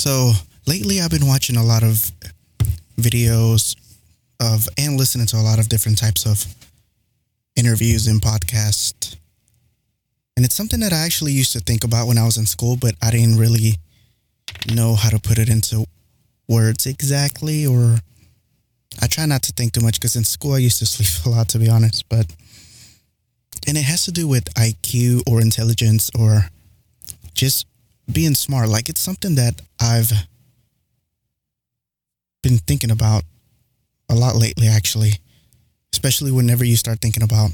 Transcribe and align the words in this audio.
So 0.00 0.32
lately, 0.66 1.02
I've 1.02 1.10
been 1.10 1.26
watching 1.26 1.58
a 1.58 1.62
lot 1.62 1.82
of 1.82 2.10
videos 2.96 3.76
of 4.40 4.66
and 4.78 4.96
listening 4.96 5.26
to 5.26 5.36
a 5.36 5.44
lot 5.44 5.58
of 5.58 5.68
different 5.68 5.98
types 5.98 6.24
of 6.24 6.42
interviews 7.54 8.06
and 8.06 8.18
podcasts. 8.18 9.14
And 10.36 10.46
it's 10.46 10.54
something 10.54 10.80
that 10.80 10.94
I 10.94 11.04
actually 11.04 11.32
used 11.32 11.52
to 11.52 11.60
think 11.60 11.84
about 11.84 12.06
when 12.06 12.16
I 12.16 12.24
was 12.24 12.38
in 12.38 12.46
school, 12.46 12.78
but 12.80 12.94
I 13.02 13.10
didn't 13.10 13.36
really 13.36 13.74
know 14.74 14.94
how 14.94 15.10
to 15.10 15.18
put 15.18 15.36
it 15.36 15.50
into 15.50 15.84
words 16.48 16.86
exactly. 16.86 17.66
Or 17.66 17.98
I 19.02 19.06
try 19.06 19.26
not 19.26 19.42
to 19.42 19.52
think 19.52 19.74
too 19.74 19.82
much 19.82 20.00
because 20.00 20.16
in 20.16 20.24
school 20.24 20.54
I 20.54 20.60
used 20.60 20.78
to 20.78 20.86
sleep 20.94 21.26
a 21.26 21.28
lot, 21.28 21.50
to 21.50 21.58
be 21.58 21.68
honest. 21.68 22.08
But, 22.08 22.24
and 23.66 23.76
it 23.76 23.84
has 23.84 24.06
to 24.06 24.12
do 24.12 24.26
with 24.26 24.46
IQ 24.54 25.24
or 25.28 25.42
intelligence 25.42 26.10
or 26.18 26.46
just 27.34 27.66
being 28.10 28.34
smart. 28.34 28.68
Like 28.68 28.88
it's 28.88 29.00
something 29.00 29.34
that 29.36 29.60
I've 29.80 30.12
been 32.42 32.58
thinking 32.58 32.90
about 32.90 33.22
a 34.08 34.14
lot 34.14 34.36
lately, 34.36 34.66
actually, 34.66 35.12
especially 35.92 36.32
whenever 36.32 36.64
you 36.64 36.76
start 36.76 37.00
thinking 37.00 37.22
about 37.22 37.50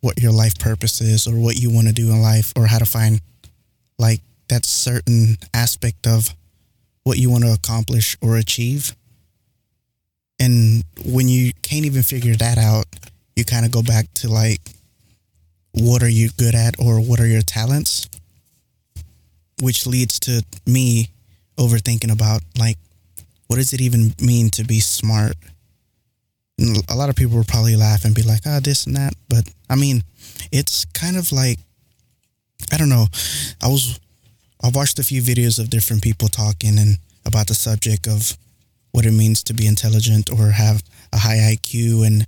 what 0.00 0.20
your 0.20 0.32
life 0.32 0.58
purpose 0.58 1.00
is 1.00 1.26
or 1.26 1.36
what 1.36 1.56
you 1.56 1.70
want 1.70 1.86
to 1.86 1.92
do 1.92 2.10
in 2.10 2.20
life 2.22 2.52
or 2.56 2.66
how 2.66 2.78
to 2.78 2.86
find 2.86 3.20
like 3.98 4.20
that 4.48 4.64
certain 4.64 5.36
aspect 5.54 6.06
of 6.06 6.34
what 7.04 7.18
you 7.18 7.30
want 7.30 7.44
to 7.44 7.52
accomplish 7.52 8.16
or 8.20 8.36
achieve. 8.36 8.94
And 10.38 10.82
when 11.04 11.28
you 11.28 11.52
can't 11.62 11.86
even 11.86 12.02
figure 12.02 12.34
that 12.36 12.58
out, 12.58 12.84
you 13.36 13.44
kind 13.44 13.64
of 13.64 13.72
go 13.72 13.82
back 13.82 14.06
to 14.14 14.28
like, 14.28 14.60
what 15.72 16.02
are 16.02 16.08
you 16.08 16.30
good 16.36 16.54
at 16.54 16.78
or 16.78 17.00
what 17.00 17.20
are 17.20 17.26
your 17.26 17.42
talents? 17.42 18.08
Which 19.60 19.86
leads 19.86 20.20
to 20.20 20.44
me 20.66 21.08
overthinking 21.58 22.12
about 22.12 22.42
like, 22.58 22.76
what 23.46 23.56
does 23.56 23.72
it 23.72 23.80
even 23.80 24.12
mean 24.20 24.50
to 24.50 24.64
be 24.64 24.80
smart? 24.80 25.34
And 26.58 26.76
a 26.88 26.96
lot 26.96 27.08
of 27.08 27.16
people 27.16 27.36
will 27.36 27.44
probably 27.44 27.76
laugh 27.76 28.04
and 28.04 28.14
be 28.14 28.22
like, 28.22 28.40
ah, 28.46 28.56
oh, 28.56 28.60
this 28.60 28.86
and 28.86 28.96
that. 28.96 29.14
But 29.28 29.48
I 29.68 29.76
mean, 29.76 30.02
it's 30.52 30.84
kind 30.86 31.16
of 31.16 31.32
like, 31.32 31.58
I 32.72 32.76
don't 32.76 32.88
know. 32.88 33.06
I 33.62 33.68
was, 33.68 34.00
I 34.62 34.70
watched 34.72 34.98
a 34.98 35.04
few 35.04 35.22
videos 35.22 35.58
of 35.58 35.70
different 35.70 36.02
people 36.02 36.28
talking 36.28 36.78
and 36.78 36.98
about 37.24 37.48
the 37.48 37.54
subject 37.54 38.06
of 38.06 38.36
what 38.92 39.04
it 39.04 39.12
means 39.12 39.42
to 39.42 39.54
be 39.54 39.66
intelligent 39.66 40.30
or 40.30 40.50
have 40.50 40.82
a 41.12 41.18
high 41.18 41.54
IQ 41.54 42.06
and 42.06 42.26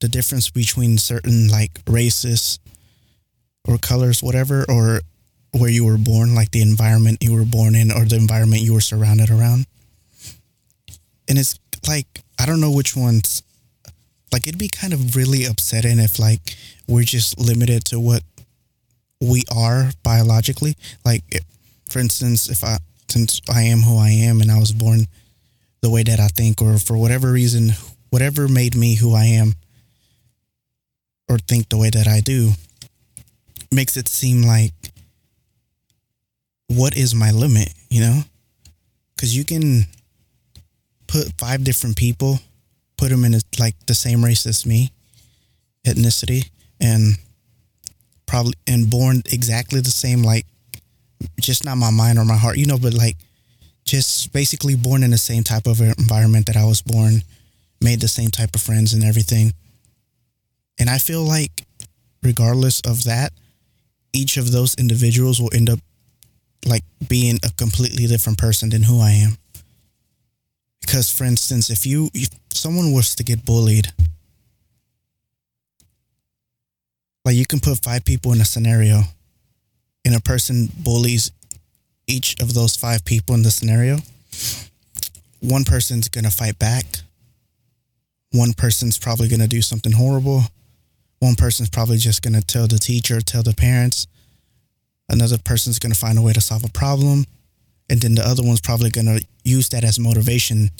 the 0.00 0.08
difference 0.08 0.50
between 0.50 0.98
certain 0.98 1.48
like 1.48 1.80
races 1.88 2.58
or 3.66 3.78
colors, 3.78 4.22
whatever, 4.22 4.66
or 4.68 5.00
where 5.54 5.70
you 5.70 5.84
were 5.84 5.98
born, 5.98 6.34
like 6.34 6.50
the 6.50 6.62
environment 6.62 7.18
you 7.22 7.32
were 7.32 7.44
born 7.44 7.74
in 7.74 7.92
or 7.92 8.04
the 8.04 8.16
environment 8.16 8.62
you 8.62 8.74
were 8.74 8.80
surrounded 8.80 9.30
around. 9.30 9.66
And 11.28 11.38
it's 11.38 11.58
like 11.88 12.06
I 12.38 12.46
don't 12.46 12.60
know 12.60 12.72
which 12.72 12.96
ones. 12.96 13.42
Like 14.32 14.46
it'd 14.46 14.58
be 14.58 14.68
kind 14.68 14.92
of 14.92 15.16
really 15.16 15.44
upsetting 15.44 15.98
if 15.98 16.18
like 16.18 16.40
we're 16.88 17.04
just 17.04 17.38
limited 17.38 17.84
to 17.86 18.00
what 18.00 18.22
we 19.20 19.42
are 19.54 19.90
biologically. 20.02 20.76
Like, 21.04 21.22
for 21.88 22.00
instance, 22.00 22.48
if 22.50 22.64
I 22.64 22.78
since 23.08 23.40
I 23.48 23.62
am 23.62 23.80
who 23.80 23.96
I 23.98 24.10
am 24.10 24.40
and 24.40 24.50
I 24.50 24.58
was 24.58 24.72
born 24.72 25.06
the 25.82 25.90
way 25.90 26.02
that 26.02 26.18
I 26.18 26.28
think, 26.28 26.60
or 26.60 26.78
for 26.78 26.96
whatever 26.96 27.30
reason, 27.30 27.70
whatever 28.10 28.48
made 28.48 28.74
me 28.74 28.96
who 28.96 29.14
I 29.14 29.24
am, 29.24 29.54
or 31.28 31.38
think 31.38 31.68
the 31.68 31.78
way 31.78 31.90
that 31.90 32.08
I 32.08 32.20
do, 32.20 32.52
makes 33.70 33.96
it 33.96 34.08
seem 34.08 34.42
like 34.42 34.72
what 36.76 36.96
is 36.96 37.14
my 37.14 37.30
limit, 37.30 37.72
you 37.90 38.00
know? 38.00 38.22
Because 39.14 39.36
you 39.36 39.44
can 39.44 39.86
put 41.06 41.32
five 41.38 41.64
different 41.64 41.96
people, 41.96 42.38
put 42.96 43.10
them 43.10 43.24
in 43.24 43.34
a, 43.34 43.40
like 43.58 43.74
the 43.86 43.94
same 43.94 44.24
race 44.24 44.46
as 44.46 44.66
me, 44.66 44.90
ethnicity, 45.86 46.50
and 46.80 47.16
probably 48.26 48.54
and 48.66 48.90
born 48.90 49.22
exactly 49.32 49.80
the 49.80 49.90
same, 49.90 50.22
like 50.22 50.46
just 51.40 51.64
not 51.64 51.76
my 51.76 51.90
mind 51.90 52.18
or 52.18 52.24
my 52.24 52.36
heart, 52.36 52.56
you 52.56 52.66
know, 52.66 52.78
but 52.78 52.94
like 52.94 53.16
just 53.84 54.32
basically 54.32 54.74
born 54.74 55.02
in 55.02 55.10
the 55.10 55.18
same 55.18 55.44
type 55.44 55.66
of 55.66 55.80
environment 55.80 56.46
that 56.46 56.56
I 56.56 56.64
was 56.64 56.82
born, 56.82 57.22
made 57.80 58.00
the 58.00 58.08
same 58.08 58.30
type 58.30 58.54
of 58.54 58.62
friends 58.62 58.94
and 58.94 59.04
everything. 59.04 59.52
And 60.78 60.90
I 60.90 60.98
feel 60.98 61.22
like 61.22 61.64
regardless 62.22 62.80
of 62.80 63.04
that, 63.04 63.32
each 64.12 64.36
of 64.36 64.52
those 64.52 64.74
individuals 64.76 65.40
will 65.40 65.54
end 65.54 65.70
up 65.70 65.80
like 66.66 66.82
being 67.08 67.38
a 67.44 67.50
completely 67.56 68.06
different 68.06 68.38
person 68.38 68.70
than 68.70 68.82
who 68.82 69.00
I 69.00 69.10
am. 69.10 69.36
Because, 70.80 71.10
for 71.10 71.24
instance, 71.24 71.70
if 71.70 71.86
you 71.86 72.10
if 72.14 72.28
someone 72.50 72.92
was 72.92 73.14
to 73.16 73.24
get 73.24 73.44
bullied, 73.44 73.92
like 77.24 77.36
you 77.36 77.46
can 77.46 77.60
put 77.60 77.82
five 77.82 78.04
people 78.04 78.32
in 78.32 78.40
a 78.40 78.44
scenario, 78.44 79.02
and 80.04 80.14
a 80.14 80.20
person 80.20 80.68
bullies 80.78 81.30
each 82.06 82.40
of 82.40 82.52
those 82.52 82.76
five 82.76 83.04
people 83.04 83.34
in 83.34 83.42
the 83.42 83.50
scenario. 83.50 83.98
One 85.40 85.64
person's 85.64 86.08
gonna 86.08 86.30
fight 86.30 86.58
back. 86.58 86.84
One 88.32 88.52
person's 88.52 88.98
probably 88.98 89.28
gonna 89.28 89.48
do 89.48 89.62
something 89.62 89.92
horrible. 89.92 90.42
One 91.20 91.34
person's 91.34 91.70
probably 91.70 91.96
just 91.96 92.22
gonna 92.22 92.42
tell 92.42 92.66
the 92.66 92.78
teacher, 92.78 93.20
tell 93.20 93.42
the 93.42 93.54
parents. 93.54 94.06
Another 95.08 95.38
person's 95.38 95.78
gonna 95.78 95.94
find 95.94 96.18
a 96.18 96.22
way 96.22 96.32
to 96.32 96.40
solve 96.40 96.64
a 96.64 96.68
problem 96.68 97.26
and 97.90 98.00
then 98.00 98.14
the 98.14 98.26
other 98.26 98.42
one's 98.42 98.60
probably 98.60 98.90
going 98.90 99.06
to 99.06 99.24
use 99.44 99.68
that 99.70 99.84
as 99.84 99.98
motivation 99.98 100.70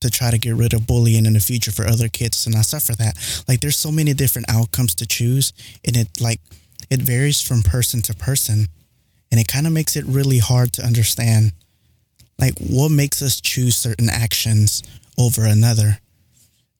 to 0.00 0.10
try 0.10 0.30
to 0.30 0.38
get 0.38 0.54
rid 0.54 0.72
of 0.74 0.86
bullying 0.86 1.26
in 1.26 1.32
the 1.32 1.40
future 1.40 1.72
for 1.72 1.86
other 1.86 2.08
kids 2.08 2.44
to 2.44 2.50
not 2.50 2.66
suffer 2.66 2.94
that. 2.94 3.16
Like 3.48 3.60
there's 3.60 3.76
so 3.76 3.90
many 3.90 4.12
different 4.14 4.50
outcomes 4.50 4.94
to 4.96 5.06
choose 5.06 5.52
and 5.84 5.96
it 5.96 6.20
like 6.20 6.40
it 6.90 7.00
varies 7.00 7.42
from 7.42 7.62
person 7.62 8.00
to 8.02 8.14
person 8.14 8.68
and 9.32 9.40
it 9.40 9.48
kind 9.48 9.66
of 9.66 9.72
makes 9.72 9.96
it 9.96 10.04
really 10.06 10.38
hard 10.38 10.72
to 10.74 10.84
understand 10.84 11.52
like 12.38 12.56
what 12.58 12.90
makes 12.90 13.20
us 13.22 13.40
choose 13.40 13.76
certain 13.76 14.08
actions 14.08 14.82
over 15.18 15.44
another. 15.44 15.98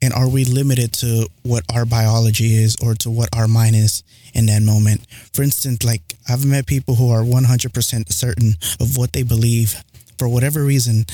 And 0.00 0.12
are 0.12 0.28
we 0.28 0.44
limited 0.44 0.92
to 0.94 1.28
what 1.42 1.64
our 1.74 1.84
biology 1.84 2.54
is 2.54 2.76
or 2.76 2.94
to 2.94 3.10
what 3.10 3.28
our 3.36 3.48
mind 3.48 3.74
is 3.74 4.04
in 4.32 4.46
that 4.46 4.62
moment? 4.62 5.04
For 5.32 5.42
instance, 5.42 5.84
like 5.84 6.02
I've 6.28 6.44
met 6.44 6.66
people 6.66 6.94
who 6.94 7.10
are 7.10 7.22
100% 7.22 8.12
certain 8.12 8.54
of 8.80 8.96
what 8.96 9.12
they 9.12 9.24
believe 9.24 9.82
for 10.16 10.28
whatever 10.28 10.64
reason, 10.64 11.04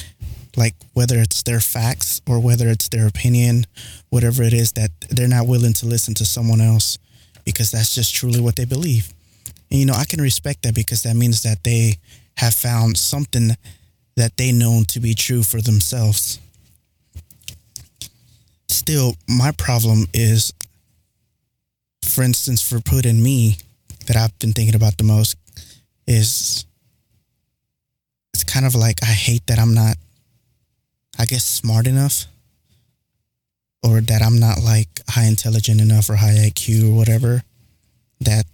like 0.56 0.74
whether 0.92 1.18
it's 1.18 1.42
their 1.42 1.60
facts 1.60 2.20
or 2.28 2.38
whether 2.40 2.68
it's 2.68 2.88
their 2.88 3.06
opinion, 3.06 3.64
whatever 4.10 4.42
it 4.42 4.52
is, 4.52 4.72
that 4.72 4.90
they're 5.08 5.28
not 5.28 5.46
willing 5.46 5.72
to 5.74 5.86
listen 5.86 6.12
to 6.14 6.26
someone 6.26 6.60
else 6.60 6.98
because 7.44 7.70
that's 7.70 7.94
just 7.94 8.14
truly 8.14 8.40
what 8.40 8.56
they 8.56 8.66
believe. 8.66 9.12
And, 9.70 9.80
you 9.80 9.86
know, 9.86 9.94
I 9.94 10.04
can 10.04 10.20
respect 10.20 10.62
that 10.62 10.74
because 10.74 11.02
that 11.04 11.16
means 11.16 11.42
that 11.42 11.64
they 11.64 11.94
have 12.36 12.54
found 12.54 12.98
something 12.98 13.50
that 14.16 14.36
they 14.36 14.52
know 14.52 14.82
to 14.88 15.00
be 15.00 15.14
true 15.14 15.42
for 15.42 15.60
themselves 15.60 16.38
still, 18.68 19.14
my 19.28 19.52
problem 19.52 20.06
is, 20.12 20.52
for 22.02 22.22
instance, 22.22 22.62
for 22.66 22.80
putting 22.80 23.22
me, 23.22 23.56
that 24.06 24.16
I've 24.16 24.38
been 24.38 24.52
thinking 24.52 24.74
about 24.74 24.98
the 24.98 25.04
most, 25.04 25.36
is 26.06 26.66
it's 28.34 28.44
kind 28.44 28.66
of 28.66 28.74
like 28.74 29.02
I 29.02 29.06
hate 29.06 29.46
that 29.46 29.58
I'm 29.58 29.74
not, 29.74 29.96
I 31.18 31.24
guess, 31.24 31.44
smart 31.44 31.86
enough, 31.86 32.26
or 33.82 34.00
that 34.00 34.22
I'm 34.22 34.38
not 34.38 34.62
like 34.62 34.88
high 35.08 35.24
intelligent 35.26 35.80
enough 35.80 36.10
or 36.10 36.16
high 36.16 36.34
IQ 36.34 36.90
or 36.90 36.96
whatever. 36.96 37.42
That 38.20 38.46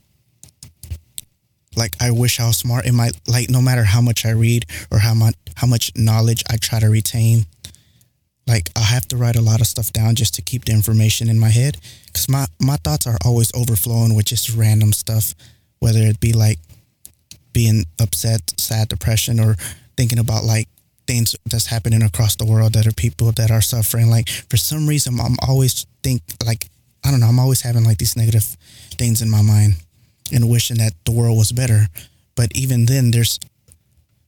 like 1.77 1.95
I 2.01 2.11
wish 2.11 2.41
I 2.41 2.47
was 2.47 2.59
smart. 2.59 2.87
It 2.87 2.93
might 2.93 3.13
like 3.27 3.51
no 3.51 3.63
matter 3.63 3.85
how 3.85 4.01
much 4.01 4.27
I 4.27 4.31
read 4.31 4.67
or 4.91 4.99
how 4.99 5.15
much 5.15 5.35
how 5.57 5.67
much 5.67 5.93
knowledge 5.97 6.43
I 6.49 6.57
try 6.57 6.81
to 6.81 6.89
retain, 6.89 7.47
like 8.51 8.69
I 8.77 8.81
have 8.81 9.07
to 9.09 9.17
write 9.17 9.37
a 9.37 9.41
lot 9.41 9.61
of 9.61 9.69
stuff 9.69 9.93
down 9.93 10.17
just 10.17 10.35
to 10.35 10.43
keep 10.43 10.65
the 10.65 10.73
information 10.73 11.29
in 11.31 11.39
my 11.39 11.51
head 11.51 11.79
because 12.07 12.29
my 12.29 12.47
my 12.61 12.77
thoughts 12.77 13.07
are 13.07 13.19
always 13.25 13.53
overflowing 13.55 14.15
with 14.15 14.27
just 14.27 14.55
random 14.57 14.93
stuff, 14.93 15.35
whether 15.79 16.01
it 16.01 16.19
be 16.19 16.33
like 16.33 16.59
being 17.53 17.85
upset, 18.01 18.43
sad, 18.59 18.89
depression, 18.89 19.39
or 19.39 19.55
thinking 19.97 20.19
about 20.19 20.45
like 20.45 20.69
things 21.07 21.37
that's 21.47 21.67
happening 21.67 22.03
across 22.03 22.37
the 22.37 22.45
world 22.45 22.73
that 22.73 22.87
are 22.87 22.93
people 22.93 23.31
that 23.33 23.51
are 23.51 23.61
suffering. 23.61 24.11
Like 24.11 24.29
for 24.29 24.57
some 24.57 24.89
reason, 24.89 25.21
I'm 25.21 25.37
always 25.47 25.87
think 26.03 26.23
like 26.45 26.67
I 27.05 27.11
don't 27.13 27.21
know. 27.21 27.29
I'm 27.29 27.39
always 27.39 27.63
having 27.63 27.85
like 27.85 27.99
these 27.99 28.17
negative 28.17 28.57
things 28.99 29.23
in 29.23 29.31
my 29.31 29.43
mind 29.43 29.75
and 30.33 30.51
wishing 30.51 30.79
that 30.79 30.93
the 31.05 31.13
world 31.13 31.39
was 31.39 31.53
better. 31.53 31.87
But 32.35 32.51
even 32.55 32.87
then, 32.87 33.13
there's 33.13 33.39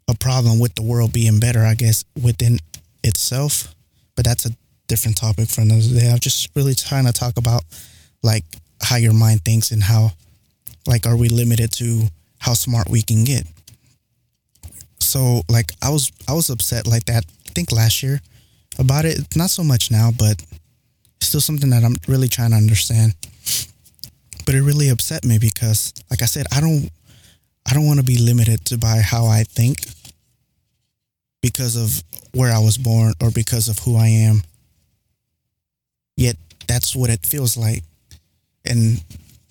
a 0.08 0.14
problem 0.14 0.60
with 0.60 0.76
the 0.76 0.82
world 0.82 1.12
being 1.12 1.40
better. 1.40 1.64
I 1.64 1.74
guess 1.74 2.04
within 2.22 2.58
itself 3.02 3.74
but 4.16 4.24
that's 4.24 4.46
a 4.46 4.50
different 4.88 5.16
topic 5.16 5.48
for 5.48 5.62
another 5.62 5.88
day. 5.98 6.10
I'm 6.10 6.18
just 6.18 6.50
really 6.54 6.74
trying 6.74 7.06
to 7.06 7.12
talk 7.12 7.38
about 7.38 7.62
like 8.22 8.44
how 8.82 8.96
your 8.96 9.14
mind 9.14 9.44
thinks 9.44 9.70
and 9.70 9.82
how 9.82 10.12
like 10.86 11.06
are 11.06 11.16
we 11.16 11.28
limited 11.28 11.72
to 11.72 12.08
how 12.38 12.54
smart 12.54 12.88
we 12.88 13.02
can 13.02 13.24
get. 13.24 13.46
so 14.98 15.42
like 15.48 15.72
I 15.80 15.90
was 15.90 16.10
I 16.28 16.32
was 16.32 16.50
upset 16.50 16.86
like 16.86 17.04
that. 17.06 17.24
I 17.46 17.50
think 17.54 17.72
last 17.72 18.02
year 18.02 18.20
about 18.78 19.04
it. 19.04 19.18
Not 19.36 19.50
so 19.50 19.62
much 19.62 19.90
now, 19.90 20.10
but 20.16 20.42
still 21.20 21.40
something 21.40 21.70
that 21.70 21.84
I'm 21.84 21.96
really 22.08 22.28
trying 22.28 22.50
to 22.50 22.56
understand. 22.56 23.14
But 24.44 24.54
it 24.54 24.62
really 24.62 24.88
upset 24.88 25.24
me 25.24 25.38
because, 25.38 25.92
like 26.10 26.22
I 26.22 26.26
said, 26.26 26.46
I 26.52 26.60
don't 26.60 26.90
I 27.68 27.74
don't 27.74 27.86
want 27.86 28.00
to 28.00 28.04
be 28.04 28.18
limited 28.18 28.64
to 28.66 28.78
by 28.78 28.98
how 28.98 29.26
I 29.26 29.44
think 29.44 29.86
because 31.42 31.76
of 31.76 32.02
where 32.32 32.52
I 32.52 32.58
was 32.58 32.78
born 32.78 33.12
or 33.20 33.30
because 33.30 33.68
of 33.68 33.78
who 33.80 33.96
I 33.96 34.06
am. 34.06 34.42
Yet 36.16 36.36
that's 36.66 36.96
what 36.96 37.10
it 37.10 37.26
feels 37.26 37.56
like. 37.56 37.82
And 38.64 39.02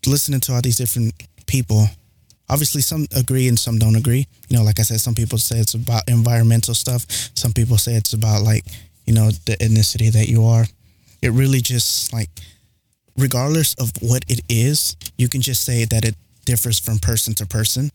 listening 0.07 0.39
to 0.41 0.53
all 0.53 0.61
these 0.61 0.77
different 0.77 1.13
people, 1.45 1.85
obviously 2.49 2.81
some 2.81 3.05
agree 3.15 3.47
and 3.47 3.59
some 3.59 3.77
don't 3.77 3.95
agree. 3.95 4.25
You 4.47 4.57
know, 4.57 4.63
like 4.63 4.79
I 4.79 4.83
said, 4.83 5.01
some 5.01 5.15
people 5.15 5.37
say 5.37 5.57
it's 5.57 5.73
about 5.73 6.09
environmental 6.09 6.73
stuff. 6.73 7.05
Some 7.35 7.53
people 7.53 7.77
say 7.77 7.93
it's 7.93 8.13
about 8.13 8.41
like, 8.41 8.65
you 9.05 9.13
know, 9.13 9.29
the 9.45 9.57
ethnicity 9.57 10.11
that 10.13 10.27
you 10.29 10.45
are. 10.45 10.65
It 11.21 11.31
really 11.31 11.61
just 11.61 12.13
like, 12.13 12.29
regardless 13.17 13.73
of 13.75 13.91
what 14.01 14.23
it 14.27 14.41
is, 14.49 14.95
you 15.17 15.27
can 15.27 15.41
just 15.41 15.63
say 15.63 15.85
that 15.85 16.05
it 16.05 16.15
differs 16.45 16.79
from 16.79 16.97
person 16.99 17.33
to 17.35 17.45
person. 17.45 17.91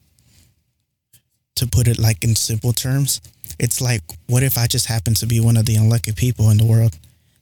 To 1.57 1.67
put 1.67 1.89
it 1.89 1.99
like 1.99 2.23
in 2.23 2.37
simple 2.37 2.75
terms, 2.75 3.23
it's 3.59 3.81
like, 3.81 4.03
what 4.27 4.43
if 4.43 4.59
I 4.59 4.67
just 4.67 4.87
happen 4.87 5.15
to 5.15 5.27
be 5.27 5.41
one 5.41 5.57
of 5.57 5.67
the 5.67 5.77
unlucky 5.77 6.13
people 6.13 6.51
in 6.51 6.59
the 6.59 6.65
world 6.65 6.97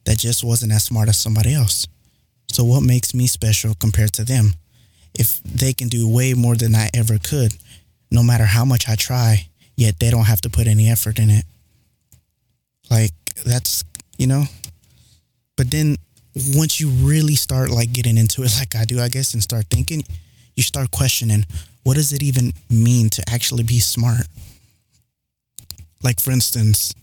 that 0.05 0.17
just 0.17 0.43
wasn't 0.43 0.71
as 0.71 0.83
smart 0.83 1.09
as 1.09 1.17
somebody 1.17 1.53
else? 1.53 1.87
So, 2.49 2.63
what 2.63 2.83
makes 2.83 3.13
me 3.13 3.27
special 3.27 3.73
compared 3.75 4.13
to 4.13 4.23
them? 4.23 4.53
If 5.13 5.41
they 5.43 5.73
can 5.73 5.87
do 5.87 6.07
way 6.07 6.33
more 6.33 6.55
than 6.55 6.75
I 6.75 6.89
ever 6.93 7.17
could, 7.17 7.53
no 8.11 8.23
matter 8.23 8.45
how 8.45 8.65
much 8.65 8.87
I 8.87 8.95
try, 8.95 9.47
yet 9.75 9.99
they 9.99 10.09
don't 10.09 10.25
have 10.25 10.41
to 10.41 10.49
put 10.49 10.67
any 10.67 10.89
effort 10.89 11.19
in 11.19 11.29
it. 11.29 11.45
Like, 12.89 13.13
that's, 13.45 13.83
you 14.17 14.27
know? 14.27 14.43
But 15.57 15.71
then 15.71 15.97
once 16.53 16.79
you 16.79 16.89
really 16.89 17.35
start 17.35 17.69
like 17.69 17.91
getting 17.93 18.17
into 18.17 18.43
it, 18.43 18.51
like 18.59 18.75
I 18.75 18.85
do, 18.85 18.99
I 18.99 19.09
guess, 19.09 19.33
and 19.33 19.43
start 19.43 19.65
thinking, 19.69 20.03
you 20.55 20.63
start 20.63 20.91
questioning 20.91 21.45
what 21.85 21.95
does 21.95 22.11
it 22.13 22.23
even 22.23 22.51
mean 22.67 23.09
to 23.11 23.23
actually 23.29 23.63
be 23.63 23.79
smart? 23.79 24.27
Like, 26.05 26.19
for 26.19 26.29
instance, 26.29 26.93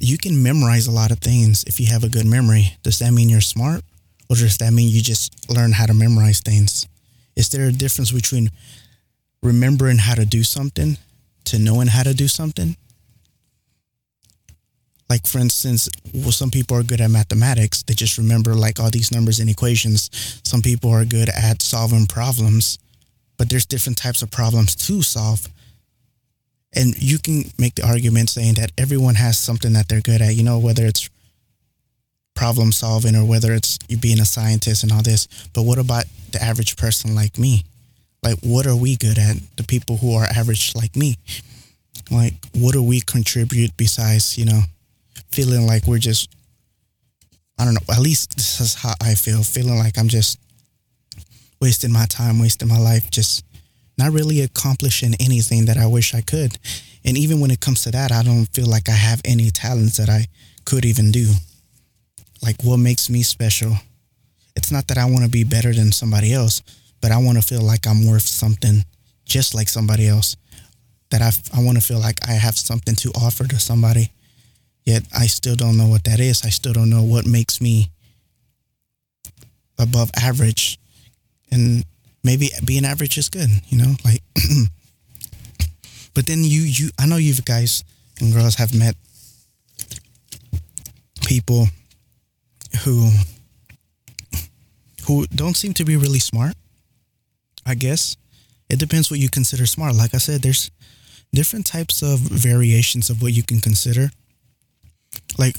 you 0.00 0.18
can 0.18 0.42
memorize 0.42 0.88
a 0.88 0.90
lot 0.90 1.12
of 1.12 1.20
things 1.20 1.62
if 1.68 1.78
you 1.78 1.86
have 1.86 2.02
a 2.02 2.08
good 2.08 2.26
memory. 2.26 2.76
Does 2.82 2.98
that 2.98 3.12
mean 3.12 3.28
you're 3.28 3.40
smart? 3.40 3.84
Or 4.28 4.34
does 4.34 4.58
that 4.58 4.72
mean 4.72 4.88
you 4.88 5.00
just 5.00 5.48
learn 5.48 5.70
how 5.70 5.86
to 5.86 5.94
memorize 5.94 6.40
things? 6.40 6.88
Is 7.36 7.50
there 7.50 7.68
a 7.68 7.72
difference 7.72 8.10
between 8.10 8.50
remembering 9.44 9.98
how 9.98 10.16
to 10.16 10.26
do 10.26 10.42
something 10.42 10.98
to 11.44 11.60
knowing 11.60 11.86
how 11.86 12.02
to 12.02 12.12
do 12.12 12.26
something? 12.26 12.76
Like, 15.08 15.24
for 15.28 15.38
instance, 15.38 15.88
well, 16.12 16.32
some 16.32 16.50
people 16.50 16.76
are 16.76 16.82
good 16.82 17.00
at 17.00 17.10
mathematics. 17.12 17.84
They 17.84 17.94
just 17.94 18.18
remember 18.18 18.54
like 18.54 18.80
all 18.80 18.90
these 18.90 19.12
numbers 19.12 19.38
and 19.38 19.48
equations. 19.48 20.10
Some 20.44 20.62
people 20.62 20.90
are 20.90 21.04
good 21.04 21.28
at 21.28 21.62
solving 21.62 22.06
problems, 22.06 22.76
but 23.38 23.48
there's 23.48 23.66
different 23.66 23.98
types 23.98 24.20
of 24.20 24.32
problems 24.32 24.74
to 24.86 25.00
solve. 25.02 25.48
And 26.74 27.00
you 27.02 27.18
can 27.18 27.44
make 27.58 27.74
the 27.74 27.86
argument 27.86 28.30
saying 28.30 28.54
that 28.54 28.70
everyone 28.78 29.16
has 29.16 29.38
something 29.38 29.72
that 29.72 29.88
they're 29.88 30.00
good 30.00 30.22
at, 30.22 30.34
you 30.34 30.44
know, 30.44 30.58
whether 30.58 30.86
it's 30.86 31.10
problem 32.34 32.72
solving 32.72 33.16
or 33.16 33.24
whether 33.24 33.52
it's 33.52 33.78
you 33.88 33.96
being 33.96 34.20
a 34.20 34.24
scientist 34.24 34.82
and 34.82 34.92
all 34.92 35.02
this. 35.02 35.26
But 35.52 35.62
what 35.62 35.78
about 35.78 36.04
the 36.30 36.42
average 36.42 36.76
person 36.76 37.14
like 37.14 37.38
me? 37.38 37.64
Like, 38.22 38.38
what 38.42 38.66
are 38.66 38.76
we 38.76 38.96
good 38.96 39.18
at? 39.18 39.36
The 39.56 39.64
people 39.64 39.96
who 39.96 40.14
are 40.14 40.24
average 40.24 40.74
like 40.74 40.94
me? 40.94 41.16
Like, 42.10 42.34
what 42.54 42.72
do 42.72 42.82
we 42.82 43.00
contribute 43.00 43.76
besides, 43.76 44.38
you 44.38 44.44
know, 44.44 44.60
feeling 45.30 45.66
like 45.66 45.86
we're 45.86 45.98
just, 45.98 46.30
I 47.58 47.64
don't 47.64 47.74
know, 47.74 47.92
at 47.92 48.00
least 48.00 48.36
this 48.36 48.60
is 48.60 48.74
how 48.74 48.94
I 49.02 49.14
feel, 49.14 49.42
feeling 49.42 49.78
like 49.78 49.98
I'm 49.98 50.08
just 50.08 50.38
wasting 51.60 51.92
my 51.92 52.06
time, 52.06 52.38
wasting 52.40 52.68
my 52.68 52.78
life, 52.78 53.10
just 53.10 53.44
not 54.00 54.12
really 54.12 54.40
accomplishing 54.40 55.14
anything 55.20 55.66
that 55.66 55.76
I 55.76 55.86
wish 55.86 56.14
I 56.14 56.22
could. 56.22 56.58
And 57.04 57.16
even 57.16 57.40
when 57.40 57.50
it 57.50 57.60
comes 57.60 57.82
to 57.84 57.90
that, 57.90 58.12
I 58.12 58.22
don't 58.22 58.46
feel 58.46 58.66
like 58.66 58.88
I 58.88 58.92
have 58.92 59.20
any 59.24 59.50
talents 59.50 59.98
that 59.98 60.08
I 60.08 60.26
could 60.64 60.84
even 60.84 61.10
do. 61.10 61.32
Like, 62.42 62.62
what 62.62 62.78
makes 62.78 63.10
me 63.10 63.22
special? 63.22 63.74
It's 64.56 64.72
not 64.72 64.88
that 64.88 64.98
I 64.98 65.04
want 65.04 65.24
to 65.24 65.30
be 65.30 65.44
better 65.44 65.72
than 65.72 65.92
somebody 65.92 66.32
else, 66.32 66.62
but 67.00 67.10
I 67.10 67.18
want 67.18 67.36
to 67.36 67.46
feel 67.46 67.62
like 67.62 67.86
I'm 67.86 68.06
worth 68.06 68.22
something 68.22 68.84
just 69.24 69.54
like 69.54 69.68
somebody 69.68 70.08
else. 70.08 70.36
That 71.10 71.22
I, 71.22 71.58
I 71.58 71.62
want 71.62 71.76
to 71.76 71.84
feel 71.84 71.98
like 71.98 72.26
I 72.28 72.32
have 72.32 72.56
something 72.56 72.94
to 72.96 73.10
offer 73.10 73.44
to 73.44 73.58
somebody. 73.58 74.10
Yet 74.84 75.04
I 75.16 75.26
still 75.26 75.56
don't 75.56 75.76
know 75.76 75.88
what 75.88 76.04
that 76.04 76.20
is. 76.20 76.44
I 76.44 76.50
still 76.50 76.72
don't 76.72 76.90
know 76.90 77.02
what 77.02 77.26
makes 77.26 77.60
me 77.60 77.90
above 79.78 80.10
average. 80.16 80.78
And 81.50 81.84
maybe 82.22 82.50
being 82.64 82.84
average 82.84 83.18
is 83.18 83.28
good, 83.28 83.48
you 83.68 83.78
know, 83.78 83.94
like 84.04 84.22
but 86.14 86.26
then 86.26 86.44
you 86.44 86.62
you 86.62 86.90
I 86.98 87.06
know 87.06 87.16
you 87.16 87.34
guys 87.34 87.84
and 88.20 88.32
girls 88.32 88.56
have 88.56 88.74
met 88.74 88.94
people 91.26 91.68
who 92.84 93.10
who 95.06 95.26
don't 95.34 95.56
seem 95.56 95.74
to 95.74 95.84
be 95.84 95.96
really 95.96 96.18
smart. 96.18 96.54
I 97.66 97.74
guess 97.74 98.16
it 98.68 98.78
depends 98.78 99.10
what 99.10 99.20
you 99.20 99.28
consider 99.28 99.66
smart. 99.66 99.94
Like 99.94 100.14
I 100.14 100.18
said, 100.18 100.42
there's 100.42 100.70
different 101.32 101.66
types 101.66 102.02
of 102.02 102.18
variations 102.18 103.10
of 103.10 103.22
what 103.22 103.32
you 103.32 103.42
can 103.42 103.60
consider. 103.60 104.10
Like 105.38 105.56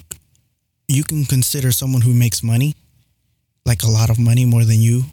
you 0.88 1.04
can 1.04 1.26
consider 1.26 1.72
someone 1.72 2.02
who 2.02 2.14
makes 2.14 2.44
money, 2.44 2.76
like 3.66 3.84
a 3.84 3.90
lot 3.90 4.10
of 4.10 4.20
money 4.20 4.46
more 4.46 4.66
than 4.66 4.80
you, 4.80 5.06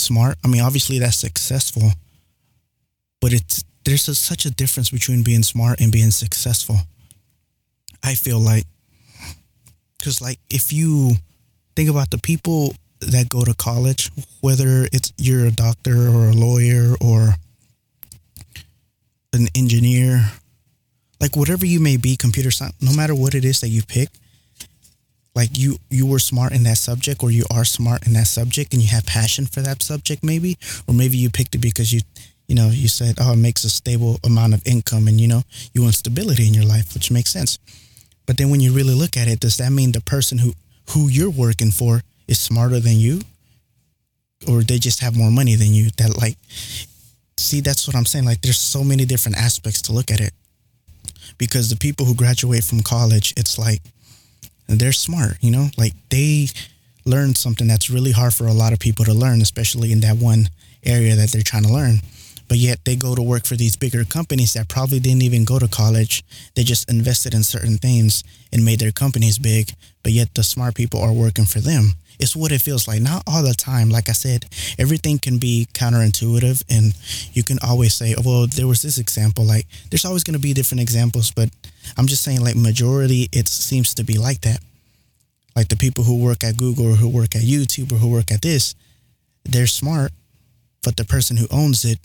smart. 0.00 0.36
I 0.44 0.48
mean, 0.48 0.62
obviously 0.62 0.98
that's 0.98 1.16
successful, 1.16 1.92
but 3.20 3.32
it's 3.32 3.64
there's 3.84 4.08
a, 4.08 4.14
such 4.14 4.44
a 4.44 4.50
difference 4.50 4.90
between 4.90 5.22
being 5.22 5.42
smart 5.42 5.80
and 5.80 5.90
being 5.90 6.10
successful. 6.10 6.76
I 8.02 8.14
feel 8.14 8.38
like 8.38 8.64
because 9.98 10.20
like 10.20 10.38
if 10.50 10.72
you 10.72 11.12
think 11.76 11.90
about 11.90 12.10
the 12.10 12.18
people 12.18 12.74
that 13.00 13.28
go 13.28 13.44
to 13.44 13.54
college, 13.54 14.10
whether 14.40 14.86
it's 14.92 15.12
you're 15.16 15.46
a 15.46 15.50
doctor 15.50 16.08
or 16.08 16.28
a 16.28 16.32
lawyer 16.32 16.94
or 17.00 17.34
an 19.32 19.48
engineer, 19.54 20.32
like 21.20 21.36
whatever 21.36 21.66
you 21.66 21.80
may 21.80 21.96
be, 21.96 22.16
computer 22.16 22.50
science, 22.50 22.74
no 22.80 22.94
matter 22.94 23.14
what 23.14 23.34
it 23.34 23.44
is 23.44 23.60
that 23.60 23.68
you 23.68 23.82
pick, 23.82 24.08
like 25.34 25.56
you 25.56 25.76
you 25.90 26.06
were 26.06 26.18
smart 26.18 26.52
in 26.52 26.64
that 26.64 26.78
subject 26.78 27.22
or 27.22 27.30
you 27.30 27.44
are 27.54 27.64
smart 27.64 28.06
in 28.06 28.12
that 28.14 28.26
subject 28.26 28.72
and 28.72 28.82
you 28.82 28.88
have 28.88 29.06
passion 29.06 29.46
for 29.46 29.60
that 29.60 29.82
subject 29.82 30.24
maybe. 30.24 30.58
Or 30.88 30.94
maybe 30.94 31.16
you 31.16 31.30
picked 31.30 31.54
it 31.54 31.58
because 31.58 31.92
you 31.92 32.00
you 32.48 32.54
know 32.56 32.68
you 32.68 32.88
said 32.88 33.16
oh 33.20 33.32
it 33.32 33.36
makes 33.36 33.64
a 33.64 33.70
stable 33.70 34.18
amount 34.24 34.54
of 34.54 34.62
income 34.66 35.06
and 35.06 35.20
you 35.20 35.28
know 35.28 35.42
you 35.72 35.82
want 35.82 35.94
stability 35.94 36.48
in 36.48 36.54
your 36.54 36.64
life 36.64 36.94
which 36.94 37.10
makes 37.10 37.30
sense. 37.30 37.58
But 38.26 38.36
then 38.38 38.50
when 38.50 38.60
you 38.60 38.72
really 38.72 38.94
look 38.94 39.16
at 39.16 39.28
it 39.28 39.40
does 39.40 39.56
that 39.58 39.70
mean 39.70 39.92
the 39.92 40.00
person 40.00 40.38
who 40.38 40.52
who 40.90 41.08
you're 41.08 41.30
working 41.30 41.70
for 41.70 42.02
is 42.26 42.40
smarter 42.40 42.80
than 42.80 42.96
you? 42.96 43.20
Or 44.48 44.62
they 44.62 44.78
just 44.78 45.00
have 45.00 45.16
more 45.16 45.30
money 45.30 45.54
than 45.54 45.72
you? 45.72 45.90
That 45.98 46.16
like 46.16 46.36
see 47.36 47.60
that's 47.60 47.86
what 47.86 47.96
i'm 47.96 48.04
saying. 48.04 48.24
Like 48.24 48.40
there's 48.40 48.58
so 48.58 48.82
many 48.82 49.04
different 49.04 49.38
aspects 49.38 49.82
to 49.82 49.92
look 49.92 50.10
at 50.10 50.20
it. 50.20 50.32
Because 51.38 51.70
the 51.70 51.76
people 51.76 52.04
who 52.04 52.16
graduate 52.16 52.64
from 52.64 52.82
college 52.82 53.32
it's 53.36 53.58
like 53.58 53.80
they're 54.78 54.92
smart, 54.92 55.38
you 55.40 55.50
know, 55.50 55.68
like 55.76 55.94
they 56.10 56.48
learn 57.04 57.34
something 57.34 57.66
that's 57.66 57.90
really 57.90 58.12
hard 58.12 58.34
for 58.34 58.46
a 58.46 58.52
lot 58.52 58.72
of 58.72 58.78
people 58.78 59.04
to 59.04 59.14
learn, 59.14 59.40
especially 59.40 59.92
in 59.92 60.00
that 60.00 60.16
one 60.16 60.48
area 60.84 61.16
that 61.16 61.30
they're 61.30 61.42
trying 61.42 61.64
to 61.64 61.72
learn. 61.72 62.00
But 62.48 62.58
yet 62.58 62.84
they 62.84 62.96
go 62.96 63.14
to 63.14 63.22
work 63.22 63.46
for 63.46 63.54
these 63.54 63.76
bigger 63.76 64.04
companies 64.04 64.54
that 64.54 64.68
probably 64.68 64.98
didn't 64.98 65.22
even 65.22 65.44
go 65.44 65.60
to 65.60 65.68
college. 65.68 66.24
They 66.56 66.64
just 66.64 66.90
invested 66.90 67.32
in 67.32 67.44
certain 67.44 67.78
things 67.78 68.24
and 68.52 68.64
made 68.64 68.80
their 68.80 68.90
companies 68.90 69.38
big. 69.38 69.72
But 70.02 70.12
yet 70.12 70.34
the 70.34 70.42
smart 70.42 70.74
people 70.74 71.00
are 71.00 71.12
working 71.12 71.44
for 71.44 71.60
them. 71.60 71.94
It's 72.18 72.34
what 72.34 72.50
it 72.50 72.60
feels 72.60 72.88
like. 72.88 73.00
Not 73.00 73.22
all 73.26 73.42
the 73.42 73.54
time. 73.54 73.88
Like 73.88 74.08
I 74.08 74.12
said, 74.12 74.46
everything 74.78 75.18
can 75.20 75.38
be 75.38 75.68
counterintuitive 75.74 76.64
and 76.68 76.92
you 77.32 77.44
can 77.44 77.58
always 77.62 77.94
say, 77.94 78.14
oh, 78.18 78.22
well, 78.24 78.46
there 78.48 78.66
was 78.66 78.82
this 78.82 78.98
example. 78.98 79.44
Like 79.44 79.66
there's 79.90 80.04
always 80.04 80.24
going 80.24 80.34
to 80.34 80.40
be 80.40 80.52
different 80.52 80.82
examples, 80.82 81.30
but 81.30 81.50
I'm 81.96 82.06
just 82.06 82.22
saying 82.22 82.42
like 82.42 82.56
majority, 82.56 83.28
it 83.32 83.48
seems 83.48 83.94
to 83.94 84.04
be 84.04 84.18
like 84.18 84.40
that. 84.42 84.60
Like 85.56 85.68
the 85.68 85.76
people 85.76 86.04
who 86.04 86.22
work 86.22 86.44
at 86.44 86.56
Google 86.56 86.86
or 86.92 86.96
who 86.96 87.08
work 87.08 87.34
at 87.34 87.42
YouTube 87.42 87.92
or 87.92 87.96
who 87.96 88.10
work 88.10 88.30
at 88.30 88.42
this, 88.42 88.74
they're 89.44 89.66
smart, 89.66 90.12
but 90.82 90.96
the 90.96 91.04
person 91.04 91.36
who 91.36 91.46
owns 91.50 91.84
it 91.84 91.98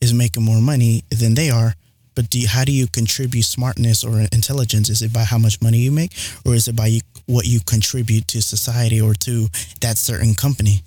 is 0.00 0.12
making 0.14 0.42
more 0.42 0.60
money 0.60 1.04
than 1.10 1.34
they 1.34 1.50
are. 1.50 1.74
But 2.14 2.30
do 2.30 2.40
you, 2.40 2.48
how 2.48 2.64
do 2.64 2.72
you 2.72 2.88
contribute 2.88 3.44
smartness 3.44 4.02
or 4.02 4.20
intelligence? 4.32 4.88
Is 4.88 5.02
it 5.02 5.12
by 5.12 5.22
how 5.22 5.38
much 5.38 5.62
money 5.62 5.78
you 5.78 5.92
make, 5.92 6.12
or 6.44 6.54
is 6.54 6.66
it 6.66 6.74
by 6.74 6.86
you, 6.86 7.00
what 7.26 7.46
you 7.46 7.60
contribute 7.60 8.26
to 8.28 8.42
society 8.42 9.00
or 9.00 9.14
to 9.14 9.46
that 9.80 9.98
certain 9.98 10.34
company? 10.34 10.80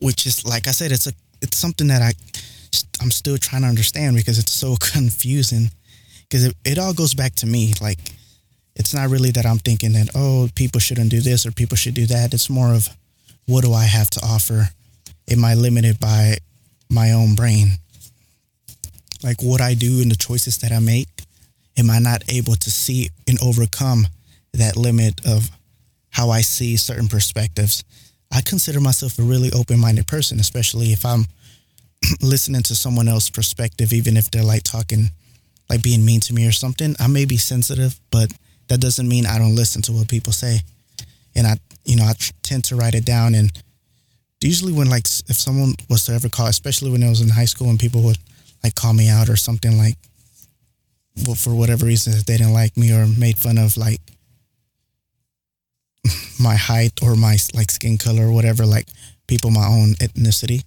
Which 0.00 0.26
is, 0.26 0.46
like 0.46 0.66
I 0.68 0.70
said, 0.70 0.90
it's 0.90 1.06
a 1.06 1.12
it's 1.42 1.58
something 1.58 1.88
that 1.88 2.00
I 2.00 2.12
I'm 3.00 3.10
still 3.10 3.36
trying 3.38 3.62
to 3.62 3.68
understand 3.68 4.16
because 4.16 4.38
it's 4.38 4.52
so 4.52 4.76
confusing 4.92 5.70
because 6.28 6.44
it, 6.44 6.56
it 6.64 6.78
all 6.78 6.92
goes 6.92 7.14
back 7.14 7.34
to 7.36 7.46
me. 7.46 7.72
Like, 7.80 7.98
it's 8.76 8.94
not 8.94 9.10
really 9.10 9.30
that 9.32 9.46
I'm 9.46 9.58
thinking 9.58 9.92
that, 9.92 10.10
oh, 10.14 10.48
people 10.54 10.80
shouldn't 10.80 11.10
do 11.10 11.20
this 11.20 11.46
or 11.46 11.52
people 11.52 11.76
should 11.76 11.94
do 11.94 12.06
that. 12.06 12.32
It's 12.34 12.50
more 12.50 12.72
of 12.72 12.88
what 13.46 13.64
do 13.64 13.72
I 13.72 13.84
have 13.84 14.10
to 14.10 14.20
offer? 14.24 14.68
Am 15.30 15.44
I 15.44 15.54
limited 15.54 15.98
by 15.98 16.36
my 16.90 17.12
own 17.12 17.34
brain? 17.34 17.72
Like 19.22 19.42
what 19.42 19.60
I 19.60 19.74
do 19.74 20.00
and 20.00 20.10
the 20.10 20.16
choices 20.16 20.58
that 20.58 20.70
I 20.70 20.78
make, 20.78 21.08
am 21.76 21.90
I 21.90 21.98
not 21.98 22.22
able 22.30 22.54
to 22.54 22.70
see 22.70 23.08
and 23.26 23.38
overcome 23.42 24.06
that 24.52 24.76
limit 24.76 25.20
of 25.26 25.50
how 26.10 26.30
I 26.30 26.42
see 26.42 26.76
certain 26.76 27.08
perspectives? 27.08 27.84
I 28.32 28.42
consider 28.42 28.80
myself 28.80 29.18
a 29.18 29.22
really 29.22 29.50
open 29.52 29.80
minded 29.80 30.06
person, 30.06 30.38
especially 30.38 30.92
if 30.92 31.04
I'm 31.04 31.24
listening 32.22 32.62
to 32.64 32.76
someone 32.76 33.08
else's 33.08 33.30
perspective, 33.30 33.92
even 33.92 34.16
if 34.16 34.30
they're 34.30 34.44
like 34.44 34.62
talking, 34.62 35.10
like 35.68 35.82
being 35.82 36.04
mean 36.04 36.20
to 36.20 36.34
me 36.34 36.46
or 36.46 36.52
something. 36.52 36.94
I 36.98 37.06
may 37.06 37.24
be 37.24 37.36
sensitive, 37.36 37.98
but 38.10 38.32
that 38.68 38.80
doesn't 38.80 39.08
mean 39.08 39.26
I 39.26 39.38
don't 39.38 39.54
listen 39.54 39.82
to 39.82 39.92
what 39.92 40.08
people 40.08 40.32
say. 40.32 40.60
And 41.34 41.46
I, 41.46 41.56
you 41.84 41.96
know, 41.96 42.04
I 42.04 42.14
tend 42.42 42.64
to 42.64 42.76
write 42.76 42.94
it 42.94 43.04
down. 43.04 43.34
And 43.34 43.50
usually, 44.40 44.72
when 44.72 44.90
like 44.90 45.04
if 45.04 45.36
someone 45.36 45.74
was 45.88 46.06
to 46.06 46.12
ever 46.12 46.28
call, 46.28 46.46
especially 46.46 46.90
when 46.90 47.02
I 47.02 47.08
was 47.08 47.20
in 47.20 47.28
high 47.28 47.44
school, 47.44 47.70
and 47.70 47.78
people 47.78 48.02
would 48.02 48.18
like 48.62 48.74
call 48.74 48.92
me 48.92 49.08
out 49.08 49.28
or 49.28 49.36
something 49.36 49.76
like, 49.78 49.96
well, 51.26 51.34
for 51.34 51.54
whatever 51.54 51.86
reason, 51.86 52.12
they 52.26 52.36
didn't 52.36 52.52
like 52.52 52.76
me 52.76 52.92
or 52.92 53.06
made 53.06 53.38
fun 53.38 53.58
of 53.58 53.76
like 53.76 54.00
my 56.40 56.54
height 56.54 56.92
or 57.02 57.16
my 57.16 57.36
like 57.54 57.70
skin 57.70 57.98
color 57.98 58.26
or 58.26 58.32
whatever, 58.32 58.64
like 58.64 58.88
people 59.26 59.50
my 59.50 59.66
own 59.66 59.94
ethnicity, 59.94 60.64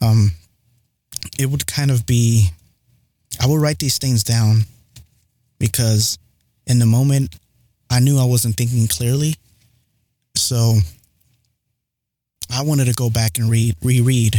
um, 0.00 0.30
it 1.38 1.46
would 1.46 1.66
kind 1.66 1.90
of 1.90 2.06
be, 2.06 2.48
I 3.40 3.46
would 3.46 3.60
write 3.60 3.78
these 3.78 3.98
things 3.98 4.24
down 4.24 4.62
because 5.58 6.18
in 6.66 6.78
the 6.78 6.86
moment 6.86 7.34
I 7.90 8.00
knew 8.00 8.18
I 8.18 8.24
wasn't 8.24 8.56
thinking 8.56 8.88
clearly. 8.88 9.34
So 10.36 10.78
I 12.50 12.62
wanted 12.62 12.86
to 12.86 12.92
go 12.92 13.10
back 13.10 13.38
and 13.38 13.50
read, 13.50 13.76
reread 13.82 14.36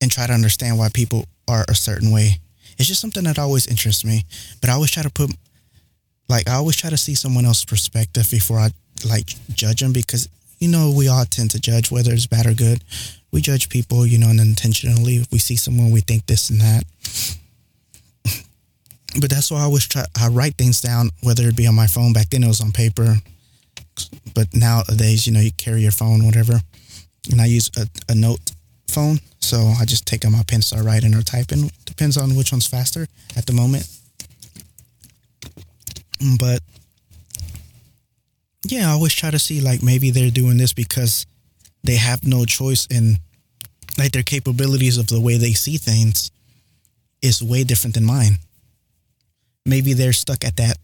and 0.00 0.10
try 0.10 0.26
to 0.26 0.32
understand 0.32 0.78
why 0.78 0.88
people 0.92 1.24
are 1.48 1.64
a 1.68 1.74
certain 1.74 2.10
way. 2.10 2.38
It's 2.78 2.88
just 2.88 3.00
something 3.00 3.24
that 3.24 3.38
always 3.38 3.66
interests 3.66 4.04
me. 4.04 4.24
But 4.60 4.70
I 4.70 4.74
always 4.74 4.90
try 4.90 5.02
to 5.02 5.10
put, 5.10 5.30
like, 6.28 6.48
I 6.48 6.54
always 6.54 6.76
try 6.76 6.90
to 6.90 6.96
see 6.96 7.14
someone 7.14 7.46
else's 7.46 7.64
perspective 7.64 8.28
before 8.30 8.58
I, 8.58 8.70
like, 9.08 9.34
judge 9.54 9.80
them 9.80 9.92
because, 9.92 10.28
you 10.58 10.68
know, 10.68 10.92
we 10.96 11.08
all 11.08 11.24
tend 11.24 11.50
to 11.52 11.60
judge 11.60 11.90
whether 11.90 12.12
it's 12.12 12.26
bad 12.26 12.46
or 12.46 12.54
good. 12.54 12.82
We 13.32 13.40
judge 13.40 13.68
people, 13.68 14.06
you 14.06 14.18
know, 14.18 14.28
unintentionally. 14.28 15.16
If 15.16 15.30
we 15.30 15.38
see 15.38 15.56
someone, 15.56 15.90
we 15.90 16.00
think 16.00 16.26
this 16.26 16.50
and 16.50 16.60
that. 16.60 16.84
But 19.18 19.30
that's 19.30 19.50
why 19.50 19.60
I 19.60 19.62
always 19.62 19.88
try, 19.88 20.04
I 20.20 20.28
write 20.28 20.56
things 20.56 20.82
down, 20.82 21.08
whether 21.22 21.48
it 21.48 21.56
be 21.56 21.66
on 21.66 21.74
my 21.74 21.86
phone. 21.86 22.12
Back 22.12 22.28
then 22.28 22.44
it 22.44 22.48
was 22.48 22.60
on 22.60 22.70
paper. 22.70 23.16
But 24.34 24.54
nowadays, 24.54 25.26
you 25.26 25.32
know, 25.32 25.40
you 25.40 25.52
carry 25.52 25.80
your 25.80 25.92
phone, 25.92 26.26
whatever. 26.26 26.60
And 27.30 27.40
I 27.40 27.46
use 27.46 27.70
a, 27.78 27.86
a 28.10 28.14
note 28.14 28.52
phone. 28.88 29.18
So 29.40 29.72
I 29.80 29.86
just 29.86 30.06
take 30.06 30.26
out 30.26 30.32
my 30.32 30.42
pen, 30.46 30.60
start 30.60 30.84
writing 30.84 31.14
or 31.14 31.22
typing. 31.22 31.70
Depends 31.86 32.18
on 32.18 32.36
which 32.36 32.52
one's 32.52 32.66
faster 32.66 33.06
at 33.36 33.46
the 33.46 33.54
moment. 33.54 33.88
But 36.38 36.60
yeah, 38.70 38.88
I 38.88 38.92
always 38.92 39.14
try 39.14 39.30
to 39.30 39.38
see 39.38 39.60
like 39.60 39.82
maybe 39.82 40.10
they're 40.10 40.30
doing 40.30 40.56
this 40.56 40.72
because 40.72 41.26
they 41.84 41.96
have 41.96 42.26
no 42.26 42.44
choice 42.44 42.86
in 42.90 43.16
like 43.98 44.12
their 44.12 44.22
capabilities 44.22 44.98
of 44.98 45.06
the 45.06 45.20
way 45.20 45.38
they 45.38 45.52
see 45.52 45.76
things 45.76 46.30
is 47.22 47.42
way 47.42 47.64
different 47.64 47.94
than 47.94 48.04
mine. 48.04 48.38
Maybe 49.64 49.94
they're 49.94 50.12
stuck 50.12 50.44
at 50.44 50.56
that 50.56 50.76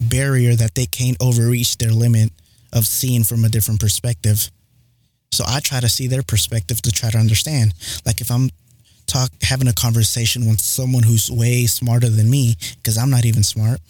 barrier 0.00 0.54
that 0.54 0.74
they 0.74 0.86
can't 0.86 1.16
overreach 1.20 1.78
their 1.78 1.92
limit 1.92 2.30
of 2.72 2.86
seeing 2.86 3.24
from 3.24 3.44
a 3.44 3.48
different 3.48 3.80
perspective. 3.80 4.50
So 5.30 5.44
I 5.46 5.60
try 5.60 5.80
to 5.80 5.88
see 5.88 6.06
their 6.06 6.22
perspective 6.22 6.82
to 6.82 6.92
try 6.92 7.10
to 7.10 7.18
understand. 7.18 7.74
Like 8.04 8.20
if 8.20 8.30
I'm 8.30 8.50
talk 9.06 9.30
having 9.42 9.68
a 9.68 9.72
conversation 9.72 10.46
with 10.46 10.60
someone 10.60 11.02
who's 11.02 11.30
way 11.30 11.66
smarter 11.66 12.08
than 12.08 12.30
me, 12.30 12.56
because 12.76 12.96
I'm 12.98 13.10
not 13.10 13.24
even 13.24 13.42
smart. 13.42 13.80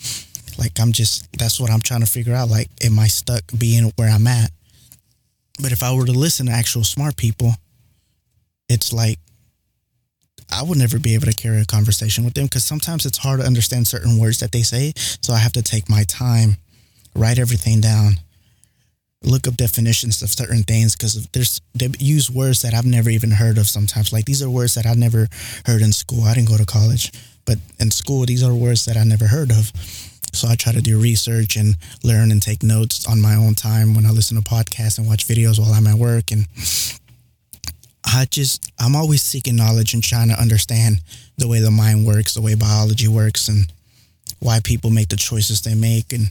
Like 0.59 0.79
I'm 0.81 0.93
just 0.93 1.31
that's 1.39 1.61
what 1.61 1.71
I'm 1.71 1.81
trying 1.81 2.01
to 2.01 2.07
figure 2.07 2.35
out. 2.35 2.49
Like, 2.49 2.69
am 2.83 2.99
I 2.99 3.07
stuck 3.07 3.43
being 3.57 3.93
where 3.97 4.11
I'm 4.11 4.27
at? 4.27 4.51
But 5.61 5.73
if 5.73 5.83
I 5.83 5.95
were 5.95 6.07
to 6.07 6.13
listen 6.13 6.47
to 6.47 6.53
actual 6.53 6.85
smart 6.85 7.17
people, 7.17 7.53
it's 8.69 8.93
like 8.93 9.19
I 10.51 10.63
would 10.63 10.79
never 10.79 10.99
be 10.99 11.15
able 11.15 11.27
to 11.27 11.33
carry 11.33 11.61
a 11.61 11.65
conversation 11.65 12.25
with 12.25 12.35
them 12.35 12.45
because 12.45 12.65
sometimes 12.65 13.07
it's 13.07 13.19
hard 13.19 13.41
to 13.41 13.47
understand 13.47 13.87
certain 13.87 14.19
words 14.19 14.39
that 14.41 14.53
they 14.53 14.63
say. 14.63 14.93
So 14.97 15.33
I 15.33 15.39
have 15.39 15.53
to 15.53 15.63
take 15.63 15.89
my 15.89 16.05
time, 16.05 16.57
write 17.15 17.39
everything 17.39 17.81
down, 17.81 18.15
look 19.23 19.49
up 19.49 19.57
definitions 19.57 20.23
of 20.23 20.31
certain 20.31 20.63
things 20.63 20.95
because 20.95 21.27
there's 21.33 21.61
they 21.75 21.89
use 21.99 22.31
words 22.31 22.63
that 22.63 22.75
I've 22.75 22.87
never 22.87 23.11
even 23.11 23.31
heard 23.31 23.59
of 23.59 23.69
sometimes. 23.69 24.13
Like 24.13 24.27
these 24.27 24.43
are 24.43 24.51
words 24.51 24.75
that 24.75 24.87
I 24.87 24.95
never 24.95 25.29
heard 25.67 25.83
in 25.83 25.93
school. 25.93 26.25
I 26.25 26.35
didn't 26.35 26.49
go 26.49 26.59
to 26.59 26.67
college, 26.67 27.13
but 27.45 27.59
in 27.81 27.91
school 27.91 28.27
these 28.27 28.43
are 28.43 28.55
words 28.55 28.85
that 28.85 28.97
I 28.97 29.05
never 29.05 29.27
heard 29.27 29.51
of. 29.51 29.73
So 30.35 30.49
I 30.49 30.57
try 30.57 30.73
to 30.73 30.83
do 30.83 31.01
research 31.01 31.57
and 31.57 31.77
learn 32.03 32.31
and 32.31 32.43
take 32.43 32.63
notes 32.63 33.07
on 33.07 33.21
my 33.21 33.35
own 33.35 33.55
time 33.55 33.95
when 33.95 34.07
I 34.07 34.11
listen 34.11 34.37
to 34.37 34.43
podcasts 34.43 34.99
and 34.99 35.07
watch 35.07 35.27
videos 35.27 35.59
while 35.59 35.73
I'm 35.73 35.87
at 35.87 35.97
work 35.97 36.31
and 36.31 36.47
I 38.05 38.27
just 38.27 38.71
I'm 38.79 38.95
always 38.95 39.23
seeking 39.23 39.57
knowledge 39.57 39.95
and 39.95 40.03
trying 40.03 40.29
to 40.29 40.41
understand 40.41 41.01
the 41.39 41.49
way 41.49 41.61
the 41.61 41.71
mind 41.71 42.07
works, 42.07 42.35
the 42.35 42.43
way 42.43 42.55
biology 42.55 43.09
works 43.09 43.49
and 43.49 43.73
why 44.41 44.61
people 44.63 44.91
make 44.91 45.09
the 45.09 45.17
choices 45.17 45.63
they 45.63 45.75
make 45.75 46.13
and 46.13 46.31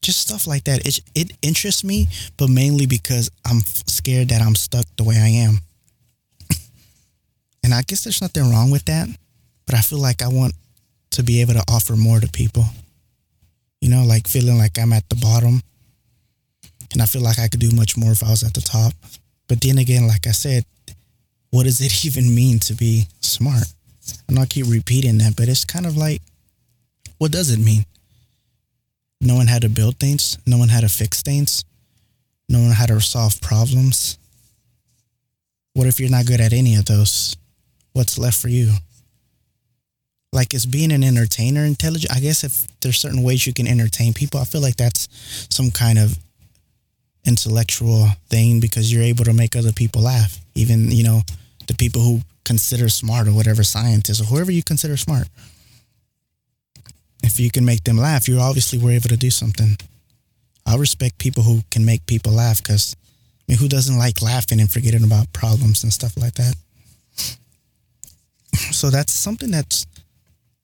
just 0.00 0.20
stuff 0.20 0.46
like 0.46 0.64
that. 0.64 0.86
It 0.86 1.00
it 1.14 1.32
interests 1.42 1.84
me, 1.84 2.08
but 2.36 2.48
mainly 2.48 2.86
because 2.86 3.30
I'm 3.44 3.60
scared 3.60 4.30
that 4.30 4.42
I'm 4.42 4.54
stuck 4.54 4.84
the 4.96 5.04
way 5.04 5.16
I 5.16 5.28
am. 5.28 5.60
and 7.62 7.74
I 7.74 7.82
guess 7.82 8.04
there's 8.04 8.22
nothing 8.22 8.50
wrong 8.50 8.70
with 8.70 8.84
that, 8.86 9.08
but 9.66 9.74
I 9.74 9.80
feel 9.80 9.98
like 9.98 10.22
I 10.22 10.28
want 10.28 10.54
to 11.10 11.22
be 11.22 11.40
able 11.40 11.54
to 11.54 11.64
offer 11.68 11.94
more 11.94 12.20
to 12.20 12.28
people. 12.28 12.64
You 13.82 13.90
know, 13.90 14.04
like 14.04 14.26
feeling 14.26 14.56
like 14.56 14.78
I'm 14.78 14.94
at 14.94 15.06
the 15.10 15.16
bottom. 15.16 15.60
And 16.92 17.02
I 17.02 17.04
feel 17.04 17.20
like 17.20 17.38
I 17.38 17.48
could 17.48 17.60
do 17.60 17.76
much 17.76 17.98
more 17.98 18.12
if 18.12 18.24
I 18.24 18.30
was 18.30 18.42
at 18.42 18.54
the 18.54 18.62
top. 18.62 18.94
But 19.48 19.60
then 19.60 19.76
again, 19.76 20.06
like 20.06 20.26
I 20.26 20.32
said, 20.32 20.64
what 21.50 21.64
does 21.64 21.82
it 21.82 22.04
even 22.06 22.34
mean 22.34 22.58
to 22.60 22.72
be 22.72 23.04
smart? 23.20 23.66
I'm 24.26 24.36
not 24.36 24.48
keep 24.48 24.66
repeating 24.66 25.18
that, 25.18 25.36
but 25.36 25.48
it's 25.48 25.66
kind 25.66 25.84
of 25.84 25.98
like, 25.98 26.22
what 27.18 27.32
does 27.32 27.50
it 27.50 27.60
mean? 27.60 27.84
knowing 29.22 29.46
how 29.46 29.60
to 29.60 29.68
build 29.68 29.98
things, 29.98 30.36
knowing 30.46 30.68
how 30.68 30.80
to 30.80 30.88
fix 30.88 31.22
things, 31.22 31.64
knowing 32.48 32.72
how 32.72 32.86
to 32.86 33.00
solve 33.00 33.40
problems. 33.40 34.18
What 35.74 35.86
if 35.86 36.00
you're 36.00 36.10
not 36.10 36.26
good 36.26 36.40
at 36.40 36.52
any 36.52 36.74
of 36.74 36.84
those? 36.84 37.36
What's 37.92 38.18
left 38.18 38.36
for 38.36 38.48
you? 38.48 38.72
Like, 40.32 40.54
is 40.54 40.64
being 40.64 40.92
an 40.92 41.04
entertainer 41.04 41.64
intelligent? 41.64 42.12
I 42.14 42.20
guess 42.20 42.42
if 42.42 42.66
there's 42.80 42.98
certain 42.98 43.22
ways 43.22 43.46
you 43.46 43.52
can 43.52 43.66
entertain 43.66 44.14
people, 44.14 44.40
I 44.40 44.44
feel 44.44 44.62
like 44.62 44.76
that's 44.76 45.08
some 45.50 45.70
kind 45.70 45.98
of 45.98 46.16
intellectual 47.26 48.08
thing 48.28 48.58
because 48.58 48.92
you're 48.92 49.02
able 49.02 49.24
to 49.24 49.32
make 49.32 49.54
other 49.54 49.72
people 49.72 50.02
laugh. 50.02 50.38
Even, 50.54 50.90
you 50.90 51.04
know, 51.04 51.20
the 51.66 51.74
people 51.74 52.00
who 52.00 52.20
consider 52.44 52.88
smart 52.88 53.28
or 53.28 53.32
whatever 53.32 53.62
scientists 53.62 54.20
or 54.20 54.24
whoever 54.24 54.50
you 54.50 54.62
consider 54.62 54.96
smart 54.96 55.28
if 57.22 57.38
you 57.38 57.50
can 57.50 57.64
make 57.64 57.84
them 57.84 57.96
laugh, 57.96 58.28
you 58.28 58.38
obviously 58.38 58.78
were 58.78 58.90
able 58.90 59.08
to 59.08 59.16
do 59.16 59.30
something. 59.30 59.76
I 60.66 60.76
respect 60.76 61.18
people 61.18 61.42
who 61.42 61.62
can 61.70 61.84
make 61.84 62.06
people 62.06 62.32
laugh 62.32 62.62
because, 62.62 62.96
I 62.96 63.52
mean, 63.52 63.58
who 63.58 63.68
doesn't 63.68 63.98
like 63.98 64.22
laughing 64.22 64.60
and 64.60 64.70
forgetting 64.70 65.04
about 65.04 65.32
problems 65.32 65.82
and 65.82 65.92
stuff 65.92 66.16
like 66.16 66.34
that? 66.34 66.54
So 68.70 68.90
that's 68.90 69.12
something 69.12 69.50
that's 69.50 69.86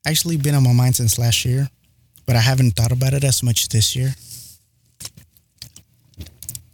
actually 0.07 0.37
been 0.37 0.55
on 0.55 0.63
my 0.63 0.73
mind 0.73 0.97
since 0.97 1.19
last 1.19 1.45
year, 1.45 1.69
but 2.27 2.37
I 2.37 2.41
haven't 2.41 2.73
thought 2.73 2.93
about 2.93 3.15
it 3.15 3.25
as 3.25 3.43
much 3.43 3.69
this 3.69 3.95
year. 3.97 4.15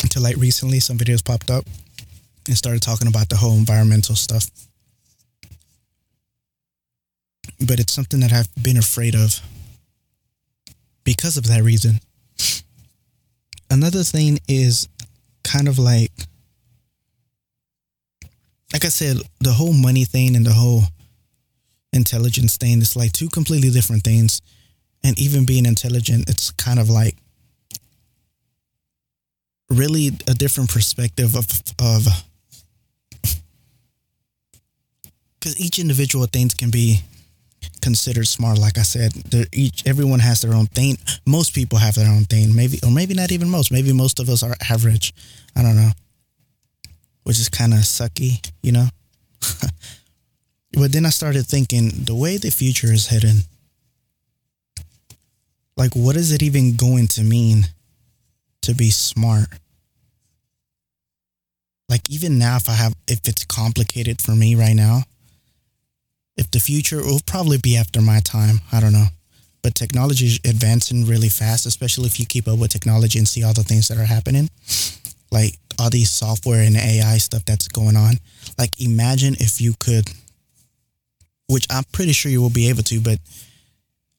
Until 0.02 0.22
like 0.22 0.36
recently, 0.36 0.80
some 0.80 0.98
videos 0.98 1.24
popped 1.24 1.50
up 1.50 1.64
and 2.46 2.56
started 2.56 2.82
talking 2.82 3.08
about 3.08 3.28
the 3.28 3.36
whole 3.36 3.56
environmental 3.56 4.14
stuff. 4.14 4.50
But 7.66 7.80
it's 7.80 7.92
something 7.92 8.20
that 8.20 8.32
I've 8.32 8.48
been 8.62 8.76
afraid 8.76 9.14
of 9.14 9.40
because 11.04 11.36
of 11.36 11.46
that 11.46 11.62
reason. 11.62 12.00
Another 13.70 14.02
thing 14.02 14.38
is 14.48 14.88
kind 15.42 15.68
of 15.68 15.78
like, 15.78 16.12
like 18.72 18.84
I 18.84 18.88
said, 18.88 19.16
the 19.40 19.52
whole 19.52 19.72
money 19.72 20.04
thing 20.04 20.36
and 20.36 20.44
the 20.44 20.52
whole 20.52 20.82
intelligence 21.94 22.56
thing 22.56 22.80
It's 22.80 22.96
like 22.96 23.12
two 23.12 23.28
completely 23.28 23.70
different 23.70 24.02
things. 24.02 24.42
And 25.02 25.18
even 25.18 25.44
being 25.44 25.66
intelligent, 25.66 26.28
it's 26.28 26.50
kind 26.50 26.78
of 26.78 26.90
like 26.90 27.16
really 29.70 30.08
a 30.28 30.34
different 30.34 30.70
perspective 30.70 31.34
of 31.36 31.46
of 31.78 32.06
because 35.38 35.60
each 35.60 35.78
individual 35.78 36.26
things 36.26 36.54
can 36.54 36.70
be 36.70 37.00
considered 37.82 38.26
smart. 38.26 38.58
Like 38.58 38.78
I 38.78 38.82
said, 38.82 39.12
each 39.52 39.86
everyone 39.86 40.20
has 40.20 40.40
their 40.40 40.54
own 40.54 40.66
thing. 40.66 40.96
Most 41.26 41.54
people 41.54 41.78
have 41.78 41.94
their 41.94 42.08
own 42.08 42.24
thing. 42.24 42.54
Maybe 42.54 42.78
or 42.82 42.90
maybe 42.90 43.14
not 43.14 43.30
even 43.30 43.50
most. 43.50 43.70
Maybe 43.70 43.92
most 43.92 44.20
of 44.20 44.28
us 44.30 44.42
are 44.42 44.56
average. 44.70 45.12
I 45.54 45.62
don't 45.62 45.76
know. 45.76 45.90
Which 47.24 47.38
is 47.38 47.48
kind 47.48 47.74
of 47.74 47.80
sucky, 47.80 48.50
you 48.62 48.72
know. 48.72 48.88
But 50.76 50.92
then 50.92 51.06
I 51.06 51.10
started 51.10 51.46
thinking 51.46 51.90
the 52.04 52.14
way 52.14 52.36
the 52.36 52.50
future 52.50 52.92
is 52.92 53.08
heading. 53.08 53.40
Like, 55.76 55.94
what 55.94 56.16
is 56.16 56.32
it 56.32 56.42
even 56.42 56.76
going 56.76 57.08
to 57.08 57.22
mean 57.22 57.66
to 58.62 58.74
be 58.74 58.90
smart? 58.90 59.48
Like, 61.88 62.08
even 62.08 62.38
now, 62.38 62.56
if 62.56 62.68
I 62.68 62.72
have, 62.72 62.94
if 63.08 63.26
it's 63.26 63.44
complicated 63.44 64.20
for 64.20 64.32
me 64.32 64.54
right 64.54 64.74
now, 64.74 65.02
if 66.36 66.50
the 66.50 66.60
future 66.60 66.98
will 66.98 67.20
probably 67.26 67.58
be 67.58 67.76
after 67.76 68.00
my 68.00 68.20
time. 68.20 68.60
I 68.72 68.80
don't 68.80 68.92
know. 68.92 69.06
But 69.62 69.74
technology 69.74 70.26
is 70.26 70.40
advancing 70.44 71.06
really 71.06 71.28
fast, 71.28 71.64
especially 71.66 72.06
if 72.06 72.20
you 72.20 72.26
keep 72.26 72.48
up 72.48 72.58
with 72.58 72.70
technology 72.70 73.18
and 73.18 73.26
see 73.26 73.42
all 73.44 73.54
the 73.54 73.62
things 73.62 73.88
that 73.88 73.98
are 73.98 74.04
happening. 74.04 74.50
Like 75.30 75.58
all 75.78 75.90
these 75.90 76.10
software 76.10 76.62
and 76.62 76.76
AI 76.76 77.18
stuff 77.18 77.44
that's 77.44 77.68
going 77.68 77.96
on. 77.96 78.14
Like 78.58 78.80
imagine 78.80 79.34
if 79.38 79.60
you 79.60 79.74
could 79.78 80.08
which 81.48 81.66
I'm 81.70 81.84
pretty 81.92 82.12
sure 82.12 82.30
you 82.30 82.40
will 82.40 82.50
be 82.50 82.68
able 82.68 82.82
to, 82.84 83.00
but 83.00 83.18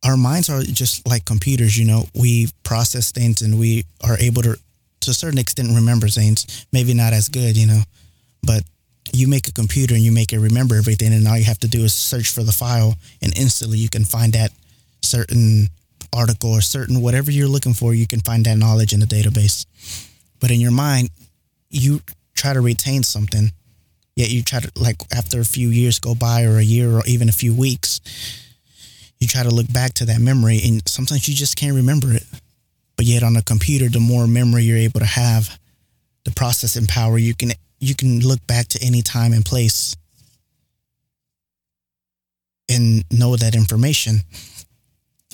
our 0.03 0.17
minds 0.17 0.50
are 0.50 0.62
just 0.62 1.08
like 1.08 1.25
computers, 1.25 1.77
you 1.77 1.86
know. 1.86 2.05
We 2.13 2.50
process 2.63 3.12
things 3.12 3.41
and 3.41 3.58
we 3.60 3.86
are 4.03 4.17
able 4.20 4.44
to 4.44 4.58
to 5.01 5.12
a 5.12 5.13
certain 5.13 5.39
extent 5.39 5.70
remember 5.74 6.08
things. 6.08 6.65
Maybe 6.72 6.94
not 6.94 7.13
as 7.13 7.29
good, 7.29 7.58
you 7.58 7.67
know. 7.67 7.82
But 8.44 8.63
you 9.13 9.27
make 9.27 9.48
a 9.48 9.51
computer 9.51 9.96
and 9.96 10.03
you 10.03 10.12
make 10.12 10.34
it 10.34 10.39
remember 10.39 10.75
everything 10.75 11.13
and 11.13 11.27
all 11.27 11.38
you 11.38 11.46
have 11.46 11.60
to 11.60 11.67
do 11.67 11.84
is 11.84 11.94
search 11.94 12.29
for 12.29 12.44
the 12.44 12.51
file 12.51 12.96
and 13.22 13.38
instantly 13.38 13.77
you 13.77 13.89
can 13.89 14.03
find 14.03 14.34
that 14.34 14.51
certain 15.01 15.67
article 16.13 16.51
or 16.51 16.62
certain 16.62 17.01
whatever 17.01 17.32
you're 17.32 17.48
looking 17.48 17.74
for 17.74 17.94
you 17.94 18.08
can 18.08 18.20
find 18.22 18.46
that 18.46 18.58
knowledge 18.58 18.94
in 18.94 19.00
the 19.00 19.05
database 19.05 19.65
but 20.39 20.50
in 20.50 20.60
your 20.60 20.72
mind 20.72 21.10
you 21.70 22.01
try 22.34 22.53
to 22.53 22.62
retain 22.62 23.03
something 23.03 23.51
yet 24.15 24.29
you 24.29 24.43
try 24.43 24.60
to 24.60 24.72
like 24.75 24.98
after 25.12 25.39
a 25.39 25.45
few 25.45 25.69
years 25.69 26.00
go 26.00 26.15
by 26.15 26.43
or 26.43 26.57
a 26.57 26.63
year 26.63 26.91
or 26.91 27.03
even 27.05 27.29
a 27.29 27.34
few 27.34 27.53
weeks 27.53 28.01
you 29.19 29.27
try 29.27 29.43
to 29.43 29.51
look 29.51 29.72
back 29.72 29.93
to 29.93 30.05
that 30.05 30.19
memory 30.19 30.60
and 30.63 30.88
sometimes 30.88 31.27
you 31.27 31.36
just 31.36 31.55
can't 31.55 31.75
remember 31.75 32.13
it 32.13 32.25
but 32.95 33.05
yet 33.05 33.24
on 33.24 33.36
a 33.38 33.41
computer 33.41 33.89
the 33.89 34.00
more 34.00 34.27
memory 34.27 34.63
you're 34.63 34.77
able 34.77 35.00
to 35.00 35.05
have 35.05 35.57
the 36.24 36.31
processing 36.31 36.88
power 36.88 37.17
you 37.17 37.36
can 37.36 37.51
you 37.79 37.95
can 37.95 38.19
look 38.22 38.45
back 38.48 38.67
to 38.67 38.79
any 38.81 39.01
time 39.01 39.34
and 39.34 39.45
place 39.45 39.95
and 42.69 43.03
know 43.12 43.36
that 43.36 43.55
information. 43.55 44.22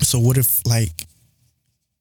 So 0.01 0.19
what 0.19 0.37
if 0.37 0.65
like 0.65 1.07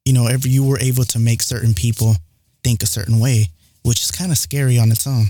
you 0.05 0.15
know, 0.15 0.29
if 0.29 0.47
you 0.47 0.65
were 0.65 0.79
able 0.81 1.05
to 1.05 1.19
make 1.19 1.43
certain 1.43 1.75
people 1.75 2.17
think 2.65 2.83
a 2.83 2.87
certain 2.87 3.21
way, 3.21 3.47
which 3.85 4.03
is 4.03 4.11
kind 4.11 4.33
of 4.33 4.39
scary 4.39 4.79
on 4.79 4.91
its 4.91 5.07
own. 5.07 5.27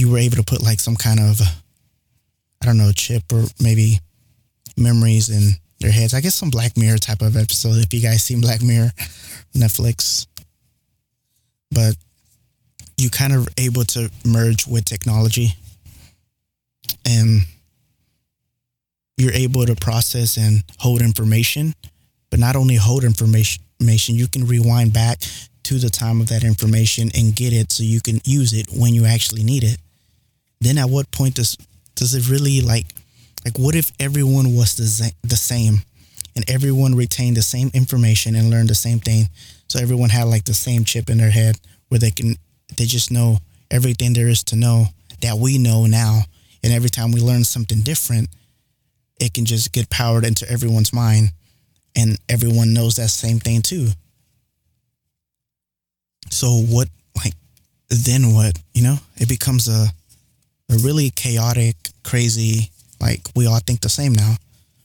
You 0.00 0.10
were 0.10 0.18
able 0.18 0.36
to 0.36 0.42
put 0.42 0.62
like 0.62 0.80
some 0.80 0.96
kind 0.96 1.20
of 1.20 1.40
I 2.62 2.66
don't 2.66 2.78
know, 2.78 2.92
chip 2.92 3.22
or 3.32 3.44
maybe 3.60 3.98
memories 4.76 5.28
in 5.28 5.52
their 5.80 5.90
heads. 5.90 6.14
I 6.14 6.20
guess 6.20 6.34
some 6.34 6.50
Black 6.50 6.76
Mirror 6.76 6.98
type 6.98 7.22
of 7.22 7.36
episode 7.36 7.76
if 7.76 7.92
you 7.92 8.00
guys 8.00 8.22
seen 8.22 8.40
Black 8.40 8.62
Mirror, 8.62 8.90
Netflix. 9.54 10.26
But 11.70 11.96
you 12.96 13.10
kind 13.10 13.32
of 13.32 13.48
able 13.56 13.84
to 13.84 14.10
merge 14.24 14.66
with 14.66 14.84
technology 14.84 15.54
and 17.06 17.42
you're 19.16 19.32
able 19.32 19.64
to 19.66 19.74
process 19.74 20.36
and 20.36 20.62
hold 20.78 21.00
information 21.00 21.74
but 22.30 22.38
not 22.38 22.56
only 22.56 22.76
hold 22.76 23.04
information 23.04 24.14
you 24.14 24.28
can 24.28 24.46
rewind 24.46 24.92
back 24.92 25.18
to 25.62 25.78
the 25.78 25.88
time 25.88 26.20
of 26.20 26.28
that 26.28 26.44
information 26.44 27.10
and 27.16 27.34
get 27.34 27.52
it 27.52 27.72
so 27.72 27.82
you 27.82 28.00
can 28.00 28.20
use 28.24 28.52
it 28.52 28.66
when 28.70 28.94
you 28.94 29.06
actually 29.06 29.42
need 29.42 29.64
it 29.64 29.78
then 30.60 30.78
at 30.78 30.90
what 30.90 31.10
point 31.10 31.34
does 31.34 31.56
does 31.94 32.14
it 32.14 32.28
really 32.30 32.60
like 32.60 32.86
like 33.44 33.58
what 33.58 33.74
if 33.74 33.92
everyone 33.98 34.54
was 34.54 34.76
the, 34.76 35.12
the 35.22 35.36
same 35.36 35.78
and 36.36 36.48
everyone 36.48 36.94
retained 36.94 37.36
the 37.36 37.42
same 37.42 37.70
information 37.74 38.34
and 38.34 38.50
learned 38.50 38.68
the 38.68 38.74
same 38.74 39.00
thing 39.00 39.28
so 39.68 39.78
everyone 39.80 40.10
had 40.10 40.24
like 40.24 40.44
the 40.44 40.54
same 40.54 40.84
chip 40.84 41.10
in 41.10 41.18
their 41.18 41.30
head 41.30 41.58
where 41.88 41.98
they 41.98 42.10
can 42.10 42.36
they 42.76 42.84
just 42.84 43.10
know 43.10 43.38
everything 43.70 44.12
there 44.12 44.28
is 44.28 44.42
to 44.44 44.56
know 44.56 44.86
that 45.20 45.36
we 45.36 45.58
know 45.58 45.86
now. 45.86 46.22
And 46.62 46.72
every 46.72 46.90
time 46.90 47.12
we 47.12 47.20
learn 47.20 47.44
something 47.44 47.80
different, 47.80 48.28
it 49.20 49.34
can 49.34 49.44
just 49.44 49.72
get 49.72 49.88
powered 49.90 50.24
into 50.24 50.50
everyone's 50.50 50.92
mind 50.92 51.30
and 51.96 52.18
everyone 52.28 52.72
knows 52.74 52.96
that 52.96 53.08
same 53.08 53.38
thing 53.38 53.62
too. 53.62 53.88
So 56.30 56.60
what 56.60 56.88
like 57.16 57.34
then 57.88 58.32
what, 58.34 58.58
you 58.72 58.82
know? 58.82 58.96
It 59.16 59.28
becomes 59.28 59.68
a 59.68 59.86
a 60.70 60.78
really 60.78 61.10
chaotic, 61.10 61.76
crazy, 62.02 62.70
like 63.00 63.28
we 63.34 63.46
all 63.46 63.58
think 63.58 63.80
the 63.80 63.88
same 63.88 64.12
now. 64.12 64.36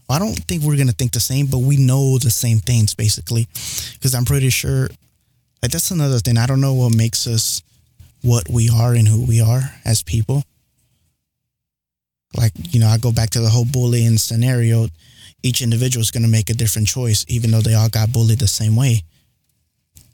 I 0.10 0.20
don't 0.20 0.36
think 0.36 0.64
we're 0.64 0.78
to 0.78 0.92
think 0.92 1.14
the 1.14 1.20
same, 1.20 1.48
but 1.48 1.60
we 1.60 1.78
know 1.78 2.18
the 2.18 2.30
same 2.30 2.60
things 2.60 2.94
basically. 2.94 3.48
Cuz 4.02 4.14
I'm 4.14 4.26
pretty 4.26 4.50
sure 4.50 4.90
like 5.62 5.72
that's 5.72 5.92
another 5.92 6.20
thing. 6.20 6.38
I 6.38 6.46
don't 6.46 6.62
know 6.62 6.74
what 6.74 6.96
makes 6.96 7.26
us 7.28 7.64
what 8.22 8.50
we 8.50 8.70
are 8.70 8.94
and 8.94 9.08
who 9.08 9.26
we 9.26 9.42
are 9.42 9.74
as 9.84 10.04
people. 10.04 10.44
Like, 12.36 12.54
you 12.74 12.80
know, 12.80 12.88
I 12.88 12.98
go 12.98 13.12
back 13.12 13.30
to 13.32 13.40
the 13.40 13.50
whole 13.50 13.66
bullying 13.66 14.18
scenario. 14.18 14.88
Each 15.44 15.62
individual 15.62 16.02
is 16.02 16.12
to 16.12 16.30
make 16.30 16.50
a 16.50 16.54
different 16.54 16.88
choice, 16.88 17.24
even 17.28 17.52
though 17.52 17.62
they 17.62 17.76
all 17.76 17.90
got 17.90 18.12
bullied 18.12 18.40
the 18.40 18.48
same 18.48 18.76
way. 18.76 19.04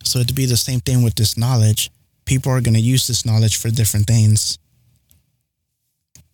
So 0.04 0.24
to 0.24 0.34
be 0.34 0.46
the 0.46 0.58
same 0.58 0.82
thing 0.82 1.04
with 1.04 1.16
this 1.16 1.38
knowledge, 1.38 1.90
people 2.26 2.52
are 2.52 2.62
to 2.76 2.82
use 2.82 3.08
this 3.08 3.26
knowledge 3.26 3.58
for 3.58 3.70
different 3.70 4.08
things. 4.08 4.58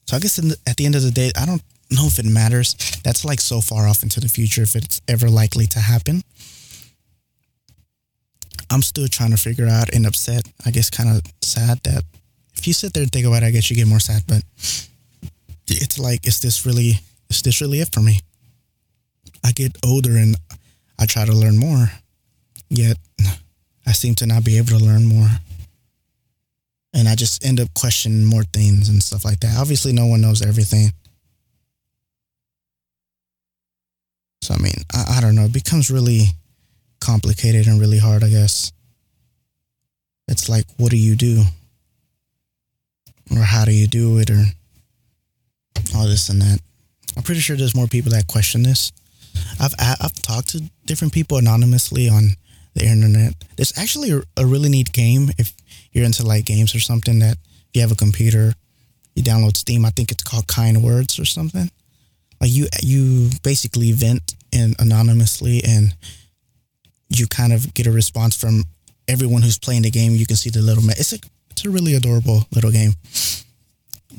So 0.08 0.15
I 0.15 0.20
guess 0.20 0.38
the, 0.38 0.58
at 0.65 0.78
the 0.78 0.86
end 0.86 0.96
of 0.96 1.04
the 1.04 1.12
day, 1.12 1.32
I 1.36 1.46
don't 1.46 1.62
know 1.91 2.08
if 2.08 2.17
it 2.17 2.26
matters. 2.26 2.76
That's 3.04 3.26
like 3.26 3.41
so 3.41 3.62
far 3.62 3.88
off 3.88 4.04
into 4.04 4.20
the 4.20 4.30
future 4.30 4.63
if 4.63 4.76
it's 4.76 5.02
ever 5.08 5.30
likely 5.30 5.67
to 5.67 5.80
happen. 5.80 6.24
I'm 8.70 8.82
still 8.82 9.08
trying 9.08 9.32
to 9.32 9.38
figure 9.38 9.67
out 9.67 9.93
and 9.93 10.06
upset. 10.06 10.48
I 10.65 10.72
guess 10.72 10.89
kind 10.89 11.10
of 11.10 11.22
sad 11.41 11.80
that 11.84 12.04
if 12.56 12.67
you 12.67 12.74
sit 12.74 12.93
there 12.93 13.04
and 13.04 13.12
think 13.12 13.26
about 13.26 13.43
it, 13.43 13.48
I 13.48 13.52
guess 13.52 13.70
you 13.70 13.76
get 13.76 13.88
more 13.88 14.00
sad. 14.00 14.24
But 14.28 14.43
it's 15.67 16.00
like, 16.00 16.26
is 16.26 16.39
this 16.39 16.65
really, 16.65 17.00
is 17.30 17.41
this 17.41 17.62
really 17.62 17.82
it 17.82 17.93
for 17.93 18.02
me? 18.02 18.20
I 19.43 19.52
get 19.52 19.78
older 19.86 20.17
and 20.17 20.36
I 21.00 21.06
try 21.06 21.26
to 21.26 21.34
learn 21.34 21.58
more, 21.58 21.91
yet 22.70 22.98
I 23.86 23.91
seem 23.91 24.15
to 24.15 24.26
not 24.26 24.43
be 24.43 24.58
able 24.58 24.70
to 24.70 24.84
learn 24.84 25.06
more. 25.06 25.30
And 26.93 27.08
I 27.08 27.15
just 27.15 27.45
end 27.45 27.60
up 27.60 27.67
questioning 27.73 28.26
more 28.26 28.43
things 28.43 28.89
and 28.89 29.04
stuff 29.04 29.26
like 29.26 29.39
that. 29.41 29.58
Obviously, 29.58 29.93
no 29.93 30.08
one 30.08 30.21
knows 30.21 30.41
everything. 30.41 30.91
So, 34.41 34.54
I 34.54 34.58
mean, 34.58 34.73
I, 34.93 35.17
I 35.17 35.21
don't 35.21 35.36
know. 35.36 35.45
It 35.45 35.54
becomes 35.54 35.91
really 35.91 36.28
complicated 37.00 37.67
and 37.67 37.80
really 37.80 38.00
hard, 38.00 38.23
I 38.23 38.30
guess. 38.30 38.71
It's 40.28 40.50
like, 40.50 40.65
what 40.78 40.91
do 40.91 40.97
you 40.97 41.15
do? 41.15 41.43
Or 43.32 43.41
how 43.41 43.65
do 43.65 43.73
you 43.73 43.88
do 43.88 44.17
it? 44.19 44.30
Or 44.30 44.43
all 45.95 46.08
this 46.08 46.30
and 46.30 46.41
that. 46.41 46.60
I'm 47.15 47.23
pretty 47.23 47.41
sure 47.41 47.56
there's 47.56 47.76
more 47.76 47.88
people 47.88 48.12
that 48.12 48.28
question 48.28 48.63
this. 48.63 48.91
I've 49.60 49.73
I've 49.80 50.13
talked 50.21 50.50
to 50.50 50.63
different 50.86 51.13
people 51.13 51.38
anonymously 51.38 52.10
on 52.10 52.32
the 52.73 52.86
internet. 52.86 53.34
There's 53.56 53.78
actually 53.78 54.12
a, 54.12 54.21
a 54.38 54.45
really 54.45 54.69
neat 54.69 54.93
game 54.93 55.30
if 55.38 55.54
you're 55.98 56.06
into 56.06 56.26
like 56.26 56.46
games 56.46 56.76
or 56.76 56.80
something 56.80 57.20
that 57.20 57.38
if 57.42 57.70
you 57.74 57.82
have 57.82 57.92
a 57.92 57.96
computer, 57.96 58.54
you 59.16 59.24
download 59.24 59.58
Steam. 59.58 59.84
I 59.84 59.90
think 59.90 60.12
it's 60.12 60.24
called 60.24 60.48
Kind 60.48 60.84
Words 60.84 61.20
or 61.20 61.26
something. 61.26 61.70
Like 62.40 62.52
you 62.52 62.68
you 62.84 63.32
basically 63.42 63.92
vent 63.92 64.36
and 64.54 64.76
anonymously 64.80 65.62
and 65.68 65.94
you 67.10 67.26
kind 67.28 67.52
of 67.52 67.74
get 67.74 67.88
a 67.88 67.92
response 67.92 68.36
from 68.36 68.64
everyone 69.08 69.42
who's 69.42 69.58
playing 69.58 69.82
the 69.82 69.90
game. 69.90 70.14
You 70.14 70.28
can 70.28 70.36
see 70.36 70.52
the 70.52 70.62
little. 70.62 70.84
Ma- 70.84 70.94
it's 70.98 71.14
a 71.14 71.20
it's 71.50 71.66
a 71.66 71.70
really 71.70 71.96
adorable 71.96 72.46
little 72.54 72.72
game. 72.72 72.94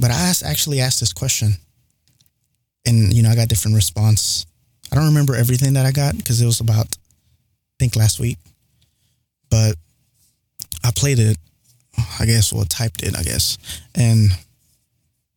But 0.01 0.11
I 0.11 0.15
asked, 0.15 0.45
actually 0.45 0.81
asked 0.81 1.01
this 1.01 1.13
question, 1.13 1.53
and 2.87 3.13
you 3.13 3.23
know 3.23 3.31
I 3.31 3.37
got 3.37 3.49
different 3.49 3.77
response. 3.77 4.47
I 4.91 4.97
don't 4.97 5.07
remember 5.07 5.37
everything 5.37 5.75
that 5.75 5.87
I 5.87 5.93
got 5.93 6.17
because 6.17 6.41
it 6.41 6.47
was 6.47 6.61
about 6.61 6.87
I 6.87 7.75
think 7.79 7.95
last 7.95 8.19
week, 8.19 8.39
but 9.49 9.77
I 10.83 10.91
played 10.91 11.19
it. 11.21 11.37
I 12.21 12.27
guess 12.27 12.53
well 12.53 12.65
typed 12.65 13.03
it. 13.03 13.17
I 13.17 13.23
guess 13.23 13.59
and 13.95 14.31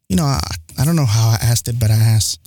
you 0.09 0.15
know 0.15 0.25
I 0.25 0.39
I 0.77 0.85
don't 0.85 0.95
know 0.95 1.05
how 1.05 1.29
I 1.29 1.37
asked 1.41 1.67
it, 1.67 1.79
but 1.79 1.91
I 1.91 1.95
asked 1.95 2.39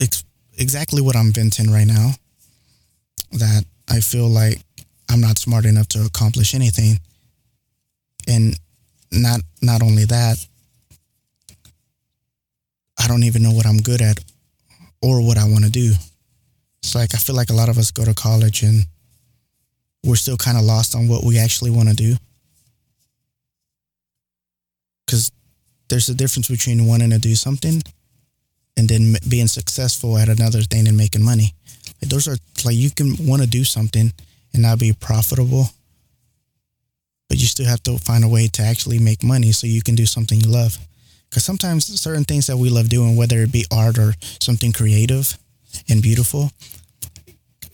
ex- 0.00 0.24
exactly 0.58 1.00
what 1.00 1.16
I'm 1.16 1.32
venting 1.32 1.70
right 1.70 1.86
now 1.86 2.12
that 3.32 3.64
I 3.88 4.00
feel 4.00 4.28
like 4.28 4.58
I'm 5.10 5.20
not 5.20 5.38
smart 5.38 5.64
enough 5.64 5.88
to 5.88 6.04
accomplish 6.04 6.54
anything. 6.54 6.98
And 8.28 8.58
not 9.10 9.40
not 9.60 9.82
only 9.82 10.04
that, 10.06 10.38
I 12.98 13.08
don't 13.08 13.24
even 13.24 13.42
know 13.42 13.52
what 13.52 13.66
I'm 13.66 13.78
good 13.78 14.00
at 14.00 14.18
or 15.02 15.20
what 15.26 15.38
I 15.38 15.44
want 15.44 15.64
to 15.64 15.70
do. 15.70 15.92
It's 16.82 16.94
like 16.94 17.14
I 17.14 17.18
feel 17.18 17.36
like 17.36 17.50
a 17.50 17.54
lot 17.54 17.68
of 17.68 17.78
us 17.78 17.90
go 17.90 18.04
to 18.04 18.14
college 18.14 18.62
and 18.62 18.86
we're 20.04 20.16
still 20.16 20.36
kind 20.36 20.56
of 20.58 20.64
lost 20.64 20.94
on 20.94 21.08
what 21.08 21.24
we 21.24 21.38
actually 21.38 21.70
want 21.70 21.88
to 21.88 21.94
do. 21.94 22.16
Because 25.12 25.30
there's 25.90 26.08
a 26.08 26.14
difference 26.14 26.48
between 26.48 26.86
wanting 26.86 27.10
to 27.10 27.18
do 27.18 27.34
something 27.34 27.82
and 28.78 28.88
then 28.88 29.14
being 29.28 29.46
successful 29.46 30.16
at 30.16 30.30
another 30.30 30.62
thing 30.62 30.88
and 30.88 30.96
making 30.96 31.22
money. 31.22 31.52
Like 32.00 32.08
those 32.08 32.26
are 32.26 32.36
like 32.64 32.76
you 32.76 32.90
can 32.90 33.14
want 33.26 33.42
to 33.42 33.46
do 33.46 33.62
something 33.62 34.10
and 34.54 34.62
not 34.62 34.78
be 34.78 34.94
profitable, 34.94 35.66
but 37.28 37.36
you 37.36 37.46
still 37.46 37.66
have 37.66 37.82
to 37.82 37.98
find 37.98 38.24
a 38.24 38.28
way 38.28 38.48
to 38.54 38.62
actually 38.62 38.98
make 39.00 39.22
money 39.22 39.52
so 39.52 39.66
you 39.66 39.82
can 39.82 39.94
do 39.94 40.06
something 40.06 40.40
you 40.40 40.48
love. 40.48 40.78
Because 41.28 41.44
sometimes 41.44 41.84
certain 42.00 42.24
things 42.24 42.46
that 42.46 42.56
we 42.56 42.70
love 42.70 42.88
doing, 42.88 43.14
whether 43.14 43.40
it 43.40 43.52
be 43.52 43.66
art 43.70 43.98
or 43.98 44.14
something 44.40 44.72
creative 44.72 45.36
and 45.90 46.02
beautiful, 46.02 46.50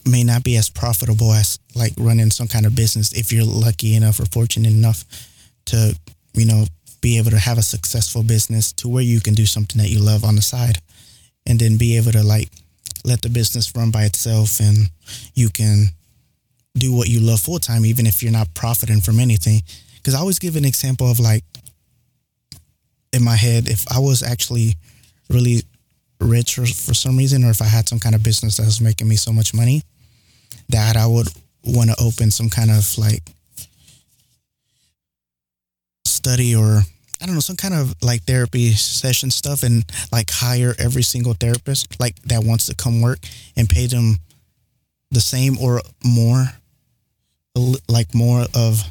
may 0.04 0.24
not 0.24 0.42
be 0.42 0.56
as 0.56 0.68
profitable 0.68 1.32
as 1.32 1.60
like 1.76 1.92
running 1.98 2.32
some 2.32 2.48
kind 2.48 2.66
of 2.66 2.74
business 2.74 3.12
if 3.12 3.32
you're 3.32 3.44
lucky 3.44 3.94
enough 3.94 4.18
or 4.18 4.26
fortunate 4.26 4.72
enough 4.72 5.04
to, 5.66 5.96
you 6.34 6.44
know, 6.44 6.64
be 7.00 7.18
able 7.18 7.30
to 7.30 7.38
have 7.38 7.58
a 7.58 7.62
successful 7.62 8.22
business 8.22 8.72
to 8.72 8.88
where 8.88 9.02
you 9.02 9.20
can 9.20 9.34
do 9.34 9.46
something 9.46 9.80
that 9.80 9.88
you 9.88 10.00
love 10.00 10.24
on 10.24 10.36
the 10.36 10.42
side 10.42 10.78
and 11.46 11.58
then 11.58 11.76
be 11.76 11.96
able 11.96 12.12
to 12.12 12.22
like 12.22 12.50
let 13.04 13.22
the 13.22 13.28
business 13.28 13.74
run 13.76 13.90
by 13.90 14.04
itself 14.04 14.60
and 14.60 14.90
you 15.34 15.48
can 15.48 15.86
do 16.74 16.94
what 16.94 17.08
you 17.08 17.20
love 17.20 17.40
full 17.40 17.58
time 17.58 17.86
even 17.86 18.06
if 18.06 18.22
you're 18.22 18.32
not 18.32 18.52
profiting 18.54 19.00
from 19.00 19.20
anything. 19.20 19.62
Because 19.96 20.14
i 20.14 20.18
always 20.18 20.38
give 20.38 20.56
an 20.56 20.64
example 20.64 21.10
of 21.10 21.20
like 21.20 21.44
in 23.12 23.22
my 23.22 23.36
head 23.36 23.68
if 23.68 23.84
i 23.90 23.98
was 23.98 24.22
actually 24.22 24.74
really 25.30 25.62
rich 26.20 26.54
for, 26.54 26.66
for 26.66 26.94
some 26.94 27.16
reason 27.16 27.44
or 27.44 27.50
if 27.50 27.62
i 27.62 27.66
had 27.66 27.88
some 27.88 27.98
kind 27.98 28.14
of 28.14 28.22
business 28.22 28.56
that 28.56 28.66
was 28.66 28.80
making 28.80 29.08
me 29.08 29.16
so 29.16 29.32
much 29.32 29.54
money 29.54 29.82
that 30.68 30.96
i 30.96 31.06
would 31.06 31.28
want 31.64 31.90
to 31.90 31.96
open 32.02 32.30
some 32.30 32.48
kind 32.48 32.70
of 32.70 32.98
like 32.98 33.22
study 36.18 36.54
or 36.54 36.82
I 37.20 37.26
don't 37.26 37.34
know, 37.34 37.40
some 37.40 37.56
kind 37.56 37.74
of 37.74 37.94
like 38.02 38.22
therapy 38.22 38.70
session 38.72 39.30
stuff 39.30 39.62
and 39.62 39.84
like 40.12 40.30
hire 40.30 40.74
every 40.78 41.02
single 41.02 41.34
therapist 41.34 41.98
like 41.98 42.20
that 42.24 42.44
wants 42.44 42.66
to 42.66 42.74
come 42.74 43.00
work 43.00 43.18
and 43.56 43.68
pay 43.68 43.86
them 43.86 44.18
the 45.10 45.20
same 45.20 45.58
or 45.58 45.80
more 46.04 46.44
like 47.88 48.14
more 48.14 48.44
of 48.54 48.82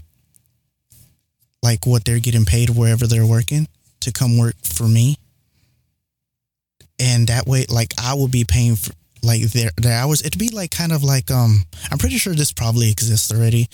like 1.64 1.86
what 1.86 2.04
they're 2.04 2.20
getting 2.20 2.44
paid 2.44 2.70
wherever 2.70 3.08
they're 3.08 3.26
working 3.26 3.68
to 4.02 4.12
come 4.12 4.38
work 4.38 4.56
for 4.64 4.88
me. 4.88 5.18
And 7.00 7.28
that 7.28 7.48
way 7.48 7.66
like 7.70 7.94
I 8.02 8.16
will 8.16 8.28
be 8.28 8.44
paying 8.44 8.76
for 8.76 8.92
like 9.24 9.42
their 9.42 9.72
their 9.78 9.98
hours 9.98 10.22
it'd 10.22 10.40
be 10.40 10.50
like 10.50 10.72
kind 10.72 10.92
of 10.92 11.04
like 11.04 11.32
um 11.32 11.64
i'm 11.92 11.98
pretty 11.98 12.18
sure 12.18 12.34
this 12.34 12.52
probably 12.52 12.90
exists 12.92 13.32
already 13.32 13.68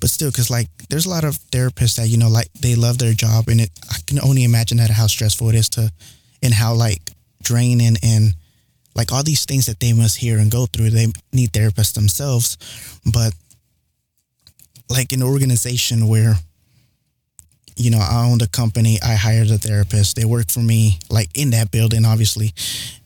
but 0.00 0.10
still 0.10 0.30
because 0.30 0.50
like 0.50 0.68
there's 0.88 1.06
a 1.06 1.10
lot 1.10 1.24
of 1.24 1.38
therapists 1.50 1.96
that 1.96 2.08
you 2.08 2.16
know 2.16 2.28
like 2.28 2.52
they 2.60 2.74
love 2.74 2.98
their 2.98 3.12
job 3.12 3.48
and 3.48 3.60
it 3.60 3.70
i 3.90 3.96
can 4.06 4.18
only 4.20 4.44
imagine 4.44 4.78
that 4.78 4.90
how 4.90 5.06
stressful 5.06 5.48
it 5.48 5.54
is 5.54 5.68
to 5.68 5.90
and 6.42 6.54
how 6.54 6.74
like 6.74 7.00
draining 7.42 7.96
and 8.02 8.34
like 8.96 9.12
all 9.12 9.22
these 9.22 9.44
things 9.44 9.66
that 9.66 9.78
they 9.78 9.92
must 9.92 10.16
hear 10.16 10.38
and 10.38 10.50
go 10.50 10.66
through 10.66 10.90
they 10.90 11.06
need 11.32 11.52
therapists 11.52 11.94
themselves. 11.94 12.56
But 13.04 13.34
like 14.88 15.12
an 15.12 15.22
organization 15.22 16.08
where 16.08 16.34
you 17.76 17.90
know 17.90 17.98
i 17.98 18.24
owned 18.24 18.40
a 18.40 18.46
company 18.46 18.98
i 19.04 19.14
hired 19.14 19.50
a 19.50 19.58
therapist 19.58 20.16
they 20.16 20.24
work 20.24 20.48
for 20.48 20.60
me 20.60 20.98
like 21.10 21.28
in 21.34 21.50
that 21.50 21.70
building 21.70 22.06
obviously 22.06 22.52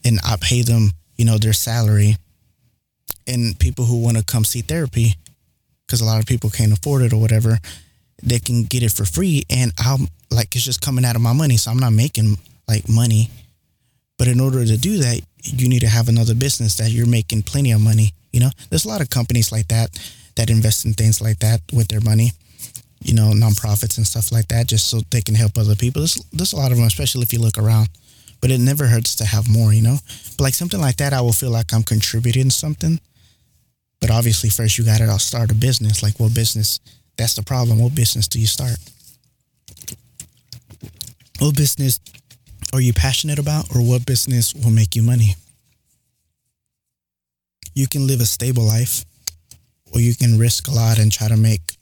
and 0.04 0.20
i 0.24 0.36
pay 0.40 0.62
them 0.62 0.92
you 1.20 1.26
know, 1.26 1.36
their 1.36 1.52
salary 1.52 2.16
and 3.26 3.58
people 3.58 3.84
who 3.84 4.02
want 4.02 4.16
to 4.16 4.24
come 4.24 4.42
see 4.42 4.62
therapy 4.62 5.12
because 5.86 6.00
a 6.00 6.04
lot 6.06 6.18
of 6.18 6.24
people 6.24 6.48
can't 6.48 6.72
afford 6.72 7.02
it 7.02 7.12
or 7.12 7.20
whatever, 7.20 7.58
they 8.22 8.38
can 8.38 8.62
get 8.62 8.82
it 8.82 8.90
for 8.90 9.04
free. 9.04 9.42
And 9.50 9.70
I'm 9.78 10.08
like, 10.30 10.56
it's 10.56 10.64
just 10.64 10.80
coming 10.80 11.04
out 11.04 11.16
of 11.16 11.20
my 11.20 11.34
money. 11.34 11.58
So 11.58 11.70
I'm 11.70 11.78
not 11.78 11.92
making 11.92 12.38
like 12.66 12.88
money. 12.88 13.28
But 14.16 14.28
in 14.28 14.40
order 14.40 14.64
to 14.64 14.78
do 14.78 14.96
that, 14.96 15.20
you 15.42 15.68
need 15.68 15.80
to 15.80 15.88
have 15.88 16.08
another 16.08 16.34
business 16.34 16.78
that 16.78 16.90
you're 16.90 17.06
making 17.06 17.42
plenty 17.42 17.72
of 17.72 17.82
money. 17.82 18.14
You 18.32 18.40
know, 18.40 18.50
there's 18.70 18.86
a 18.86 18.88
lot 18.88 19.02
of 19.02 19.10
companies 19.10 19.52
like 19.52 19.68
that 19.68 19.90
that 20.36 20.48
invest 20.48 20.86
in 20.86 20.94
things 20.94 21.20
like 21.20 21.40
that 21.40 21.60
with 21.70 21.88
their 21.88 22.00
money, 22.00 22.32
you 23.02 23.12
know, 23.12 23.32
nonprofits 23.34 23.98
and 23.98 24.06
stuff 24.06 24.32
like 24.32 24.48
that, 24.48 24.68
just 24.68 24.86
so 24.86 25.00
they 25.10 25.20
can 25.20 25.34
help 25.34 25.58
other 25.58 25.76
people. 25.76 26.00
There's, 26.00 26.14
there's 26.32 26.54
a 26.54 26.56
lot 26.56 26.72
of 26.72 26.78
them, 26.78 26.86
especially 26.86 27.24
if 27.24 27.32
you 27.34 27.40
look 27.40 27.58
around 27.58 27.90
but 28.40 28.50
it 28.50 28.58
never 28.58 28.86
hurts 28.86 29.14
to 29.16 29.24
have 29.24 29.48
more, 29.48 29.72
you 29.72 29.82
know? 29.82 29.98
But 30.36 30.44
like 30.44 30.54
something 30.54 30.80
like 30.80 30.96
that, 30.96 31.12
I 31.12 31.20
will 31.20 31.32
feel 31.32 31.50
like 31.50 31.72
I'm 31.72 31.82
contributing 31.82 32.50
something. 32.50 33.00
But 34.00 34.10
obviously, 34.10 34.48
first 34.48 34.78
you 34.78 34.84
got 34.84 34.98
to 34.98 35.04
uh, 35.04 35.18
start 35.18 35.50
a 35.50 35.54
business. 35.54 36.02
Like, 36.02 36.18
what 36.18 36.34
business? 36.34 36.80
That's 37.16 37.34
the 37.34 37.42
problem. 37.42 37.78
What 37.78 37.94
business 37.94 38.28
do 38.28 38.40
you 38.40 38.46
start? 38.46 38.76
What 41.38 41.54
business 41.54 42.00
are 42.72 42.80
you 42.80 42.92
passionate 42.92 43.38
about, 43.38 43.74
or 43.74 43.82
what 43.82 44.06
business 44.06 44.54
will 44.54 44.70
make 44.70 44.94
you 44.94 45.02
money? 45.02 45.34
You 47.74 47.88
can 47.88 48.06
live 48.06 48.20
a 48.20 48.26
stable 48.26 48.62
life, 48.62 49.04
or 49.92 50.00
you 50.00 50.14
can 50.14 50.38
risk 50.38 50.68
a 50.68 50.70
lot 50.70 50.98
and 50.98 51.12
try 51.12 51.28
to 51.28 51.36
make 51.36 51.76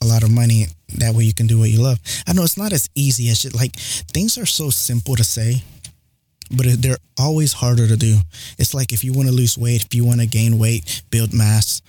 a 0.00 0.06
lot 0.06 0.22
of 0.22 0.30
money. 0.30 0.66
That 0.96 1.14
way, 1.14 1.24
you 1.24 1.34
can 1.34 1.46
do 1.46 1.58
what 1.58 1.70
you 1.70 1.82
love. 1.82 1.98
I 2.26 2.32
know 2.32 2.44
it's 2.44 2.56
not 2.56 2.72
as 2.72 2.88
easy 2.94 3.28
as 3.28 3.40
shit. 3.40 3.54
like 3.54 3.76
things 3.76 4.38
are 4.38 4.46
so 4.46 4.70
simple 4.70 5.16
to 5.16 5.24
say, 5.24 5.62
but 6.50 6.66
they're 6.80 6.96
always 7.18 7.52
harder 7.52 7.86
to 7.86 7.96
do. 7.96 8.18
It's 8.58 8.74
like 8.74 8.92
if 8.92 9.04
you 9.04 9.12
want 9.12 9.28
to 9.28 9.34
lose 9.34 9.58
weight, 9.58 9.84
if 9.84 9.94
you 9.94 10.04
want 10.04 10.20
to 10.20 10.26
gain 10.26 10.58
weight, 10.58 11.02
build 11.10 11.32
mass, 11.32 11.82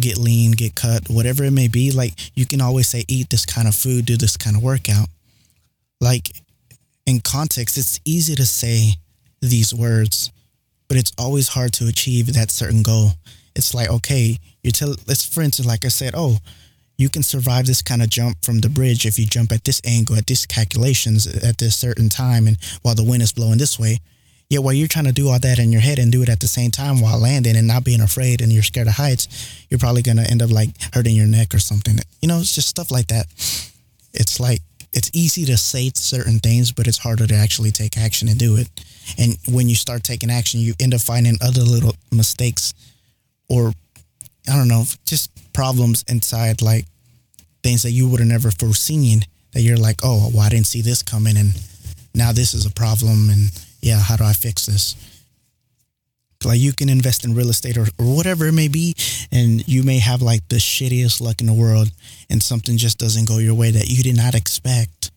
get 0.00 0.16
lean, 0.16 0.52
get 0.52 0.74
cut, 0.74 1.08
whatever 1.08 1.44
it 1.44 1.52
may 1.52 1.68
be, 1.68 1.90
like 1.90 2.14
you 2.34 2.46
can 2.46 2.60
always 2.60 2.88
say, 2.88 3.04
eat 3.08 3.30
this 3.30 3.44
kind 3.44 3.68
of 3.68 3.74
food, 3.74 4.06
do 4.06 4.16
this 4.16 4.36
kind 4.36 4.56
of 4.56 4.62
workout. 4.62 5.08
Like 6.00 6.30
in 7.06 7.20
context, 7.20 7.76
it's 7.76 8.00
easy 8.04 8.34
to 8.34 8.46
say 8.46 8.94
these 9.40 9.74
words, 9.74 10.30
but 10.88 10.96
it's 10.96 11.12
always 11.18 11.48
hard 11.48 11.72
to 11.74 11.88
achieve 11.88 12.32
that 12.34 12.50
certain 12.50 12.82
goal. 12.82 13.12
It's 13.56 13.74
like, 13.74 13.90
okay, 13.90 14.38
you 14.62 14.70
tell, 14.70 14.94
let's, 15.06 15.24
for 15.24 15.42
instance, 15.42 15.66
like 15.66 15.84
I 15.84 15.88
said, 15.88 16.14
oh, 16.16 16.38
you 16.98 17.08
can 17.08 17.22
survive 17.22 17.64
this 17.64 17.80
kind 17.80 18.02
of 18.02 18.10
jump 18.10 18.44
from 18.44 18.58
the 18.58 18.68
bridge 18.68 19.06
if 19.06 19.18
you 19.18 19.24
jump 19.24 19.52
at 19.52 19.64
this 19.64 19.80
angle, 19.86 20.16
at 20.16 20.26
these 20.26 20.44
calculations, 20.44 21.26
at 21.26 21.58
this 21.58 21.76
certain 21.76 22.08
time, 22.08 22.48
and 22.48 22.58
while 22.82 22.96
the 22.96 23.04
wind 23.04 23.22
is 23.22 23.32
blowing 23.32 23.58
this 23.58 23.78
way. 23.78 23.98
Yet 24.50 24.62
while 24.62 24.72
you're 24.72 24.88
trying 24.88 25.04
to 25.04 25.12
do 25.12 25.28
all 25.28 25.38
that 25.38 25.58
in 25.58 25.72
your 25.72 25.80
head 25.80 25.98
and 25.98 26.10
do 26.10 26.22
it 26.22 26.28
at 26.28 26.40
the 26.40 26.48
same 26.48 26.70
time 26.70 27.00
while 27.00 27.18
landing 27.18 27.54
and 27.54 27.68
not 27.68 27.84
being 27.84 28.00
afraid 28.00 28.40
and 28.40 28.52
you're 28.52 28.62
scared 28.62 28.88
of 28.88 28.94
heights, 28.94 29.28
you're 29.68 29.78
probably 29.78 30.02
gonna 30.02 30.22
end 30.22 30.42
up 30.42 30.50
like 30.50 30.70
hurting 30.92 31.14
your 31.14 31.26
neck 31.26 31.54
or 31.54 31.58
something. 31.58 31.96
You 32.20 32.28
know, 32.28 32.38
it's 32.38 32.54
just 32.54 32.68
stuff 32.68 32.90
like 32.90 33.08
that. 33.08 33.26
It's 34.14 34.40
like 34.40 34.60
it's 34.92 35.10
easy 35.12 35.44
to 35.44 35.56
say 35.58 35.90
certain 35.94 36.38
things, 36.38 36.72
but 36.72 36.86
it's 36.86 36.98
harder 36.98 37.26
to 37.26 37.34
actually 37.34 37.70
take 37.70 37.98
action 37.98 38.26
and 38.28 38.38
do 38.38 38.56
it. 38.56 38.68
And 39.18 39.36
when 39.48 39.68
you 39.68 39.74
start 39.74 40.02
taking 40.02 40.30
action, 40.30 40.60
you 40.60 40.74
end 40.80 40.94
up 40.94 41.02
finding 41.02 41.36
other 41.42 41.60
little 41.60 41.94
mistakes 42.10 42.72
or 43.50 43.72
I 44.50 44.56
don't 44.56 44.68
know, 44.68 44.84
just 45.04 45.30
problems 45.58 46.04
inside, 46.06 46.62
like 46.62 46.84
things 47.64 47.82
that 47.82 47.90
you 47.90 48.08
would 48.08 48.20
have 48.20 48.28
never 48.28 48.52
foreseen 48.52 49.22
that 49.52 49.62
you're 49.62 49.76
like, 49.76 49.96
oh, 50.04 50.30
well, 50.32 50.46
I 50.46 50.50
didn't 50.50 50.68
see 50.68 50.82
this 50.82 51.02
coming. 51.02 51.36
And 51.36 51.50
now 52.14 52.30
this 52.30 52.54
is 52.54 52.64
a 52.64 52.70
problem. 52.70 53.28
And 53.28 53.50
yeah, 53.80 53.98
how 53.98 54.14
do 54.14 54.22
I 54.22 54.34
fix 54.34 54.66
this? 54.66 54.94
Like 56.44 56.60
you 56.60 56.72
can 56.72 56.88
invest 56.88 57.24
in 57.24 57.34
real 57.34 57.50
estate 57.50 57.76
or, 57.76 57.86
or 57.98 58.14
whatever 58.14 58.46
it 58.46 58.52
may 58.52 58.68
be, 58.68 58.94
and 59.32 59.66
you 59.66 59.82
may 59.82 59.98
have 59.98 60.22
like 60.22 60.46
the 60.46 60.60
shittiest 60.60 61.20
luck 61.20 61.40
in 61.40 61.48
the 61.48 61.52
world, 61.52 61.88
and 62.30 62.40
something 62.40 62.76
just 62.76 62.98
doesn't 62.98 63.26
go 63.26 63.38
your 63.38 63.54
way 63.54 63.72
that 63.72 63.88
you 63.88 64.04
did 64.04 64.16
not 64.16 64.36
expect. 64.36 65.10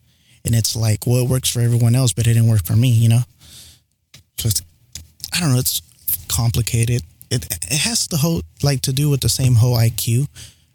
And 0.44 0.56
it's 0.56 0.76
like, 0.76 1.06
well, 1.06 1.24
it 1.24 1.30
works 1.30 1.50
for 1.50 1.62
everyone 1.62 1.94
else, 1.94 2.14
but 2.14 2.26
it 2.26 2.34
didn't 2.34 2.50
work 2.50 2.66
for 2.66 2.76
me, 2.76 2.90
you 2.90 3.10
know? 3.10 3.22
So 4.40 4.48
it's, 4.48 4.64
I 5.36 5.40
don't 5.40 5.52
know, 5.52 5.60
it's 5.60 5.84
complicated 6.28 7.04
it 7.32 7.46
it 7.46 7.80
has 7.80 8.08
the 8.08 8.18
whole 8.18 8.42
like 8.62 8.82
to 8.82 8.94
do 8.94 9.10
with 9.10 9.22
the 9.22 9.30
same 9.30 9.56
whole 9.56 9.78
IQ 9.78 10.28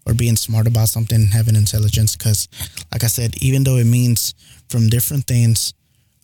or 0.07 0.15
being 0.15 0.37
smart 0.37 0.67
about 0.67 0.89
something, 0.89 1.21
and 1.21 1.33
having 1.33 1.57
intelligence. 1.57 2.17
Because, 2.17 2.49
like 2.93 3.03
I 3.05 3.09
said, 3.09 3.43
even 3.43 3.65
though 3.65 3.77
it 3.77 3.87
means 3.87 4.35
from 4.69 4.89
different 4.89 5.27
things 5.27 5.75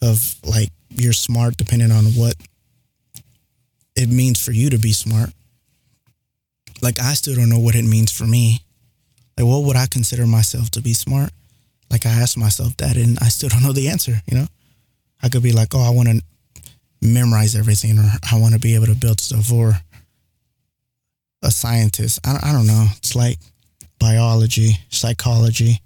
of 0.01 0.37
like 0.45 0.71
you're 0.91 1.13
smart 1.13 1.57
depending 1.57 1.91
on 1.91 2.05
what 2.07 2.35
it 3.97 4.09
means 4.09 4.43
for 4.43 4.53
you 4.53 4.71
to 4.71 4.79
be 4.79 4.93
smart. 4.93 5.31
Like 6.81 7.01
I 7.01 7.15
still 7.15 7.37
don't 7.37 7.49
know 7.49 7.61
what 7.61 7.75
it 7.75 7.85
means 7.85 8.11
for 8.11 8.25
me. 8.25 8.61
Like 9.39 9.47
what 9.47 9.65
would 9.65 9.77
I 9.77 9.87
consider 9.87 10.27
myself 10.27 10.71
to 10.73 10.83
be 10.83 10.93
smart? 10.93 11.31
Like 11.91 12.07
I 12.07 12.11
asked 12.11 12.39
myself 12.39 12.77
that 12.79 12.97
and 12.97 13.19
I 13.21 13.29
still 13.29 13.49
don't 13.49 13.63
know 13.63 13.73
the 13.73 13.89
answer, 13.89 14.21
you 14.27 14.37
know? 14.37 14.47
I 15.23 15.29
could 15.29 15.43
be 15.43 15.53
like, 15.53 15.75
oh, 15.75 15.81
I 15.81 15.91
want 15.91 16.09
to 16.09 16.21
memorize 17.01 17.55
everything 17.55 17.99
or 17.99 18.11
I 18.31 18.39
want 18.41 18.55
to 18.55 18.61
be 18.61 18.75
able 18.75 18.87
to 18.87 18.95
build 18.95 19.21
stuff 19.21 19.53
or 19.53 19.75
a 21.43 21.51
scientist. 21.51 22.21
I, 22.27 22.39
I 22.43 22.53
don't 22.53 22.67
know. 22.67 22.87
It's 22.97 23.15
like 23.15 23.39
biology, 23.99 24.79
psychology. 24.89 25.81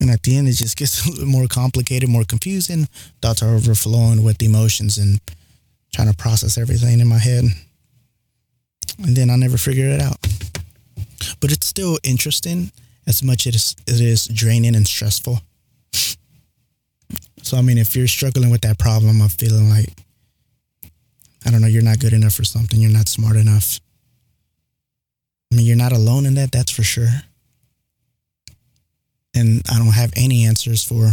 And 0.00 0.10
at 0.10 0.22
the 0.22 0.36
end, 0.36 0.48
it 0.48 0.52
just 0.52 0.76
gets 0.76 1.06
a 1.06 1.10
little 1.10 1.26
more 1.26 1.46
complicated, 1.46 2.08
more 2.08 2.24
confusing. 2.24 2.88
Thoughts 3.20 3.42
are 3.42 3.54
overflowing 3.54 4.22
with 4.22 4.42
emotions 4.42 4.98
and 4.98 5.20
trying 5.94 6.10
to 6.10 6.16
process 6.16 6.56
everything 6.56 7.00
in 7.00 7.08
my 7.08 7.18
head. 7.18 7.44
And 8.98 9.16
then 9.16 9.30
I 9.30 9.36
never 9.36 9.58
figure 9.58 9.88
it 9.88 10.00
out. 10.00 10.18
But 11.40 11.52
it's 11.52 11.66
still 11.66 11.98
interesting 12.02 12.70
as 13.06 13.22
much 13.22 13.46
as 13.46 13.74
it 13.86 14.00
is 14.00 14.26
draining 14.26 14.76
and 14.76 14.86
stressful. 14.86 15.40
So, 17.42 17.56
I 17.56 17.62
mean, 17.62 17.78
if 17.78 17.96
you're 17.96 18.06
struggling 18.06 18.50
with 18.50 18.60
that 18.62 18.78
problem 18.78 19.20
of 19.22 19.32
feeling 19.32 19.70
like, 19.70 19.88
I 21.46 21.50
don't 21.50 21.60
know, 21.60 21.68
you're 21.68 21.82
not 21.82 22.00
good 22.00 22.12
enough 22.12 22.34
for 22.34 22.44
something, 22.44 22.80
you're 22.80 22.90
not 22.90 23.08
smart 23.08 23.36
enough. 23.36 23.80
I 25.52 25.56
mean, 25.56 25.66
you're 25.66 25.76
not 25.76 25.92
alone 25.92 26.26
in 26.26 26.34
that, 26.34 26.52
that's 26.52 26.70
for 26.70 26.82
sure. 26.82 27.08
And 29.34 29.62
I 29.70 29.78
don't 29.78 29.94
have 29.94 30.12
any 30.16 30.44
answers 30.44 30.84
for 30.84 31.10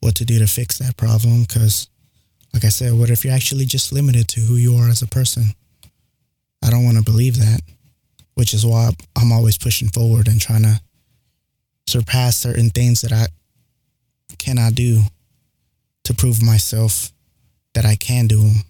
what 0.00 0.14
to 0.16 0.24
do 0.24 0.38
to 0.38 0.46
fix 0.46 0.78
that 0.78 0.96
problem 0.96 1.42
because, 1.42 1.88
like 2.54 2.64
I 2.64 2.68
said, 2.68 2.94
what 2.94 3.10
if 3.10 3.24
you're 3.24 3.34
actually 3.34 3.64
just 3.64 3.92
limited 3.92 4.28
to 4.28 4.40
who 4.40 4.54
you 4.54 4.76
are 4.76 4.88
as 4.88 5.02
a 5.02 5.06
person? 5.06 5.54
I 6.62 6.70
don't 6.70 6.84
want 6.84 6.98
to 6.98 7.02
believe 7.02 7.38
that, 7.38 7.60
which 8.34 8.54
is 8.54 8.64
why 8.64 8.90
I'm 9.16 9.32
always 9.32 9.58
pushing 9.58 9.88
forward 9.88 10.28
and 10.28 10.40
trying 10.40 10.62
to 10.62 10.80
surpass 11.86 12.36
certain 12.36 12.70
things 12.70 13.00
that 13.00 13.12
I 13.12 13.26
cannot 14.38 14.74
do 14.74 15.02
to 16.04 16.14
prove 16.14 16.42
myself 16.42 17.12
that 17.74 17.84
I 17.84 17.96
can 17.96 18.26
do 18.26 18.40
them. 18.42 18.62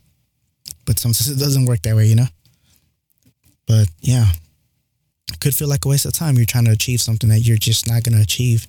But 0.90 0.98
sometimes 0.98 1.31
it 1.31 1.38
doesn't 1.38 1.66
work 1.66 1.83
that 1.83 1.94
way, 1.94 2.07
you 2.07 2.16
know? 2.16 2.26
But 3.68 3.88
yeah, 4.00 4.26
it 5.33 5.38
could 5.38 5.55
feel 5.55 5.68
like 5.68 5.85
a 5.85 5.88
waste 5.88 6.05
of 6.05 6.12
time. 6.12 6.35
You're 6.35 6.46
trying 6.46 6.64
to 6.64 6.72
achieve 6.72 7.00
something 7.00 7.31
that 7.31 7.46
you're 7.46 7.59
just 7.59 7.87
not 7.87 8.03
going 8.03 8.16
to 8.16 8.20
achieve. 8.20 8.66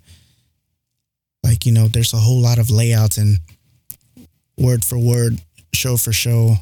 Like, 1.44 1.66
you 1.66 1.72
know, 1.72 1.88
there's 1.88 2.14
a 2.14 2.18
whole 2.18 2.40
lot 2.40 2.60
of 2.60 2.70
layouts 2.70 3.18
and 3.18 3.40
word 4.56 4.86
for 4.86 5.00
word, 5.00 5.42
show 5.74 5.98
for 5.98 6.14
show 6.14 6.58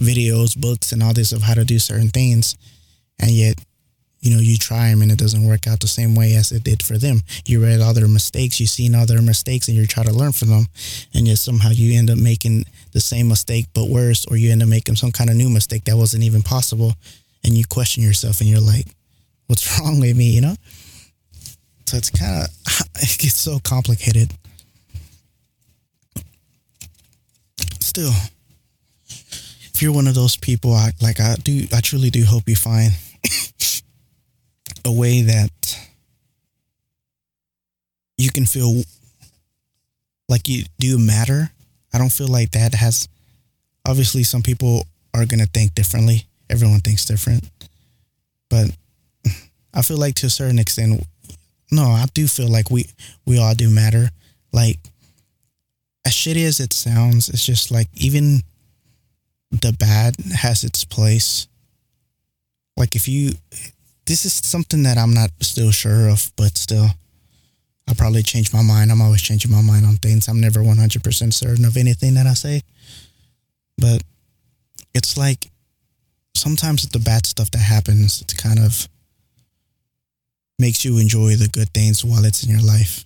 videos, 0.00 0.58
books, 0.58 0.90
and 0.90 1.02
all 1.02 1.12
this 1.12 1.32
of 1.32 1.42
how 1.42 1.52
to 1.52 1.66
do 1.66 1.78
certain 1.78 2.08
things. 2.08 2.56
And 3.20 3.30
yet, 3.30 3.62
you 4.20 4.34
know, 4.34 4.40
you 4.40 4.56
try 4.56 4.88
them 4.88 5.02
and 5.02 5.12
it 5.12 5.18
doesn't 5.18 5.46
work 5.46 5.66
out 5.66 5.80
the 5.80 5.86
same 5.86 6.14
way 6.14 6.34
as 6.34 6.50
it 6.50 6.64
did 6.64 6.82
for 6.82 6.96
them. 6.96 7.20
You 7.44 7.62
read 7.62 7.82
all 7.82 7.92
their 7.92 8.08
mistakes, 8.08 8.58
you've 8.58 8.70
seen 8.70 8.94
all 8.94 9.04
their 9.04 9.20
mistakes, 9.20 9.68
and 9.68 9.76
you 9.76 9.86
try 9.86 10.02
to 10.02 10.14
learn 10.14 10.32
from 10.32 10.48
them. 10.48 10.66
And 11.12 11.28
yet 11.28 11.36
somehow 11.36 11.72
you 11.72 11.98
end 11.98 12.08
up 12.08 12.16
making 12.16 12.64
the 12.94 13.00
same 13.00 13.28
mistake, 13.28 13.66
but 13.74 13.90
worse, 13.90 14.24
or 14.26 14.36
you 14.36 14.50
end 14.50 14.62
up 14.62 14.68
making 14.68 14.96
some 14.96 15.12
kind 15.12 15.28
of 15.28 15.36
new 15.36 15.50
mistake 15.50 15.84
that 15.84 15.96
wasn't 15.96 16.22
even 16.22 16.40
possible. 16.42 16.94
And 17.44 17.52
you 17.52 17.64
question 17.66 18.02
yourself 18.02 18.40
and 18.40 18.48
you're 18.48 18.60
like, 18.60 18.86
what's 19.48 19.78
wrong 19.80 20.00
with 20.00 20.16
me, 20.16 20.30
you 20.30 20.40
know? 20.40 20.54
So 21.86 21.98
it's 21.98 22.08
kind 22.08 22.44
of, 22.44 22.48
it 23.02 23.18
gets 23.18 23.36
so 23.36 23.58
complicated. 23.58 24.32
Still, 27.80 28.12
if 29.08 29.82
you're 29.82 29.92
one 29.92 30.06
of 30.06 30.14
those 30.14 30.36
people, 30.36 30.72
I 30.72 30.90
like 31.02 31.20
I 31.20 31.34
do 31.34 31.66
I 31.72 31.80
truly 31.80 32.10
do 32.10 32.24
hope 32.24 32.48
you 32.48 32.56
find 32.56 32.92
a 34.84 34.92
way 34.92 35.22
that 35.22 35.78
you 38.16 38.30
can 38.30 38.46
feel 38.46 38.82
like 40.28 40.48
you 40.48 40.64
do 40.78 40.98
matter. 40.98 41.50
I 41.94 41.98
don't 41.98 42.12
feel 42.12 42.28
like 42.28 42.50
that 42.50 42.74
has 42.74 43.08
obviously 43.86 44.24
some 44.24 44.42
people 44.42 44.86
are 45.14 45.24
going 45.24 45.40
to 45.40 45.46
think 45.46 45.74
differently. 45.74 46.26
Everyone 46.50 46.80
thinks 46.80 47.06
different. 47.06 47.48
But 48.50 48.76
I 49.72 49.80
feel 49.80 49.96
like 49.96 50.16
to 50.16 50.26
a 50.26 50.30
certain 50.30 50.58
extent 50.58 51.06
no, 51.70 51.84
I 51.84 52.04
do 52.14 52.26
feel 52.28 52.48
like 52.48 52.70
we 52.70 52.86
we 53.26 53.38
all 53.38 53.54
do 53.54 53.70
matter. 53.70 54.10
Like 54.52 54.78
as 56.06 56.12
shitty 56.12 56.44
as 56.44 56.60
it 56.60 56.72
sounds, 56.72 57.28
it's 57.28 57.44
just 57.44 57.70
like 57.70 57.88
even 57.94 58.42
the 59.50 59.72
bad 59.72 60.16
has 60.34 60.64
its 60.64 60.84
place. 60.84 61.48
Like 62.76 62.94
if 62.94 63.08
you, 63.08 63.32
this 64.06 64.24
is 64.24 64.32
something 64.32 64.82
that 64.82 64.98
I'm 64.98 65.14
not 65.14 65.30
still 65.40 65.70
sure 65.70 66.08
of, 66.08 66.30
but 66.36 66.58
still, 66.58 66.88
I'll 67.88 67.94
probably 67.94 68.22
change 68.22 68.52
my 68.52 68.62
mind. 68.62 68.90
I'm 68.90 69.02
always 69.02 69.22
changing 69.22 69.50
my 69.50 69.60
mind 69.60 69.84
on 69.84 69.96
things. 69.96 70.28
I'm 70.28 70.40
never 70.40 70.60
100% 70.60 71.34
certain 71.34 71.64
of 71.64 71.76
anything 71.76 72.14
that 72.14 72.26
I 72.26 72.34
say. 72.34 72.62
But 73.76 74.02
it's 74.94 75.16
like 75.16 75.50
sometimes 76.34 76.88
the 76.88 76.98
bad 76.98 77.26
stuff 77.26 77.50
that 77.50 77.58
happens, 77.58 78.22
it 78.22 78.34
kind 78.36 78.58
of 78.58 78.88
makes 80.58 80.84
you 80.84 80.98
enjoy 80.98 81.36
the 81.36 81.48
good 81.48 81.70
things 81.74 82.04
while 82.04 82.24
it's 82.24 82.44
in 82.44 82.50
your 82.50 82.62
life. 82.62 83.04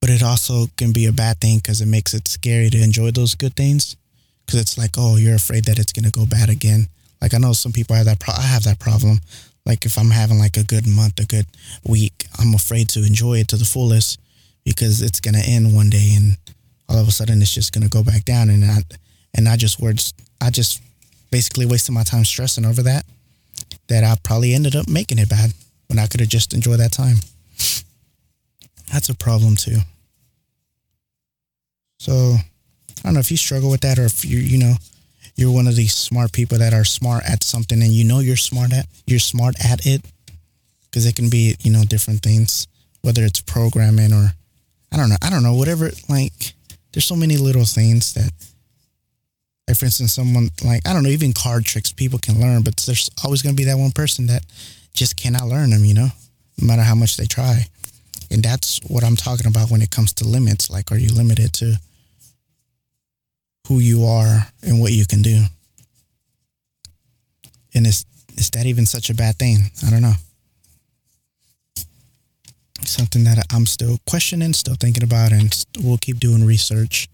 But 0.00 0.10
it 0.10 0.22
also 0.22 0.66
can 0.76 0.92
be 0.92 1.06
a 1.06 1.12
bad 1.12 1.40
thing 1.40 1.58
because 1.58 1.80
it 1.80 1.86
makes 1.86 2.14
it 2.14 2.26
scary 2.26 2.70
to 2.70 2.82
enjoy 2.82 3.10
those 3.10 3.34
good 3.34 3.54
things 3.54 3.96
because 4.44 4.60
it's 4.60 4.78
like, 4.78 4.92
oh, 4.96 5.16
you're 5.16 5.36
afraid 5.36 5.64
that 5.66 5.78
it's 5.78 5.92
gonna 5.92 6.10
go 6.10 6.26
bad 6.26 6.48
again. 6.48 6.88
Like 7.20 7.34
I 7.34 7.38
know 7.38 7.52
some 7.52 7.72
people 7.72 7.94
have 7.94 8.06
that. 8.06 8.18
Pro- 8.18 8.34
I 8.34 8.42
have 8.42 8.64
that 8.64 8.80
problem. 8.80 9.20
Like 9.64 9.86
if 9.86 9.96
I'm 9.96 10.10
having 10.10 10.38
like 10.38 10.56
a 10.56 10.64
good 10.64 10.86
month, 10.86 11.20
a 11.20 11.26
good 11.26 11.46
week, 11.86 12.26
I'm 12.38 12.54
afraid 12.54 12.88
to 12.90 13.04
enjoy 13.04 13.38
it 13.38 13.48
to 13.48 13.56
the 13.56 13.64
fullest 13.64 14.20
because 14.64 15.02
it's 15.02 15.20
gonna 15.20 15.42
end 15.44 15.74
one 15.74 15.90
day, 15.90 16.14
and 16.16 16.36
all 16.88 16.98
of 16.98 17.08
a 17.08 17.12
sudden 17.12 17.40
it's 17.42 17.54
just 17.54 17.72
gonna 17.72 17.88
go 17.88 18.02
back 18.02 18.24
down, 18.24 18.50
and 18.50 18.64
I 18.64 18.82
and 19.34 19.48
I 19.48 19.56
just 19.56 19.80
words, 19.80 20.14
I 20.40 20.50
just 20.50 20.82
basically 21.30 21.66
wasted 21.66 21.94
my 21.94 22.02
time 22.02 22.24
stressing 22.24 22.64
over 22.64 22.82
that. 22.82 23.04
That 23.88 24.04
I 24.04 24.16
probably 24.22 24.54
ended 24.54 24.76
up 24.76 24.88
making 24.88 25.18
it 25.18 25.28
bad 25.28 25.52
when 25.88 25.98
I 25.98 26.06
could 26.06 26.20
have 26.20 26.28
just 26.28 26.54
enjoyed 26.54 26.80
that 26.80 26.92
time. 26.92 27.16
That's 28.92 29.08
a 29.08 29.14
problem 29.14 29.56
too. 29.56 29.78
So 31.98 32.36
I 32.42 33.02
don't 33.04 33.14
know 33.14 33.20
if 33.20 33.30
you 33.30 33.36
struggle 33.36 33.70
with 33.70 33.80
that 33.82 33.98
or 33.98 34.04
if 34.04 34.24
you 34.24 34.38
you 34.38 34.58
know 34.58 34.74
you're 35.36 35.52
one 35.52 35.66
of 35.66 35.76
these 35.76 35.94
smart 35.94 36.32
people 36.32 36.58
that 36.58 36.74
are 36.74 36.84
smart 36.84 37.24
at 37.28 37.42
something 37.42 37.82
and 37.82 37.92
you 37.92 38.04
know 38.04 38.20
you're 38.20 38.36
smart 38.36 38.72
at 38.72 38.86
you're 39.06 39.18
smart 39.18 39.54
at 39.64 39.86
it 39.86 40.02
because 40.84 41.06
it 41.06 41.16
can 41.16 41.30
be 41.30 41.56
you 41.60 41.72
know 41.72 41.84
different 41.84 42.22
things 42.22 42.66
whether 43.02 43.24
it's 43.24 43.40
programming 43.40 44.12
or 44.12 44.32
I 44.92 44.96
don't 44.96 45.08
know 45.08 45.16
I 45.22 45.30
don't 45.30 45.42
know 45.42 45.54
whatever 45.54 45.90
like 46.08 46.54
there's 46.92 47.06
so 47.06 47.16
many 47.16 47.36
little 47.36 47.64
things 47.64 48.14
that 48.14 48.30
like 49.68 49.76
for 49.76 49.86
instance 49.86 50.12
someone 50.12 50.50
like 50.64 50.86
I 50.86 50.92
don't 50.92 51.02
know 51.02 51.10
even 51.10 51.32
card 51.32 51.64
tricks 51.64 51.92
people 51.92 52.18
can 52.18 52.40
learn 52.40 52.62
but 52.62 52.76
there's 52.78 53.10
always 53.24 53.42
going 53.42 53.54
to 53.54 53.60
be 53.60 53.66
that 53.66 53.78
one 53.78 53.92
person 53.92 54.26
that 54.26 54.44
just 54.94 55.16
cannot 55.16 55.46
learn 55.46 55.70
them 55.70 55.84
you 55.84 55.94
know 55.94 56.08
no 56.58 56.66
matter 56.66 56.82
how 56.82 56.94
much 56.94 57.16
they 57.16 57.26
try. 57.26 57.66
And 58.30 58.42
that's 58.42 58.80
what 58.86 59.04
I'm 59.04 59.16
talking 59.16 59.46
about 59.46 59.70
when 59.70 59.82
it 59.82 59.90
comes 59.90 60.12
to 60.14 60.24
limits 60.24 60.70
like 60.70 60.90
are 60.90 60.96
you 60.96 61.12
limited 61.12 61.52
to 61.54 61.76
who 63.72 63.80
you 63.80 64.04
are 64.04 64.46
and 64.62 64.80
what 64.80 64.92
you 64.92 65.06
can 65.06 65.22
do. 65.22 65.44
And 67.74 67.86
is 67.86 68.04
is 68.36 68.50
that 68.50 68.66
even 68.66 68.84
such 68.86 69.08
a 69.08 69.14
bad 69.14 69.36
thing? 69.36 69.58
I 69.86 69.90
don't 69.90 70.02
know. 70.02 70.14
Something 72.84 73.24
that 73.24 73.46
I'm 73.52 73.66
still 73.66 73.98
questioning, 74.06 74.52
still 74.52 74.74
thinking 74.74 75.04
about, 75.04 75.32
and 75.32 75.54
we'll 75.82 75.98
keep 75.98 76.18
doing 76.18 76.44
research. 76.44 77.08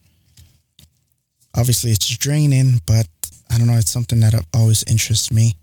Obviously, 1.55 1.91
it's 1.91 2.09
draining, 2.17 2.81
but 2.87 3.07
I 3.51 3.59
don't 3.59 3.67
know. 3.67 3.79
It's 3.79 3.91
something 3.91 4.21
that 4.21 4.35
always 4.55 4.83
interests 4.85 5.31
me. 5.31 5.55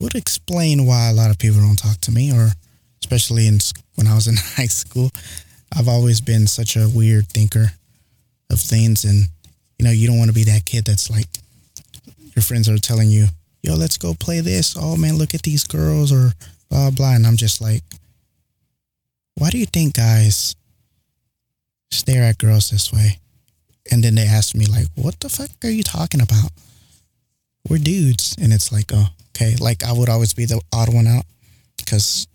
Would 0.00 0.14
explain 0.14 0.86
why 0.86 1.08
a 1.08 1.14
lot 1.14 1.30
of 1.30 1.38
people 1.38 1.60
don't 1.60 1.78
talk 1.78 2.00
to 2.02 2.12
me, 2.12 2.32
or 2.32 2.50
especially 3.00 3.46
in 3.48 3.58
when 3.96 4.06
I 4.06 4.14
was 4.14 4.28
in 4.28 4.36
high 4.56 4.66
school. 4.66 5.10
I've 5.76 5.88
always 5.88 6.20
been 6.20 6.46
such 6.46 6.76
a 6.76 6.88
weird 6.88 7.28
thinker 7.28 7.72
of 8.50 8.60
things, 8.60 9.04
and 9.04 9.28
you 9.82 9.88
know, 9.88 9.92
you 9.92 10.06
don't 10.06 10.18
want 10.18 10.28
to 10.28 10.34
be 10.34 10.44
that 10.44 10.64
kid 10.64 10.84
that's 10.84 11.10
like 11.10 11.26
your 12.36 12.42
friends 12.44 12.68
are 12.68 12.78
telling 12.78 13.10
you, 13.10 13.26
yo, 13.64 13.74
let's 13.74 13.98
go 13.98 14.14
play 14.14 14.38
this. 14.38 14.76
Oh 14.78 14.96
man, 14.96 15.18
look 15.18 15.34
at 15.34 15.42
these 15.42 15.64
girls 15.64 16.12
or 16.12 16.30
blah 16.70 16.92
blah. 16.92 17.16
And 17.16 17.26
I'm 17.26 17.36
just 17.36 17.60
like, 17.60 17.82
why 19.34 19.50
do 19.50 19.58
you 19.58 19.66
think 19.66 19.96
guys 19.96 20.54
stare 21.90 22.22
at 22.22 22.38
girls 22.38 22.70
this 22.70 22.92
way? 22.92 23.18
And 23.90 24.04
then 24.04 24.14
they 24.14 24.22
ask 24.22 24.54
me 24.54 24.66
like, 24.66 24.86
what 24.94 25.18
the 25.18 25.28
fuck 25.28 25.50
are 25.64 25.68
you 25.68 25.82
talking 25.82 26.22
about? 26.22 26.52
We're 27.68 27.78
dudes. 27.78 28.36
And 28.40 28.52
it's 28.52 28.70
like, 28.70 28.92
oh, 28.94 29.08
okay. 29.30 29.56
Like 29.56 29.82
I 29.82 29.92
would 29.92 30.08
always 30.08 30.32
be 30.32 30.44
the 30.44 30.60
odd 30.72 30.94
one 30.94 31.08
out 31.08 31.24
because 31.76 32.28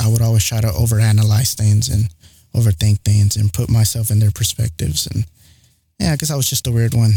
I 0.00 0.08
would 0.08 0.22
always 0.22 0.44
try 0.44 0.60
to 0.60 0.66
overanalyze 0.66 1.54
things 1.54 1.88
and 1.88 2.08
overthink 2.52 2.98
things 3.04 3.36
and 3.36 3.52
put 3.52 3.70
myself 3.70 4.10
in 4.10 4.18
their 4.18 4.32
perspectives 4.32 5.06
and 5.06 5.24
yeah, 6.00 6.12
I 6.12 6.16
guess 6.16 6.30
I 6.30 6.36
was 6.36 6.48
just 6.48 6.66
a 6.66 6.72
weird 6.72 6.94
one 6.94 7.12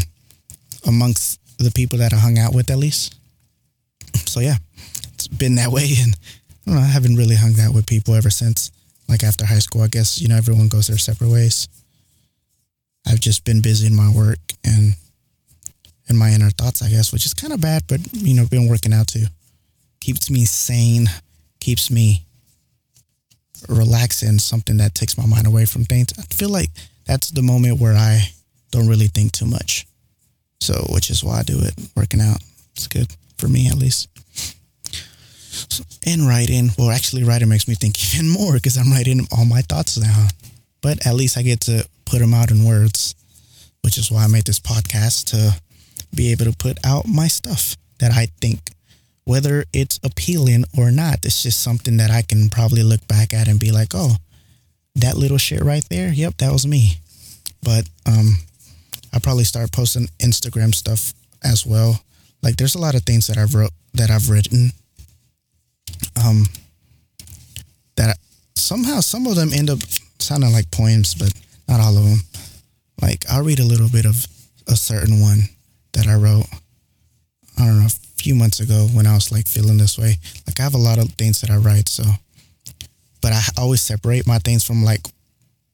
amongst 0.86 1.40
the 1.58 1.70
people 1.70 1.98
that 1.98 2.12
I 2.12 2.16
hung 2.16 2.38
out 2.38 2.54
with, 2.54 2.70
at 2.70 2.78
least. 2.78 3.16
So 4.26 4.40
yeah, 4.40 4.56
it's 5.14 5.26
been 5.26 5.54
that 5.56 5.70
way, 5.70 5.88
and 6.00 6.16
I, 6.66 6.70
know, 6.70 6.78
I 6.78 6.84
haven't 6.84 7.16
really 7.16 7.36
hung 7.36 7.58
out 7.58 7.74
with 7.74 7.86
people 7.86 8.14
ever 8.14 8.30
since. 8.30 8.70
Like 9.08 9.22
after 9.22 9.44
high 9.44 9.58
school, 9.58 9.82
I 9.82 9.88
guess 9.88 10.20
you 10.20 10.28
know 10.28 10.36
everyone 10.36 10.68
goes 10.68 10.86
their 10.86 10.98
separate 10.98 11.30
ways. 11.30 11.68
I've 13.06 13.20
just 13.20 13.44
been 13.44 13.60
busy 13.60 13.86
in 13.86 13.94
my 13.94 14.10
work 14.10 14.38
and 14.64 14.94
in 16.08 16.16
my 16.16 16.30
inner 16.30 16.50
thoughts, 16.50 16.82
I 16.82 16.90
guess, 16.90 17.12
which 17.12 17.26
is 17.26 17.34
kind 17.34 17.52
of 17.52 17.60
bad, 17.60 17.84
but 17.86 18.00
you 18.12 18.34
know, 18.34 18.46
been 18.46 18.68
working 18.68 18.92
out 18.92 19.08
too. 19.08 19.26
Keeps 20.00 20.30
me 20.30 20.44
sane, 20.44 21.06
keeps 21.60 21.90
me 21.90 22.24
relaxing, 23.68 24.38
something 24.38 24.76
that 24.78 24.94
takes 24.94 25.16
my 25.16 25.26
mind 25.26 25.46
away 25.46 25.64
from 25.64 25.84
things. 25.84 26.12
I 26.18 26.22
feel 26.34 26.50
like 26.50 26.70
that's 27.06 27.30
the 27.30 27.42
moment 27.42 27.80
where 27.80 27.94
I 27.94 28.20
don't 28.74 28.88
really 28.88 29.06
think 29.06 29.32
too 29.32 29.46
much. 29.46 29.86
So, 30.60 30.74
which 30.90 31.10
is 31.10 31.22
why 31.22 31.40
I 31.40 31.42
do 31.42 31.60
it. 31.60 31.74
Working 31.96 32.20
out, 32.20 32.38
it's 32.74 32.88
good 32.88 33.06
for 33.38 33.48
me 33.48 33.68
at 33.68 33.76
least. 33.76 34.08
So, 35.70 35.84
and 36.06 36.26
writing, 36.26 36.70
well, 36.76 36.90
actually, 36.90 37.24
writing 37.24 37.48
makes 37.48 37.68
me 37.68 37.74
think 37.74 38.02
even 38.14 38.28
more 38.28 38.54
because 38.54 38.76
I'm 38.76 38.90
writing 38.90 39.26
all 39.32 39.44
my 39.44 39.62
thoughts 39.62 39.94
down. 39.94 40.28
But 40.82 41.06
at 41.06 41.14
least 41.14 41.38
I 41.38 41.42
get 41.42 41.60
to 41.62 41.86
put 42.04 42.18
them 42.18 42.34
out 42.34 42.50
in 42.50 42.64
words, 42.64 43.14
which 43.82 43.96
is 43.96 44.10
why 44.10 44.24
I 44.24 44.28
made 44.28 44.44
this 44.44 44.60
podcast 44.60 45.26
to 45.30 45.60
be 46.14 46.32
able 46.32 46.46
to 46.46 46.56
put 46.56 46.78
out 46.84 47.06
my 47.06 47.28
stuff 47.28 47.76
that 48.00 48.12
I 48.12 48.26
think, 48.40 48.58
whether 49.24 49.64
it's 49.72 50.00
appealing 50.02 50.64
or 50.76 50.90
not, 50.90 51.24
it's 51.24 51.42
just 51.42 51.62
something 51.62 51.96
that 51.98 52.10
I 52.10 52.22
can 52.22 52.50
probably 52.50 52.82
look 52.82 53.06
back 53.06 53.32
at 53.32 53.48
and 53.48 53.58
be 53.58 53.70
like, 53.70 53.92
oh, 53.94 54.16
that 54.96 55.16
little 55.16 55.38
shit 55.38 55.62
right 55.62 55.84
there, 55.88 56.12
yep, 56.12 56.36
that 56.38 56.52
was 56.52 56.66
me. 56.66 56.98
But 57.62 57.88
um, 58.06 58.36
I 59.14 59.20
probably 59.20 59.44
start 59.44 59.70
posting 59.70 60.08
Instagram 60.18 60.74
stuff 60.74 61.14
as 61.44 61.64
well. 61.64 62.00
Like, 62.42 62.56
there's 62.56 62.74
a 62.74 62.80
lot 62.80 62.96
of 62.96 63.04
things 63.04 63.28
that 63.28 63.38
I've 63.38 63.54
wrote 63.54 63.70
that 63.94 64.10
I've 64.10 64.28
written. 64.28 64.72
Um, 66.22 66.46
that 67.96 68.18
somehow 68.56 69.00
some 69.00 69.26
of 69.26 69.36
them 69.36 69.52
end 69.52 69.70
up 69.70 69.78
sounding 70.18 70.52
like 70.52 70.70
poems, 70.72 71.14
but 71.14 71.32
not 71.68 71.80
all 71.80 71.96
of 71.96 72.04
them. 72.04 72.18
Like, 73.00 73.24
I'll 73.30 73.44
read 73.44 73.60
a 73.60 73.64
little 73.64 73.88
bit 73.88 74.04
of 74.04 74.26
a 74.66 74.74
certain 74.74 75.20
one 75.20 75.42
that 75.92 76.08
I 76.08 76.14
wrote. 76.14 76.46
I 77.56 77.66
don't 77.66 77.80
know, 77.80 77.86
a 77.86 78.20
few 78.20 78.34
months 78.34 78.58
ago 78.58 78.88
when 78.92 79.06
I 79.06 79.14
was 79.14 79.30
like 79.30 79.46
feeling 79.46 79.78
this 79.78 79.96
way. 79.96 80.16
Like, 80.44 80.58
I 80.58 80.64
have 80.64 80.74
a 80.74 80.78
lot 80.78 80.98
of 80.98 81.12
things 81.12 81.40
that 81.40 81.50
I 81.50 81.56
write, 81.56 81.88
so. 81.88 82.02
But 83.22 83.32
I 83.32 83.42
always 83.56 83.80
separate 83.80 84.26
my 84.26 84.38
things 84.38 84.64
from 84.64 84.82
like 84.82 85.02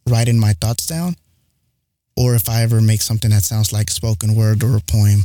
writing 0.06 0.38
my 0.38 0.52
thoughts 0.60 0.86
down 0.86 1.16
or 2.20 2.34
if 2.34 2.50
I 2.50 2.60
ever 2.60 2.82
make 2.82 3.00
something 3.00 3.30
that 3.30 3.44
sounds 3.44 3.72
like 3.72 3.88
spoken 3.88 4.34
word 4.34 4.62
or 4.62 4.76
a 4.76 4.80
poem, 4.80 5.22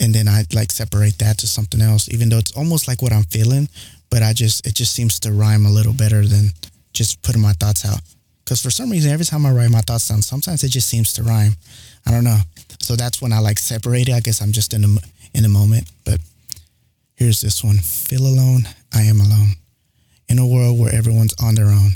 and 0.00 0.14
then 0.14 0.26
I 0.26 0.44
like 0.54 0.72
separate 0.72 1.18
that 1.18 1.36
to 1.38 1.46
something 1.46 1.82
else, 1.82 2.08
even 2.08 2.30
though 2.30 2.38
it's 2.38 2.56
almost 2.56 2.88
like 2.88 3.02
what 3.02 3.12
I'm 3.12 3.24
feeling, 3.24 3.68
but 4.10 4.22
I 4.22 4.32
just 4.32 4.66
it 4.66 4.74
just 4.74 4.94
seems 4.94 5.20
to 5.20 5.32
rhyme 5.32 5.66
a 5.66 5.70
little 5.70 5.92
better 5.92 6.26
than 6.26 6.52
just 6.94 7.20
putting 7.20 7.42
my 7.42 7.52
thoughts 7.52 7.84
out. 7.84 8.00
Because 8.42 8.62
for 8.62 8.70
some 8.70 8.88
reason, 8.88 9.12
every 9.12 9.26
time 9.26 9.44
I 9.44 9.52
write 9.52 9.70
my 9.70 9.82
thoughts 9.82 10.08
down, 10.08 10.22
sometimes 10.22 10.64
it 10.64 10.70
just 10.70 10.88
seems 10.88 11.12
to 11.14 11.22
rhyme. 11.22 11.52
I 12.06 12.10
don't 12.10 12.24
know. 12.24 12.40
So 12.80 12.96
that's 12.96 13.20
when 13.20 13.34
I 13.34 13.40
like 13.40 13.58
separate 13.58 14.08
it. 14.08 14.14
I 14.14 14.20
guess 14.20 14.40
I'm 14.40 14.52
just 14.52 14.72
in 14.72 14.80
the 14.80 15.04
in 15.34 15.42
the 15.42 15.50
moment. 15.50 15.90
But 16.06 16.18
here's 17.14 17.42
this 17.42 17.62
one: 17.62 17.76
Feel 17.76 18.26
alone. 18.26 18.62
I 18.94 19.02
am 19.02 19.20
alone. 19.20 19.50
In 20.30 20.38
a 20.38 20.46
world 20.46 20.80
where 20.80 20.94
everyone's 20.94 21.34
on 21.42 21.54
their 21.54 21.66
own, 21.68 21.92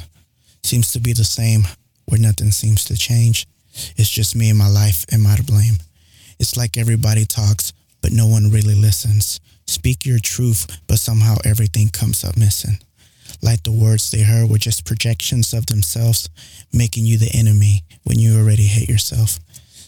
seems 0.63 0.93
to 0.93 1.01
be 1.01 1.15
the 1.15 1.25
same, 1.25 1.63
where 2.05 2.21
nothing 2.21 2.51
seems 2.51 2.85
to 2.85 2.95
change. 2.95 3.47
It's 3.97 4.11
just 4.11 4.37
me 4.37 4.51
and 4.51 4.59
my 4.59 4.69
life. 4.69 5.05
Am 5.13 5.27
I 5.27 5.37
to 5.37 5.43
blame? 5.43 5.77
It's 6.39 6.57
like 6.57 6.77
everybody 6.77 7.25
talks, 7.25 7.73
but 8.01 8.13
no 8.13 8.27
one 8.27 8.51
really 8.51 8.75
listens. 8.75 9.41
Speak 9.67 10.07
your 10.07 10.19
truth, 10.19 10.67
but 10.87 10.99
somehow 10.99 11.37
everything 11.45 11.89
comes 11.89 12.25
up 12.25 12.37
missing. 12.37 12.79
Like 13.43 13.63
the 13.63 13.73
words 13.73 14.11
they 14.11 14.23
heard 14.23 14.49
were 14.49 14.59
just 14.59 14.87
projections 14.87 15.53
of 15.53 15.67
themselves, 15.67 16.29
making 16.73 17.05
you 17.07 17.19
the 17.19 17.31
enemy 17.35 17.83
when 18.05 18.19
you 18.19 18.39
already 18.39 18.65
hate 18.65 18.89
yourself. 18.89 19.39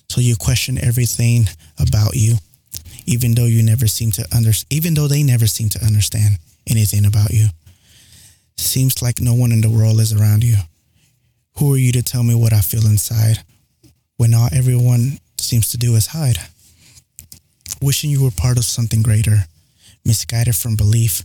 So 0.09 0.21
you 0.21 0.37
question 0.37 0.83
everything 0.85 1.49
about 1.79 2.15
you, 2.15 2.37
even 3.07 3.35
though 3.35 3.47
you 3.47 3.63
never 3.63 3.87
seem 3.87 4.11
to 4.13 4.27
under, 4.35 4.51
even 4.71 4.95
though 4.95 5.09
they 5.09 5.23
never 5.23 5.47
seem 5.47 5.69
to 5.71 5.85
understand 5.85 6.39
anything 6.69 7.07
about 7.07 7.31
you. 7.31 7.49
Seems 8.57 9.03
like 9.03 9.21
no 9.21 9.35
one 9.35 9.53
in 9.53 9.63
the 9.63 9.71
world 9.71 10.01
is 10.01 10.13
around 10.13 10.45
you. 10.45 10.57
Who 11.57 11.73
are 11.75 11.79
you 11.79 11.93
to 11.93 12.03
tell 12.03 12.23
me 12.23 12.35
what 12.35 12.53
I 12.53 12.61
feel 12.61 12.87
inside? 12.87 13.43
When 14.21 14.35
all 14.35 14.51
everyone 14.53 15.19
seems 15.39 15.71
to 15.71 15.79
do 15.79 15.95
is 15.95 16.09
hide. 16.09 16.37
Wishing 17.81 18.11
you 18.11 18.23
were 18.23 18.31
part 18.31 18.59
of 18.59 18.67
something 18.67 19.01
greater, 19.01 19.47
misguided 20.05 20.55
from 20.55 20.77
belief, 20.77 21.23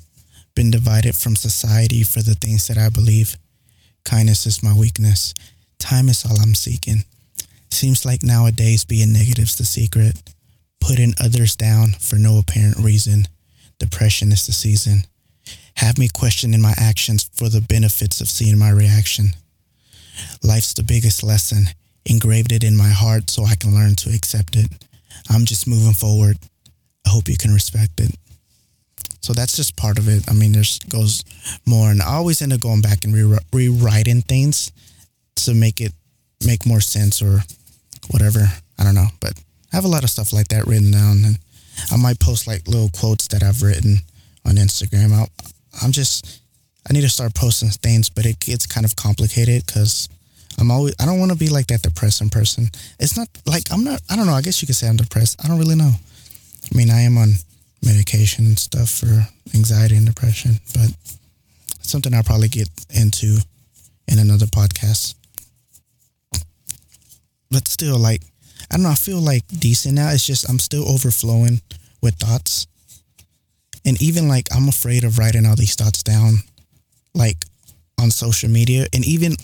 been 0.56 0.72
divided 0.72 1.14
from 1.14 1.36
society 1.36 2.04
for 2.04 2.22
the 2.22 2.36
things 2.36 2.68
that 2.68 2.78
I 2.78 2.88
believe. 2.88 3.36
Kindness 4.06 4.46
is 4.46 4.64
my 4.64 4.74
weakness. 4.74 5.34
Time 5.78 6.08
is 6.08 6.24
all 6.26 6.40
I'm 6.40 6.56
seeking. 6.56 7.04
Seems 7.70 8.06
like 8.06 8.24
nowadays 8.24 8.86
being 8.86 9.12
negative's 9.12 9.58
the 9.58 9.66
secret. 9.66 10.16
Putting 10.80 11.16
others 11.20 11.58
down 11.58 11.90
for 12.00 12.16
no 12.16 12.40
apparent 12.40 12.78
reason. 12.78 13.28
Depression 13.78 14.32
is 14.32 14.46
the 14.46 14.54
season. 14.54 15.04
Have 15.76 15.98
me 15.98 16.08
questioning 16.08 16.62
my 16.62 16.74
actions 16.78 17.30
for 17.34 17.50
the 17.50 17.60
benefits 17.60 18.22
of 18.22 18.30
seeing 18.30 18.58
my 18.58 18.70
reaction. 18.70 19.32
Life's 20.42 20.74
the 20.74 20.84
biggest 20.84 21.24
lesson 21.24 21.66
engraved 22.06 22.52
it 22.52 22.64
in 22.64 22.76
my 22.76 22.90
heart 22.90 23.30
so 23.30 23.46
I 23.46 23.56
can 23.56 23.74
learn 23.74 23.96
to 23.96 24.10
accept 24.14 24.56
it. 24.56 24.68
I'm 25.30 25.46
just 25.46 25.68
moving 25.68 25.94
forward. 25.94 26.38
I 27.06 27.10
hope 27.10 27.28
you 27.28 27.38
can 27.38 27.54
respect 27.54 28.00
it. 28.00 28.16
So 29.22 29.34
that's 29.34 29.56
just 29.56 29.76
part 29.76 29.98
of 29.98 30.08
it. 30.08 30.30
I 30.30 30.34
mean, 30.34 30.52
there's 30.52 30.78
goes 30.80 31.24
more, 31.66 31.90
and 31.90 32.02
I 32.02 32.14
always 32.14 32.42
end 32.42 32.54
up 32.54 32.62
going 32.62 32.82
back 32.82 33.06
and 33.06 33.14
re- 33.14 33.40
rewriting 33.52 34.22
things 34.22 34.72
to 35.38 35.54
make 35.54 35.82
it 35.82 35.94
make 36.46 36.66
more 36.66 36.82
sense 36.82 37.22
or 37.22 37.40
whatever. 38.12 38.46
I 38.78 38.84
don't 38.84 38.94
know, 38.94 39.08
but 39.20 39.34
I 39.74 39.76
have 39.76 39.86
a 39.86 39.90
lot 39.90 40.04
of 40.04 40.12
stuff 40.12 40.32
like 40.32 40.50
that 40.50 40.68
written 40.68 40.92
down, 40.92 41.26
and 41.26 41.40
I 41.92 41.98
might 41.98 42.20
post 42.20 42.46
like 42.46 42.68
little 42.68 42.90
quotes 42.90 43.28
that 43.30 43.42
I've 43.42 43.64
written 43.64 43.98
on 44.46 44.56
Instagram. 44.56 45.12
i 45.12 45.26
I'm 45.84 45.92
just 45.92 46.42
I 46.88 46.94
need 46.94 47.02
to 47.02 47.10
start 47.10 47.34
posting 47.34 47.70
things, 47.70 48.10
but 48.10 48.26
it 48.26 48.40
gets 48.40 48.68
kind 48.68 48.86
of 48.86 48.96
complicated 48.96 49.66
because 49.66 50.08
I'm 50.60 50.72
always 50.72 50.96
I 51.00 51.06
don't 51.06 51.20
want 51.20 51.32
to 51.32 51.38
be 51.38 51.50
like 51.50 51.68
that 51.68 51.82
depressing 51.82 52.30
person. 52.30 52.70
It's 53.00 53.18
not 53.18 53.28
like 53.46 53.72
I'm 53.72 53.84
not 53.84 54.02
I 54.10 54.16
don't 54.16 54.26
know, 54.26 54.34
I 54.34 54.42
guess 54.42 54.62
you 54.62 54.66
could 54.66 54.76
say 54.76 54.88
I'm 54.88 54.98
depressed. 54.98 55.44
I 55.44 55.48
don't 55.48 55.60
really 55.60 55.76
know. 55.76 55.92
I 55.92 56.78
mean, 56.78 56.90
I 56.90 57.02
am 57.02 57.18
on 57.18 57.34
medication 57.84 58.46
and 58.46 58.58
stuff 58.58 58.90
for 58.90 59.28
anxiety 59.54 59.96
and 59.96 60.06
depression, 60.06 60.56
but 60.74 60.92
something 61.82 62.14
I'll 62.14 62.24
probably 62.24 62.48
get 62.48 62.70
into 62.90 63.38
in 64.08 64.20
another 64.20 64.46
podcast. 64.48 65.16
But 67.52 67.68
still 67.68 68.00
like 68.00 68.22
I 68.72 68.78
don't 68.78 68.84
know, 68.84 68.90
I 68.90 68.96
feel 68.96 69.20
like 69.20 69.44
decent 69.48 69.96
now. 69.96 70.10
It's 70.10 70.26
just 70.26 70.50
I'm 70.50 70.60
still 70.60 70.90
overflowing 70.90 71.62
with 72.02 72.16
thoughts. 72.16 72.68
And 73.86 74.02
even 74.02 74.28
like 74.28 74.48
I'm 74.54 74.68
afraid 74.68 75.04
of 75.04 75.20
writing 75.20 75.46
all 75.46 75.56
these 75.56 75.76
thoughts 75.76 76.02
down 76.02 76.40
like 77.14 77.38
on 78.00 78.12
social 78.12 78.50
media 78.50 78.88
and 78.94 79.06
even 79.06 79.36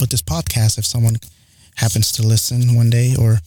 with 0.00 0.10
this 0.10 0.22
podcast, 0.22 0.78
if 0.78 0.86
someone 0.86 1.16
happens 1.76 2.12
to 2.12 2.22
listen 2.22 2.74
one 2.74 2.90
day 2.90 3.14
or 3.18 3.38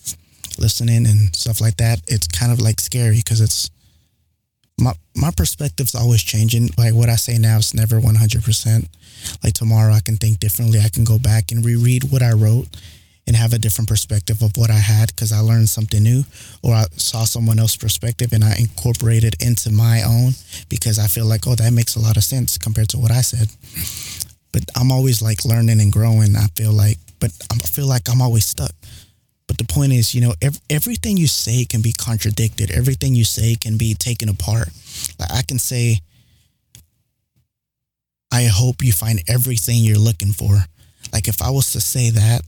listen 0.60 0.90
in 0.90 1.06
and 1.06 1.36
stuff 1.36 1.62
like 1.62 1.78
that, 1.78 2.02
it's 2.08 2.28
kind 2.28 2.52
of 2.52 2.60
like 2.60 2.80
scary 2.80 3.18
because 3.18 3.42
it's 3.42 3.70
my 4.80 4.94
my 5.16 5.32
perspective's 5.36 5.96
always 5.96 6.22
changing. 6.24 6.70
Like 6.78 6.94
what 6.94 7.10
I 7.10 7.16
say 7.16 7.38
now 7.38 7.58
is 7.58 7.74
never 7.74 8.00
one 8.00 8.16
hundred 8.16 8.44
percent. 8.44 8.88
Like 9.44 9.54
tomorrow, 9.54 9.94
I 9.94 10.00
can 10.00 10.18
think 10.18 10.40
differently. 10.40 10.80
I 10.80 10.90
can 10.90 11.04
go 11.04 11.20
back 11.20 11.52
and 11.52 11.64
reread 11.64 12.06
what 12.12 12.22
I 12.22 12.34
wrote 12.34 12.68
and 13.26 13.36
have 13.36 13.54
a 13.54 13.58
different 13.58 13.88
perspective 13.88 14.42
of 14.42 14.58
what 14.58 14.70
I 14.70 14.80
had 14.80 15.08
because 15.08 15.32
I 15.32 15.40
learned 15.40 15.70
something 15.70 16.04
new 16.04 16.24
or 16.62 16.74
I 16.74 16.86
saw 16.98 17.24
someone 17.24 17.58
else's 17.58 17.78
perspective 17.78 18.34
and 18.34 18.44
I 18.44 18.56
incorporated 18.60 19.42
into 19.42 19.72
my 19.72 20.04
own 20.04 20.34
because 20.68 21.00
I 21.00 21.08
feel 21.08 21.26
like, 21.26 21.48
oh, 21.48 21.56
that 21.56 21.72
makes 21.72 21.96
a 21.96 22.02
lot 22.02 22.18
of 22.18 22.24
sense 22.24 22.58
compared 22.58 22.90
to 22.90 22.98
what 22.98 23.12
I 23.12 23.22
said 23.22 23.48
but 24.54 24.64
I'm 24.78 24.92
always 24.92 25.22
like 25.22 25.44
learning 25.44 25.82
and 25.82 25.92
growing. 25.92 26.38
I 26.38 26.48
feel 26.56 26.72
like, 26.72 26.98
but 27.20 27.32
I 27.52 27.56
feel 27.56 27.88
like 27.88 28.08
I'm 28.10 28.22
always 28.22 28.46
stuck. 28.46 28.72
But 29.48 29.58
the 29.58 29.66
point 29.66 29.92
is, 29.92 30.16
you 30.16 30.22
know, 30.22 30.34
ev- 30.42 30.62
everything 30.70 31.18
you 31.18 31.28
say 31.28 31.66
can 31.66 31.82
be 31.82 31.92
contradicted. 31.92 32.72
Everything 32.72 33.16
you 33.16 33.26
say 33.26 33.56
can 33.56 33.78
be 33.78 33.94
taken 33.96 34.30
apart. 34.30 34.70
Like 35.20 35.32
I 35.32 35.42
can 35.42 35.60
say, 35.60 36.00
I 38.32 38.46
hope 38.46 38.84
you 38.84 38.94
find 38.94 39.22
everything 39.28 39.84
you're 39.84 39.98
looking 39.98 40.32
for. 40.32 40.58
Like 41.12 41.28
if 41.28 41.42
I 41.42 41.50
was 41.50 41.74
to 41.74 41.82
say 41.82 42.12
that, 42.12 42.42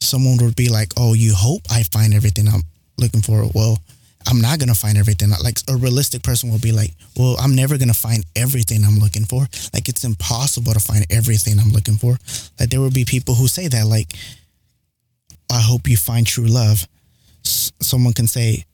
someone 0.00 0.36
would 0.38 0.56
be 0.56 0.68
like, 0.68 0.92
"Oh, 0.96 1.14
you 1.14 1.34
hope 1.34 1.62
I 1.70 1.82
find 1.82 2.14
everything 2.14 2.48
I'm 2.48 2.62
looking 2.98 3.20
for." 3.22 3.50
Well, 3.54 3.78
I'm 4.26 4.40
not 4.40 4.58
gonna 4.58 4.74
find 4.74 4.98
everything. 4.98 5.30
Like 5.30 5.58
a 5.68 5.76
realistic 5.76 6.22
person 6.22 6.50
will 6.50 6.58
be 6.58 6.72
like, 6.72 6.92
well, 7.16 7.36
I'm 7.38 7.54
never 7.54 7.78
gonna 7.78 7.94
find 7.94 8.24
everything 8.34 8.84
I'm 8.84 8.98
looking 8.98 9.24
for. 9.24 9.46
Like 9.72 9.88
it's 9.88 10.04
impossible 10.04 10.72
to 10.72 10.80
find 10.80 11.06
everything 11.10 11.58
I'm 11.58 11.70
looking 11.70 11.94
for. 11.96 12.18
Like 12.58 12.70
there 12.70 12.80
will 12.80 12.90
be 12.90 13.04
people 13.04 13.34
who 13.34 13.46
say 13.46 13.68
that. 13.68 13.86
Like, 13.86 14.12
I 15.50 15.60
hope 15.60 15.88
you 15.88 15.96
find 15.96 16.26
true 16.26 16.46
love. 16.46 16.86
S- 17.44 17.72
someone 17.80 18.14
can 18.14 18.26
say, 18.26 18.64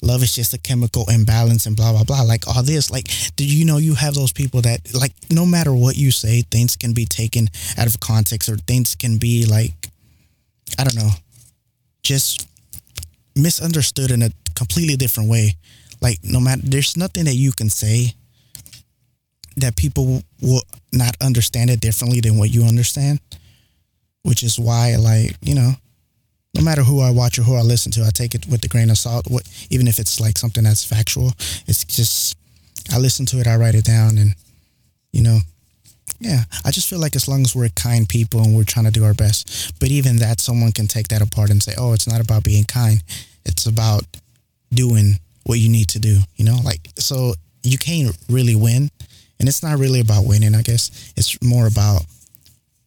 love 0.00 0.22
is 0.22 0.34
just 0.34 0.54
a 0.54 0.58
chemical 0.58 1.04
imbalance 1.10 1.66
and 1.66 1.76
blah 1.76 1.92
blah 1.92 2.04
blah. 2.04 2.22
Like 2.22 2.48
all 2.48 2.62
this. 2.62 2.90
Like, 2.90 3.08
do 3.36 3.44
you 3.44 3.66
know 3.66 3.76
you 3.76 3.94
have 3.94 4.14
those 4.14 4.32
people 4.32 4.62
that 4.62 4.94
like 4.94 5.12
no 5.30 5.44
matter 5.44 5.74
what 5.74 5.96
you 5.96 6.12
say, 6.12 6.42
things 6.50 6.76
can 6.76 6.94
be 6.94 7.04
taken 7.04 7.48
out 7.76 7.86
of 7.86 8.00
context 8.00 8.48
or 8.48 8.56
things 8.56 8.94
can 8.94 9.18
be 9.18 9.44
like, 9.44 9.72
I 10.78 10.84
don't 10.84 10.96
know, 10.96 11.10
just 12.02 12.48
misunderstood 13.36 14.10
in 14.10 14.22
a 14.22 14.30
completely 14.54 14.96
different 14.96 15.30
way. 15.30 15.56
Like 16.00 16.18
no 16.22 16.40
matter 16.40 16.62
there's 16.64 16.96
nothing 16.96 17.24
that 17.24 17.34
you 17.34 17.52
can 17.52 17.70
say 17.70 18.14
that 19.56 19.76
people 19.76 20.22
will 20.40 20.62
not 20.92 21.16
understand 21.22 21.70
it 21.70 21.80
differently 21.80 22.20
than 22.20 22.38
what 22.38 22.50
you 22.50 22.64
understand, 22.64 23.20
which 24.22 24.42
is 24.42 24.58
why, 24.58 24.96
like, 24.96 25.36
you 25.40 25.54
know, 25.54 25.72
no 26.54 26.62
matter 26.62 26.82
who 26.82 27.00
I 27.00 27.10
watch 27.10 27.38
or 27.38 27.42
who 27.42 27.56
I 27.56 27.62
listen 27.62 27.92
to, 27.92 28.04
I 28.04 28.10
take 28.10 28.34
it 28.34 28.46
with 28.46 28.64
a 28.64 28.68
grain 28.68 28.90
of 28.90 28.98
salt. 28.98 29.26
What, 29.28 29.48
even 29.70 29.88
if 29.88 29.98
it's 29.98 30.20
like 30.20 30.38
something 30.38 30.64
that's 30.64 30.84
factual, 30.84 31.32
it's 31.66 31.84
just 31.84 32.36
I 32.92 32.98
listen 32.98 33.26
to 33.26 33.40
it, 33.40 33.46
I 33.46 33.56
write 33.56 33.74
it 33.74 33.84
down, 33.84 34.18
and 34.18 34.34
you 35.12 35.22
know, 35.22 35.38
yeah, 36.20 36.44
I 36.64 36.70
just 36.70 36.88
feel 36.88 37.00
like 37.00 37.16
as 37.16 37.28
long 37.28 37.42
as 37.42 37.54
we're 37.54 37.68
kind 37.70 38.08
people 38.08 38.40
and 38.42 38.54
we're 38.54 38.64
trying 38.64 38.86
to 38.86 38.90
do 38.90 39.04
our 39.04 39.14
best, 39.14 39.78
but 39.80 39.88
even 39.88 40.16
that, 40.16 40.40
someone 40.40 40.72
can 40.72 40.86
take 40.86 41.08
that 41.08 41.22
apart 41.22 41.50
and 41.50 41.62
say, 41.62 41.74
oh, 41.78 41.92
it's 41.92 42.08
not 42.08 42.20
about 42.20 42.44
being 42.44 42.64
kind, 42.64 43.02
it's 43.44 43.66
about 43.66 44.04
doing 44.74 45.18
what 45.44 45.58
you 45.58 45.68
need 45.68 45.88
to 45.88 45.98
do. 45.98 46.18
You 46.36 46.44
know, 46.44 46.58
like 46.64 46.88
so 46.98 47.34
you 47.62 47.78
can't 47.78 48.16
really 48.28 48.56
win, 48.56 48.90
and 49.38 49.48
it's 49.48 49.62
not 49.62 49.78
really 49.78 50.00
about 50.00 50.26
winning. 50.26 50.54
I 50.54 50.62
guess 50.62 51.12
it's 51.16 51.42
more 51.42 51.66
about 51.66 52.02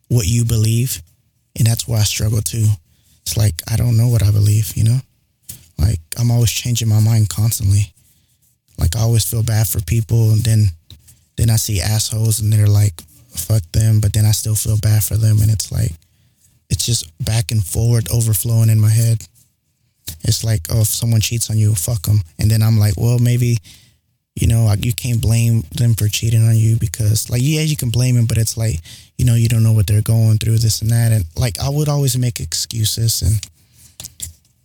what 0.08 0.28
you 0.28 0.46
believe, 0.46 1.02
and 1.58 1.68
that's 1.68 1.88
why 1.88 1.98
I 1.98 2.04
struggle 2.04 2.42
too 2.42 2.68
it's 3.28 3.36
like 3.36 3.56
I 3.70 3.76
don't 3.76 3.98
know 3.98 4.08
what 4.08 4.24
I 4.24 4.32
believe, 4.32 4.72
you 4.78 4.86
know? 4.86 5.00
Like 5.78 6.00
I'm 6.18 6.32
always 6.32 6.50
changing 6.50 6.88
my 6.88 7.02
mind 7.02 7.28
constantly. 7.28 7.92
Like 8.78 8.96
I 8.96 9.02
always 9.02 9.30
feel 9.30 9.44
bad 9.44 9.68
for 9.68 9.82
people 9.84 10.32
and 10.32 10.42
then 10.42 10.68
then 11.36 11.50
I 11.50 11.58
see 11.58 11.82
assholes 11.82 12.40
and 12.40 12.54
they're 12.54 12.68
like 12.68 13.02
fuck 13.36 13.64
them, 13.74 14.00
but 14.00 14.14
then 14.14 14.24
I 14.24 14.32
still 14.32 14.56
feel 14.56 14.78
bad 14.78 15.04
for 15.04 15.18
them 15.18 15.42
and 15.42 15.52
it's 15.52 15.74
like 15.74 15.92
it's 16.70 16.86
just 16.86 17.12
back 17.24 17.52
and 17.52 17.62
forward 17.64 18.08
overflowing 18.10 18.70
in 18.70 18.80
my 18.80 18.90
head. 18.90 19.28
It's 20.24 20.44
like, 20.44 20.68
oh, 20.70 20.82
if 20.82 20.88
someone 20.88 21.22
cheats 21.22 21.50
on 21.50 21.58
you, 21.58 21.74
fuck 21.76 22.04
them. 22.04 22.22
And 22.40 22.50
then 22.50 22.62
I'm 22.62 22.78
like, 22.78 22.96
well, 22.98 23.20
maybe 23.20 23.58
you 24.40 24.46
know, 24.46 24.72
you 24.80 24.94
can't 24.94 25.20
blame 25.20 25.64
them 25.72 25.96
for 25.96 26.08
cheating 26.08 26.48
on 26.48 26.56
you 26.56 26.76
because 26.76 27.28
like 27.30 27.42
yeah, 27.44 27.62
you 27.62 27.76
can 27.76 27.90
blame 27.90 28.16
them, 28.16 28.28
but 28.28 28.38
it's 28.38 28.56
like, 28.56 28.80
you 29.18 29.26
know, 29.26 29.34
you 29.34 29.50
don't 29.50 29.64
know 29.64 29.74
what 29.74 29.88
they're 29.88 30.04
going 30.04 30.38
through, 30.38 30.60
this 30.60 30.82
and 30.84 30.92
that. 30.92 31.12
And 31.12 31.26
like 31.36 31.60
I 31.60 31.70
would 31.70 31.90
always 31.90 32.16
make 32.18 32.40
excuses 32.40 33.24
and 33.24 33.42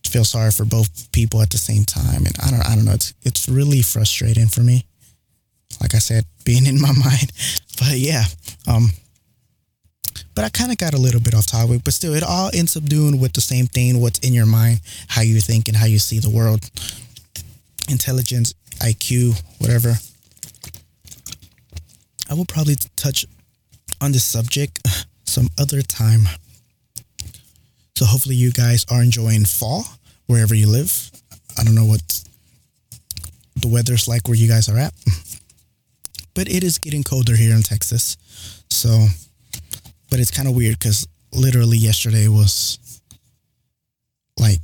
feel 0.06 0.24
sorry 0.26 0.50
for 0.50 0.66
both 0.66 1.10
people 1.12 1.40
at 1.40 1.48
the 1.48 1.56
same 1.56 1.84
time. 1.84 2.26
And 2.26 2.36
I 2.44 2.50
don't 2.50 2.66
I 2.66 2.74
don't 2.74 2.84
know, 2.84 2.92
it's 2.92 3.14
it's 3.22 3.48
really 3.48 3.80
frustrating 3.80 4.46
for 4.46 4.60
me. 4.60 4.84
Like 5.80 5.94
I 5.94 5.98
said, 5.98 6.26
being 6.44 6.66
in 6.66 6.78
my 6.78 6.92
mind. 7.04 7.32
But 7.78 7.96
yeah. 7.96 8.24
Um 8.68 8.90
but 10.34 10.44
I 10.44 10.48
kind 10.48 10.72
of 10.72 10.78
got 10.78 10.94
a 10.94 10.98
little 10.98 11.20
bit 11.20 11.34
off 11.34 11.46
topic, 11.46 11.82
but 11.84 11.92
still, 11.92 12.14
it 12.14 12.22
all 12.22 12.50
ends 12.54 12.76
up 12.76 12.84
doing 12.84 13.20
with 13.20 13.32
the 13.32 13.40
same 13.40 13.66
thing 13.66 14.00
what's 14.00 14.18
in 14.20 14.32
your 14.32 14.46
mind, 14.46 14.80
how 15.08 15.22
you 15.22 15.40
think, 15.40 15.68
and 15.68 15.76
how 15.76 15.86
you 15.86 15.98
see 15.98 16.18
the 16.18 16.30
world. 16.30 16.68
Intelligence 17.88 18.54
IQ, 18.78 19.40
whatever. 19.58 19.94
I 22.30 22.34
will 22.34 22.46
probably 22.46 22.76
touch 22.96 23.26
on 24.00 24.12
this 24.12 24.24
subject 24.24 24.80
some 25.24 25.48
other 25.60 25.82
time. 25.82 26.22
So 27.96 28.06
hopefully 28.06 28.34
you 28.34 28.52
guys 28.52 28.86
are 28.90 29.02
enjoying 29.02 29.44
fall 29.44 29.84
wherever 30.26 30.54
you 30.54 30.66
live. 30.66 31.10
I 31.58 31.64
don't 31.64 31.74
know 31.74 31.84
what 31.84 32.22
the 33.56 33.68
weather's 33.68 34.08
like 34.08 34.26
where 34.26 34.36
you 34.36 34.48
guys 34.48 34.68
are 34.68 34.78
at. 34.78 34.94
But 36.34 36.48
it 36.48 36.64
is 36.64 36.78
getting 36.78 37.02
colder 37.02 37.36
here 37.36 37.54
in 37.54 37.62
Texas. 37.62 38.16
So 38.70 39.06
but 40.12 40.20
it's 40.20 40.30
kind 40.30 40.46
of 40.46 40.54
weird 40.54 40.78
cuz 40.78 41.08
literally 41.32 41.78
yesterday 41.78 42.28
was 42.28 42.78
like 44.38 44.60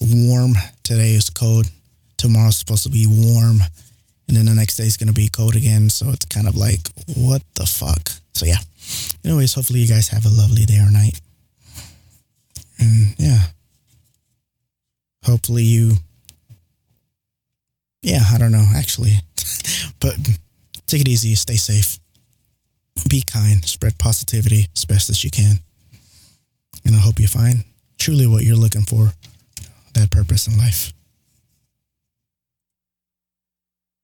warm, 0.00 0.54
today 0.82 1.14
is 1.14 1.30
cold 1.30 1.70
tomorrow's 2.16 2.56
supposed 2.56 2.82
to 2.82 2.88
be 2.90 3.06
warm 3.06 3.62
and 4.26 4.36
then 4.36 4.46
the 4.46 4.54
next 4.54 4.76
day 4.76 4.84
is 4.84 4.96
going 4.96 5.06
to 5.06 5.14
be 5.14 5.28
cold 5.28 5.54
again. 5.54 5.88
So 5.88 6.10
it's 6.10 6.26
kind 6.26 6.48
of 6.48 6.56
like, 6.56 6.80
what 7.16 7.42
the 7.54 7.64
fuck? 7.64 8.10
So 8.34 8.44
yeah. 8.44 8.58
Anyways, 9.24 9.54
hopefully 9.54 9.80
you 9.80 9.88
guys 9.88 10.08
have 10.08 10.26
a 10.26 10.28
lovely 10.28 10.64
day 10.66 10.78
or 10.78 10.90
night. 10.90 11.18
And 12.78 13.14
yeah. 13.18 13.38
Hopefully 15.24 15.62
you, 15.62 15.92
yeah, 18.02 18.22
I 18.32 18.38
don't 18.38 18.52
know 18.52 18.66
actually, 18.74 19.12
but 20.00 20.16
take 20.86 21.02
it 21.02 21.08
easy, 21.08 21.34
stay 21.34 21.56
safe, 21.56 21.98
be 23.08 23.22
kind, 23.22 23.64
spread 23.64 23.98
positivity 23.98 24.66
as 24.76 24.84
best 24.84 25.10
as 25.10 25.24
you 25.24 25.30
can. 25.30 25.60
And 26.84 26.94
I 26.94 26.98
hope 26.98 27.18
you 27.18 27.28
find 27.28 27.64
truly 27.98 28.26
what 28.26 28.44
you're 28.44 28.56
looking 28.56 28.82
for, 28.82 29.12
that 29.94 30.10
purpose 30.10 30.46
in 30.46 30.56
life. 30.56 30.92